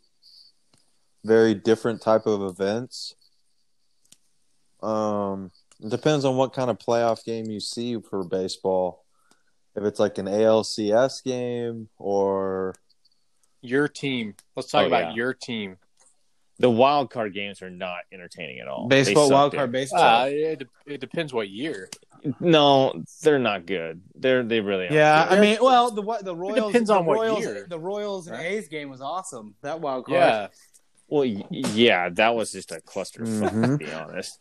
[1.23, 3.15] very different type of events.
[4.81, 5.51] Um,
[5.81, 9.05] it depends on what kind of playoff game you see for baseball.
[9.75, 12.75] If it's like an ALCS game or
[13.61, 14.35] Your team.
[14.55, 15.13] Let's talk Oh, about yeah.
[15.15, 15.77] your team.
[16.59, 18.87] The wild card games are not entertaining at all.
[18.87, 19.57] Baseball, wild dick.
[19.57, 20.23] card baseball.
[20.23, 21.89] Uh, it, it depends what year.
[22.39, 24.01] No, they're not good.
[24.15, 24.93] They're they really aren't.
[24.95, 25.37] yeah, good.
[25.39, 27.65] I mean, well, the what the Royals depends the on what Royals, year.
[27.67, 28.45] The Royals and Right.
[28.51, 29.55] A's game was awesome.
[29.61, 30.19] That wild card.
[30.19, 30.47] Yeah.
[31.13, 33.77] Well, yeah, that was just a clusterfuck Mhm.
[33.79, 34.39] to be honest.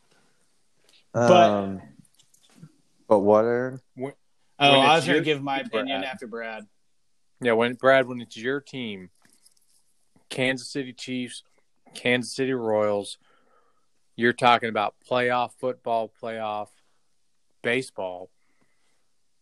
[1.12, 1.82] But- um,
[3.06, 3.80] but what, Aaron?
[3.98, 4.14] Oh, When
[4.58, 6.04] I was going to give my opinion Brad.
[6.04, 6.66] after Brad.
[7.42, 9.10] Yeah, when Brad, when it's your team,
[10.30, 11.42] Kansas City Chiefs,
[11.94, 13.18] Kansas City Royals,
[14.16, 16.68] you're talking about playoff football, playoff
[17.60, 18.30] baseball.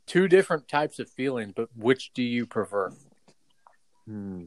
[0.07, 2.93] Two different types of feelings, but which do you prefer?
[4.07, 4.47] Hmm.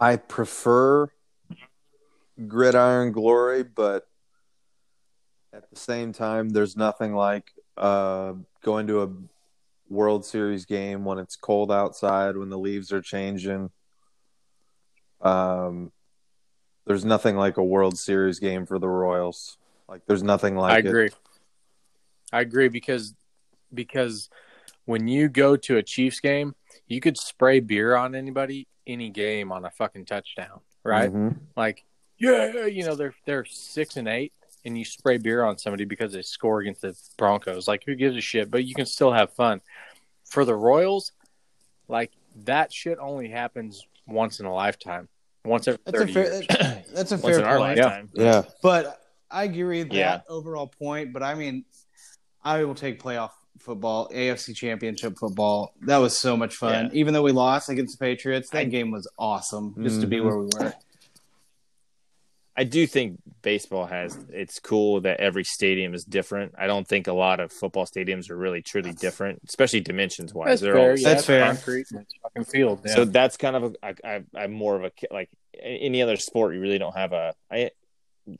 [0.00, 1.08] I prefer
[2.48, 4.06] gridiron glory, but
[5.52, 8.32] at the same time, there's nothing like uh,
[8.62, 9.10] going to a
[9.90, 13.70] World Series game when it's cold outside, when the leaves are changing.
[15.20, 15.92] Um,
[16.86, 19.58] there's nothing like a World Series game for the Royals.
[19.86, 20.86] Like, there's nothing like I it.
[20.86, 21.10] agree.
[22.32, 23.14] I agree because
[23.74, 24.30] because
[24.84, 26.54] when you go to a Chiefs game,
[26.90, 31.10] you could spray beer on anybody any game on a fucking touchdown, right?
[31.12, 31.36] Mhm.
[31.56, 31.84] Like,
[32.18, 34.32] yeah, you know they're they're six and eight,
[34.64, 37.68] and you spray beer on somebody because they score against the Broncos.
[37.68, 38.50] Like, who gives a shit?
[38.50, 39.60] But you can still have fun.
[40.24, 41.12] For the Royals,
[41.88, 42.12] like
[42.44, 45.08] that shit only happens once in a lifetime,
[45.44, 46.24] once every That's a thirty fair.
[46.34, 46.46] years.
[46.92, 47.78] That's a Once fair in our point.
[47.78, 48.10] lifetime.
[48.14, 48.42] Yeah.
[48.62, 49.00] But
[49.30, 50.20] I agree with that Yeah.
[50.28, 51.12] overall point.
[51.12, 51.64] But I mean,
[52.42, 55.74] I will take playoff football, AFC Championship football.
[55.82, 56.86] That was so much fun.
[56.86, 56.90] Yeah.
[57.00, 59.74] Even though we lost against the Patriots, that I- game was awesome.
[59.82, 60.24] Just to be Mhm.
[60.24, 60.74] where we were.
[62.56, 66.54] I do think baseball has it's cool that every stadium is different.
[66.58, 70.48] I don't think a lot of football stadiums are really truly different, especially dimensions wise.
[70.48, 70.90] That's They're fair.
[70.90, 71.46] all yeah, That's it's fair.
[71.46, 72.80] Concrete and it's fucking field.
[72.84, 72.94] Yeah.
[72.96, 76.54] So that's kind of a I, I, I'm more of a like any other sport.
[76.54, 77.34] You really don't have a.
[77.50, 77.70] I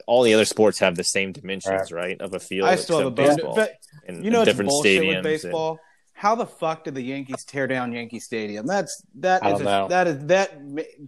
[0.06, 2.68] all the other sports have the same dimensions, right, of a field.
[2.68, 3.72] I still have a except baseball But
[4.06, 5.06] and, you know, different stadiums.
[5.08, 5.78] with and- baseball.
[6.12, 8.66] How the fuck did the Yankees tear down Yankee Stadium?
[8.66, 9.88] That's that I is don't a, know.
[9.88, 10.52] that is that.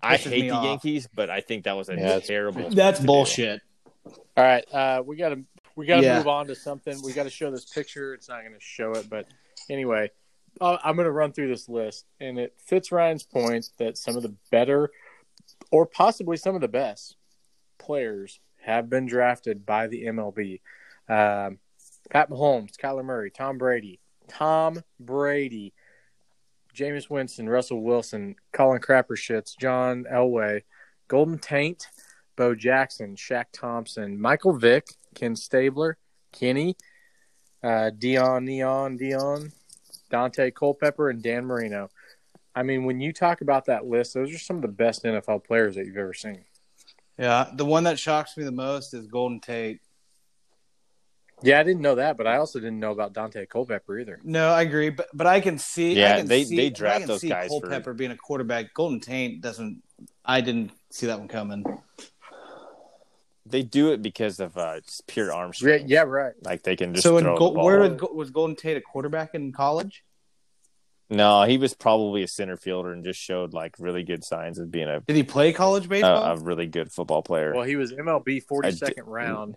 [0.02, 0.64] I hate me the off.
[0.64, 2.70] Yankees, but I think that was a Yeah, terrible.
[2.70, 3.06] That's to do.
[3.08, 3.60] bullshit.
[4.06, 5.44] All right, uh, we got to
[5.76, 6.16] we got to Yeah.
[6.16, 6.98] move on to something.
[7.04, 8.14] We got to show this picture.
[8.14, 9.26] It's not going to show it, but
[9.68, 10.10] anyway,
[10.62, 14.16] uh, I'm going to run through this list, and it fits Ryan's point that some
[14.16, 14.90] of the better,
[15.70, 17.16] or possibly some of the best,
[17.78, 20.60] players have been drafted by the MLB.
[21.08, 21.58] Um,
[22.10, 25.72] Pat Mahomes, Kyler Murray, Tom Brady, Tom Brady,
[26.74, 30.62] Jameis Winston, Russell Wilson, Colin Crappershits, John Elway,
[31.08, 31.88] Golden Taint,
[32.36, 35.98] Bo Jackson, Shaq Thompson, Michael Vick, Ken Stabler,
[36.32, 36.76] Kenny,
[37.62, 39.52] uh, Deion Neon, Deion,
[40.10, 41.90] Daunte Culpepper, and Dan Marino.
[42.54, 45.44] I mean, when you talk about that list, those are some of the best NFL
[45.44, 46.44] players that you've ever seen.
[47.18, 49.80] Yeah, the one that shocks me the most is Golden Tate.
[51.42, 54.20] Yeah, I didn't know that, but I also didn't know about Daunte Culpepper either.
[54.22, 55.94] No, I agree, but but I can see.
[55.94, 57.50] Yeah, I can they- see, they I draft can those see guys
[57.84, 58.72] for- being a quarterback.
[58.74, 59.82] Golden Tate doesn't.
[60.24, 61.64] I didn't see that one coming.
[63.44, 65.90] They do it because of uh, pure arm Yeah, strength.
[65.90, 66.32] yeah, right.
[66.42, 67.64] like they can just so in Go- the ball.
[67.64, 70.04] where did, Go- was Golden Tate a quarterback in college?
[71.10, 74.70] No, he was probably a center fielder and just showed like really good signs of
[74.70, 76.22] being a Did he play college baseball?
[76.22, 77.52] a, a really good football player.
[77.54, 79.56] Well, he was MLB 42nd round.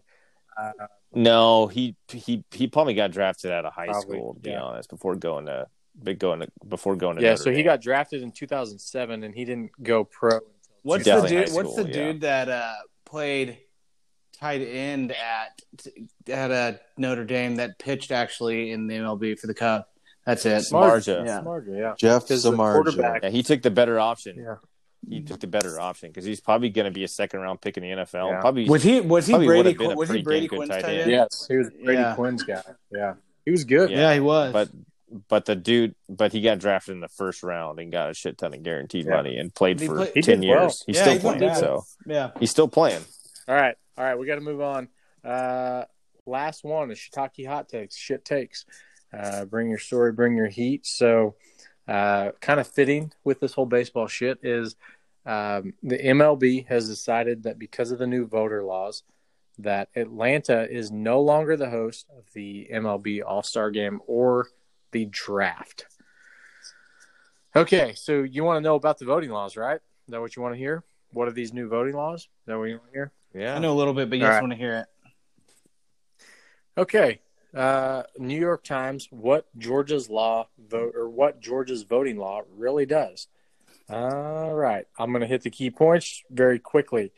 [0.57, 0.71] Uh,
[1.13, 4.33] no, he he he probably got drafted out of high Probably, school.
[4.33, 4.61] To be yeah.
[4.61, 5.67] honest, before going to
[6.01, 7.65] big going to before going to yeah, Notre so he Dame.
[7.65, 10.31] got drafted in 2007, and he didn't go pro.
[10.35, 10.43] Until
[10.83, 11.49] what's the dude?
[11.49, 11.93] high What's the yeah.
[11.93, 12.73] dude that uh,
[13.05, 13.59] played
[14.33, 15.61] tight end at
[16.27, 19.89] at uh, Notre Dame that pitched actually in the MLB for the Cup?
[20.25, 20.63] That's it.
[20.63, 21.25] Samardzija.
[21.25, 21.41] Yeah.
[21.41, 21.93] Smarter, yeah.
[21.97, 22.73] Jeff Because the Samardzija.
[22.73, 24.37] quarterback- Yeah, he took the better option.
[24.37, 24.55] Yeah.
[25.07, 27.77] He took the better option because he's probably going to be a second round pick
[27.77, 28.31] in the NFL.
[28.31, 28.41] Yeah.
[28.41, 31.01] Probably Was he was he Brady would've a was he Brady Quinn's tight tight end.
[31.01, 31.11] end?
[31.11, 32.15] Yes, he was Brady Yeah.
[32.15, 32.63] Quinn's guy.
[32.91, 33.13] Yeah,
[33.45, 33.91] he was good.
[33.91, 33.97] Yeah.
[33.99, 34.51] Yeah, he was.
[34.51, 34.69] but
[35.29, 38.39] but the dude, but he got drafted in the first round and got a shit
[38.39, 39.11] ton of guaranteed Yeah.
[39.17, 40.59] money and played He for play- he ten did years.
[40.59, 40.75] well.
[40.87, 42.31] He's Yeah, still he playing, so yeah.
[42.39, 43.01] he's still playing.
[43.47, 44.87] All right, all right, we got to move on.
[45.23, 45.83] Uh,
[46.25, 48.65] last one is Shiitake hot takes, shit takes.
[49.13, 50.85] Uh, bring your story, bring your heat.
[50.85, 51.35] So,
[51.87, 54.75] uh, kind of fitting with this whole baseball shit is
[55.25, 59.03] um, the MLB has decided that because of the new voter laws,
[59.59, 64.47] that Atlanta is no longer the host of the MLB All Star Game or
[64.91, 65.85] the draft.
[67.55, 69.75] Okay, so you want to know about the voting laws, right?
[69.75, 70.83] Is that what you want to hear?
[71.11, 72.21] What are these new voting laws?
[72.21, 73.11] Is that what you want to hear?
[73.33, 74.41] Yeah, I know a little bit, but you All just right.
[74.41, 74.87] want to hear it.
[76.77, 77.21] Okay.
[77.55, 83.27] Uh, New York Times, what Georgia's law vote or what Georgia's voting law really does.
[83.89, 84.85] All right.
[84.97, 87.13] I'm going to hit the key points very quickly.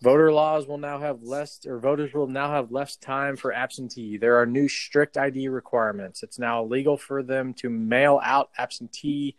[0.00, 4.16] Voter laws will now have less, or voters will now have less time for absentee.
[4.16, 6.22] There are new strict ID requirements.
[6.22, 9.34] It's now illegal for them to mail out absentee.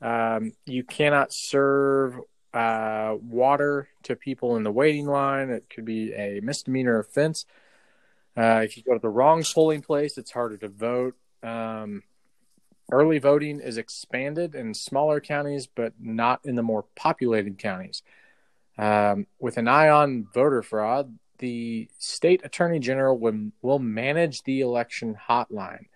[0.00, 2.18] Um, you cannot serve
[2.54, 5.50] uh, water to people in the waiting line.
[5.50, 7.44] It could be a misdemeanor offense.
[8.36, 11.16] Uh, if you go to the wrong polling place, it's harder to vote.
[11.42, 12.02] Um,
[12.92, 18.02] early voting is expanded in smaller counties, but not in the more populated counties.
[18.78, 24.60] Um, with an eye on voter fraud, the state attorney general will, will manage the
[24.60, 25.86] election hotline.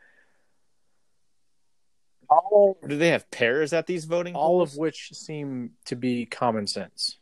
[2.28, 4.34] All, do they have pairs at these voting?
[4.34, 7.18] all of which seem to be common sense.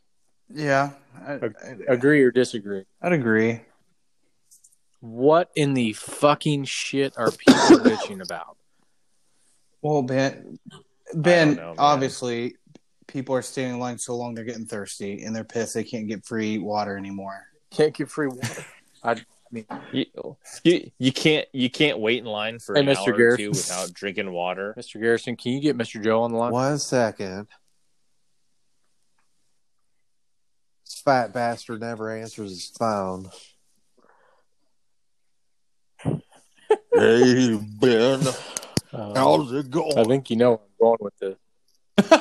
[0.53, 0.91] Yeah,
[1.25, 1.55] I, Ag-
[1.89, 2.85] I, Agree or disagree?
[3.01, 3.61] I'd agree.
[5.03, 7.53] What in the fucking shit are people
[7.83, 8.55] bitching about?
[9.81, 10.57] Well, Ben,
[11.13, 12.55] Ben, know, obviously,
[13.05, 16.07] people are standing in line so long they're getting thirsty and they're pissed they can't
[16.07, 17.41] get free water anymore.
[17.69, 18.65] Can't get free water.
[19.03, 19.17] I
[19.51, 20.05] mean, You,
[20.63, 23.09] you you can't you can't wait in line for Hey, an Mr.
[23.09, 24.73] hour or two without drinking water.
[24.79, 25.01] Mr.
[25.01, 26.01] Garrison, can you get Mr.
[26.01, 26.53] Joe on the line?
[26.53, 27.49] One second.
[30.85, 33.29] This fat bastard never answers his phone.
[36.95, 38.21] Hey, Ben.
[38.91, 39.97] Uh, How's it going?
[39.97, 41.37] I think you know where I'm going with this.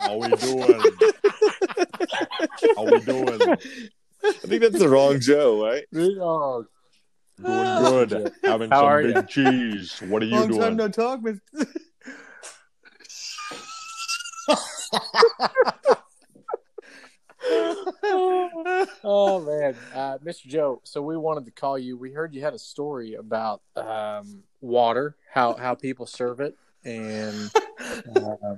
[0.00, 0.82] How we doing?
[2.76, 3.40] How we doing?
[4.22, 5.84] I think that's the wrong Joe, right?
[5.94, 6.64] Oh,
[7.42, 8.32] Doing good.
[8.44, 9.22] Having How some big ya?
[9.22, 9.98] cheese.
[10.08, 10.60] What are you Long doing?
[10.60, 11.36] time no talk, but
[19.04, 20.46] oh man, uh, Mr.
[20.46, 20.80] Joe.
[20.84, 21.96] So we wanted to call you.
[21.96, 27.50] We heard you had a story about um, water, how how people serve it, and
[28.16, 28.54] uh,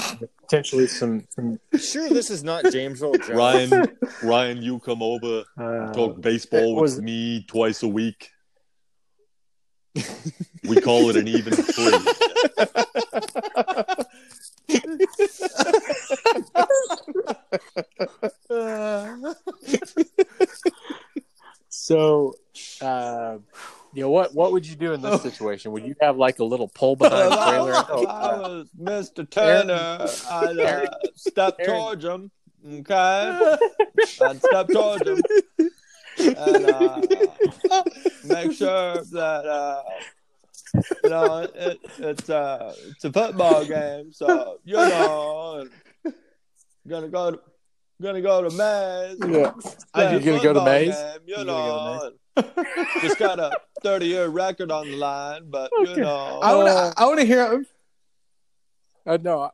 [0.42, 1.26] potentially some.
[1.30, 3.30] some Sure, this is not James Earl Jones.
[3.30, 3.84] Ryan,
[4.22, 8.30] Ryan, you come over, uh, talk baseball was- with me twice a week.
[10.68, 11.98] We call it an even three.
[21.68, 22.34] so,
[22.80, 23.38] uh,
[23.92, 24.34] you know what?
[24.34, 25.72] What would you do in this situation?
[25.72, 27.72] Would you have like a little pull behind the trailer?
[27.74, 29.28] I was Mr.
[29.28, 30.86] Turner, I'd uh,
[31.16, 31.74] step Aaron.
[31.74, 32.30] towards him.
[32.72, 33.56] Okay,
[34.22, 35.22] I'd step towards him
[36.18, 37.00] and uh,
[38.24, 39.82] make sure that uh,
[41.04, 45.70] you know it, it's uh, it's a football game, so you know, and
[46.90, 47.40] gonna go to,
[48.02, 49.16] gonna go to Mays.
[49.20, 49.52] Yeah.
[49.94, 50.94] play You a gonna go to football Mays?
[50.96, 52.46] game, you You gonna know, and
[53.02, 53.52] just got a
[53.82, 56.94] thirty year record on the line, but you know, I want to.
[57.00, 57.64] I want to hear.
[59.06, 59.50] Uh, no, I,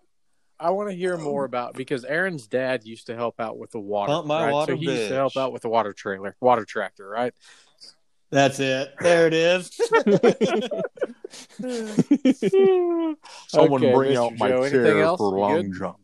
[0.59, 3.81] I want to hear more about because Aaron's dad used to help out with the
[3.81, 4.13] water.
[4.13, 4.53] Pump my right?
[4.53, 7.33] water, so he used to help out with the water trailer, water tractor, right?
[8.31, 8.93] That's it.
[9.01, 9.71] There it is.
[13.49, 14.17] Someone Okay, bring Mr.
[14.17, 15.97] out my Joe, anything chair for long jump.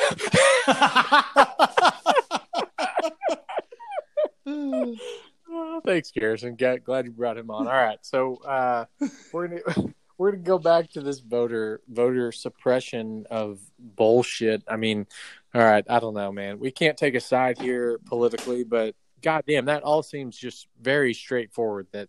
[5.84, 6.56] Thanks, Garrison.
[6.56, 7.66] Glad, glad you brought him on.
[7.66, 8.84] All right, so uh,
[9.32, 14.62] we're gonna we're gonna go back to this voter voter suppression of bullshit.
[14.68, 15.06] I mean,
[15.54, 16.58] all right, I don't know, man.
[16.58, 21.86] We can't take a side here politically, but goddamn, that all seems just very straightforward.
[21.92, 22.08] That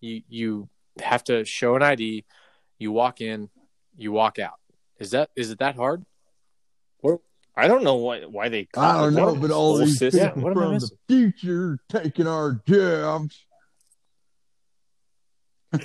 [0.00, 0.68] you you
[1.00, 2.24] have to show an ID,
[2.78, 3.48] you walk in,
[3.96, 4.58] you walk out.
[4.98, 6.04] Is that is it that hard?
[7.54, 8.66] I don't know why why they.
[8.76, 10.20] I don't know, but all these system.
[10.20, 13.44] Yeah, people what from the future taking our jobs.
[15.72, 15.78] Are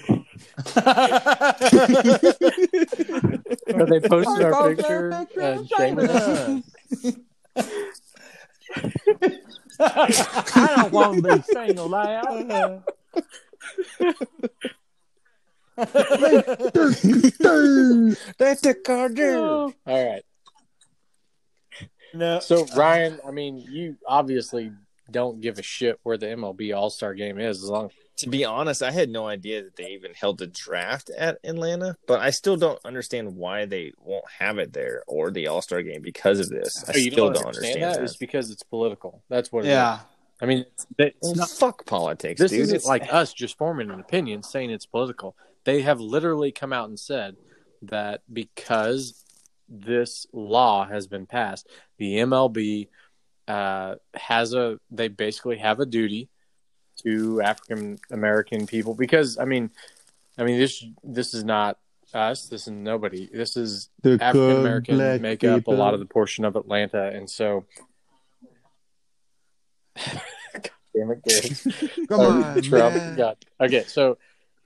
[3.85, 6.63] they posting our Post picture picture and and shaming shaming us?
[9.79, 12.83] I don't want to be singled out.
[18.37, 19.35] That's a cartoon.
[19.37, 19.73] Oh.
[19.85, 20.23] All right.
[22.17, 22.39] No.
[22.39, 24.71] So Ryan, I mean, you obviously
[25.09, 28.43] don't give a shit where the MLB All Star Game is, as long To be
[28.43, 32.31] honest, I had no idea that they even held the draft at Atlanta, but I
[32.31, 36.39] still don't understand why they won't have it there or the All Star game because
[36.39, 36.83] of this.
[36.87, 37.99] I Oh, you still don't don't understand, understand that.
[37.99, 38.03] that.
[38.05, 39.23] It's because it's political.
[39.29, 39.65] That's what.
[39.65, 39.95] It Yeah.
[39.95, 40.01] is.
[40.39, 40.65] I mean,
[40.99, 42.61] they, it's not, fuck politics, this dude.
[42.61, 45.35] isn't It's like us just forming an opinion saying it's political.
[45.63, 47.37] They have literally come out and said
[47.81, 49.23] that because
[49.69, 51.67] this law has been passed,
[51.97, 52.87] the MLB
[53.47, 56.29] uh, has a they basically have a duty
[57.03, 59.71] to African American people because I mean,
[60.37, 61.77] I mean this this is not
[62.13, 62.47] us.
[62.47, 63.29] This is nobody.
[63.31, 67.07] This is The African American black make up a lot of the portion of Atlanta,
[67.09, 67.65] and so.
[70.95, 71.49] Damn it, Gary.
[72.07, 72.95] Come Oh, on, Trump.
[72.95, 73.15] man.
[73.17, 73.37] God.
[73.61, 74.17] Okay, so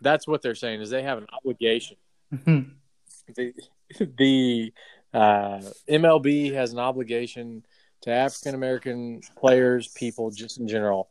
[0.02, 1.98] that's what they're saying is they have an obligation.
[2.32, 3.54] the
[4.18, 4.74] the
[5.14, 7.66] uh, MLB has an obligation
[8.02, 11.10] to African American players, people just in general,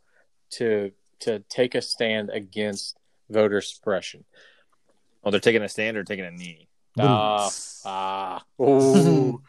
[0.50, 2.98] to to take a stand against
[3.28, 4.24] voter suppression.
[5.24, 6.66] oh, they're taking a stand or taking a knee.
[6.98, 7.50] Ah,
[7.84, 9.40] ah, ooh,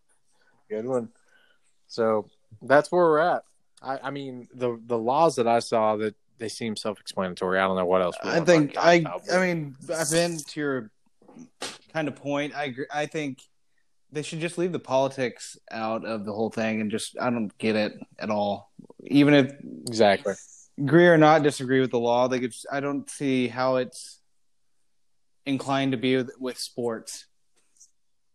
[0.68, 1.10] good one.
[1.86, 2.26] So
[2.62, 3.44] that's where we're at.
[3.82, 7.58] I, I mean, the the laws that I saw that they seem self-explanatory.
[7.58, 8.16] I don't know what else.
[8.22, 9.04] I think I.
[9.32, 10.90] I mean, I've been to your
[11.92, 12.54] kind of point.
[12.54, 12.86] I agree.
[12.92, 13.38] I think
[14.12, 17.16] they should just leave the politics out of the whole thing and just.
[17.20, 18.70] I don't get it at all.
[19.04, 19.52] Even if
[19.86, 20.34] exactly.
[20.78, 22.54] agree or not disagree with the law, they could.
[22.70, 24.20] I don't see how it's
[25.46, 27.26] inclined to be with, with sports.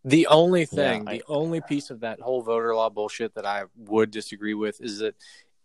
[0.04, 3.44] The only thing, Yeah, I- the only piece of that whole voter law bullshit that
[3.44, 5.14] I would disagree with is that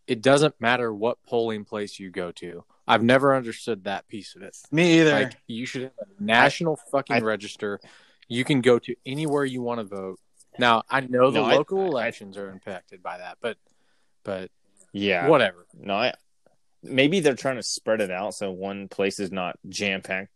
[0.08, 2.64] it doesn't matter what polling place you go to.
[2.88, 4.56] I've never understood that piece of it.
[4.72, 5.12] Me either.
[5.12, 7.80] Like you should have a national fucking I- register.
[8.28, 10.20] You can go to anywhere you want to vote.
[10.58, 13.58] Now I know the No, local I- elections are impacted by that, but
[14.24, 14.50] but
[14.94, 15.28] Yeah.
[15.28, 15.66] whatever.
[15.74, 16.14] No, I,
[16.82, 20.32] maybe they're trying to spread it out so one place is not jam packed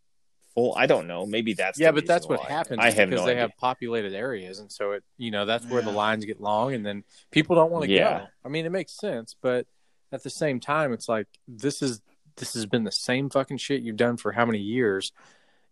[0.55, 0.73] full.
[0.75, 1.25] I don't know.
[1.25, 2.49] Maybe that's yeah, but that's what why.
[2.49, 3.41] happens I have because no they idea.
[3.43, 6.85] have populated areas, and so it you know that's where the lines get long, and
[6.85, 8.19] then people don't want to Yeah.
[8.19, 8.25] go.
[8.45, 9.67] I mean, it makes sense, but
[10.11, 12.01] at the same time, it's like this is
[12.39, 15.11] this has been the same fucking shit you've done for how many years,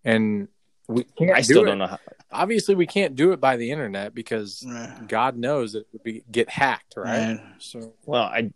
[0.06, 0.48] and
[0.88, 1.66] we can't I do still it.
[1.68, 1.88] don't know.
[1.88, 2.00] How,
[2.32, 4.66] Obviously, we can't do it by the internet because
[5.08, 7.36] God knows that it would be get hacked, right?
[7.38, 7.42] Right.
[7.60, 8.52] So well, I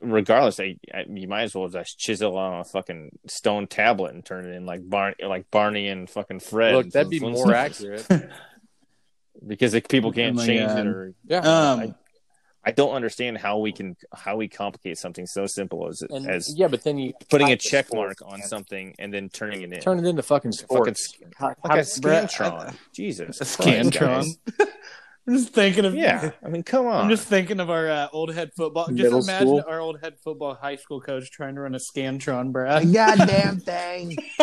[0.00, 4.24] regardless, I, I you might as well just chisel on a fucking stone tablet and
[4.24, 6.74] turn it in like Barney, like Barney and fucking Fred.
[6.74, 8.06] look, that'd be more accurate.
[9.46, 10.78] because if people can't Oh change God.
[10.78, 11.38] it or Yeah.
[11.72, 11.94] Um,
[12.64, 16.52] I don't understand how we can how we complicate something so simple as And, as
[16.56, 19.72] yeah, but then you putting a type check mark on something and then turning it
[19.72, 19.80] in.
[19.80, 21.08] turn it into fucking Fucking sports.
[21.08, 22.70] sc- How- like how- a Scantron.
[22.70, 23.40] I- Jesus.
[23.40, 24.26] A Scantron.
[25.26, 26.32] I'm just thinking of Yeah.
[26.44, 27.04] I mean, come on.
[27.04, 28.86] I'm just thinking of our uh, old head football.
[28.88, 29.64] Just Middle imagine school.
[29.68, 32.92] our old head football high school coach trying to run a scantron, Brad.
[32.92, 34.16] goddamn thing.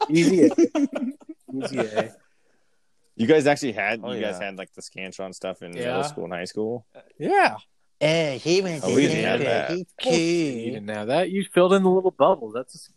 [0.09, 0.51] Easy.
[1.55, 1.79] Easy.
[1.79, 2.13] A.
[3.17, 5.87] you guys actually had Oh, you guys had like the Scantron stuff in Yeah.
[5.87, 6.87] middle school and high school.
[7.19, 7.57] Yeah.
[8.01, 9.71] Eh, he went Oh, we didn't have that.
[10.01, 11.31] He's You didn't have that.
[11.31, 12.51] You filled in the little bubble.
[12.53, 12.91] That's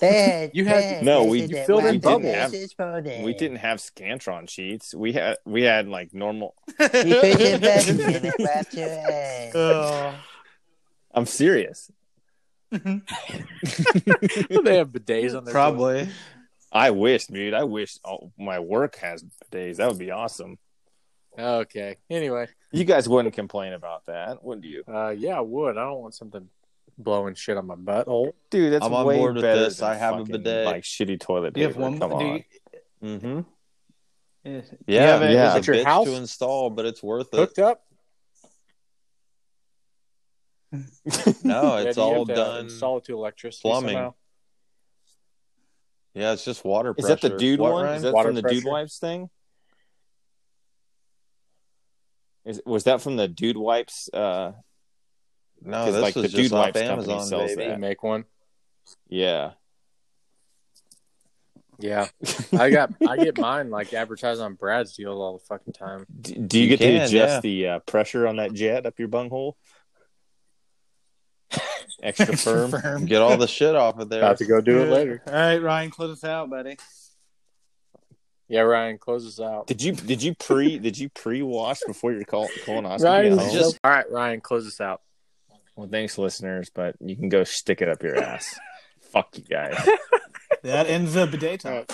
[0.00, 2.50] Dad, You had- No, we- you filled in one bubbles.
[2.50, 3.24] this is for Dad.
[3.24, 4.92] We didn't have Scantron sheets.
[4.94, 6.54] We had we had like normal.
[6.80, 6.86] You
[7.20, 9.52] put your buttons in it, wrap your ass.
[9.54, 10.14] oh.
[11.14, 11.90] I'm serious.
[12.72, 13.00] they
[14.76, 16.08] have bidets on their Probably.
[16.72, 17.54] I wish, dude.
[17.54, 19.76] I wish all, my work has days.
[19.78, 20.58] That would be awesome.
[21.38, 21.96] Okay.
[22.10, 24.82] Anyway, You guys wouldn't complain about that, wouldn't you?
[24.92, 25.76] uh, yeah, I would.
[25.76, 26.48] I don't want something
[26.98, 28.32] blowing shit on my butthole.
[28.50, 29.82] Dude, that's I'm on way board with better this.
[29.82, 30.66] I have a fucking, bidet.
[30.66, 31.98] Like shitty toilet Do you have one?
[31.98, 32.20] Come on.
[32.26, 32.42] you-
[33.04, 33.40] Mm-hmm.
[34.44, 34.60] yeah.
[34.86, 35.56] Yeah, have yeah.
[35.56, 36.06] It's At your a bitch house?
[36.06, 37.36] to install, but it's worth it.
[37.36, 37.82] Hooked up?
[40.72, 42.64] No, it's do all done.
[42.64, 43.90] Install it to electricity plumbing.
[43.94, 44.14] somehow?
[46.14, 47.84] Yeah, it's just water Is that the dude What, one?
[47.84, 47.96] Ryan?
[47.98, 48.64] Is that Water from the Dude?
[48.64, 49.28] Wipes thing?
[52.44, 54.08] Is was that from the Dude Wipes?
[54.12, 54.52] Uh,
[55.62, 57.62] no, 'cause, this like, was the just Dude off Wipes company Amazon, sells baby.
[57.64, 57.80] You that.
[57.80, 58.24] make one?
[59.08, 59.52] yeah.
[61.78, 62.08] Yeah.
[62.58, 66.06] I got I get mine like advertised on Brad's deal all the fucking time.
[66.22, 67.40] D- do you, You get can, to adjust yeah.
[67.40, 69.58] the uh, pressure on that jet up your bunghole?
[72.02, 73.06] Extra firm.
[73.06, 74.20] Get all the shit off of there.
[74.20, 75.22] About to go do it later.
[75.26, 76.76] All right, Ryan, close us out, buddy.
[78.48, 79.66] Yeah, Ryan, close us out.
[79.66, 83.02] Did you did you pre did you pre wash before your col- colonoscopy?
[83.04, 83.52] Ryan, at is home?
[83.54, 85.00] just- all right, Ryan, close us out.
[85.74, 88.58] well, thanks, listeners, but you can go stick it up your ass.
[89.00, 89.76] Fuck you guys.
[90.62, 91.92] That ends the bidet talk.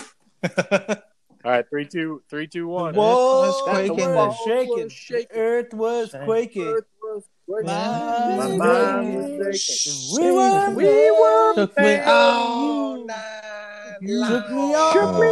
[1.45, 2.95] All right, three, two, three, two, one.
[2.95, 4.85] was That's the quaking wall and shaking.
[4.85, 5.37] was shaking.
[5.37, 6.63] Earth was quaking.
[6.69, 7.32] Earth was quaking.
[7.61, 10.17] My My mind was shaking.
[10.17, 14.11] We were, We were took me all night took
[14.51, 14.75] me long.
[14.75, 14.93] out.
[14.95, 15.29] Shook me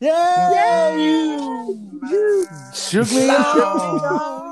[0.00, 3.38] Yeah, you, you shook me Long.
[3.38, 4.47] out.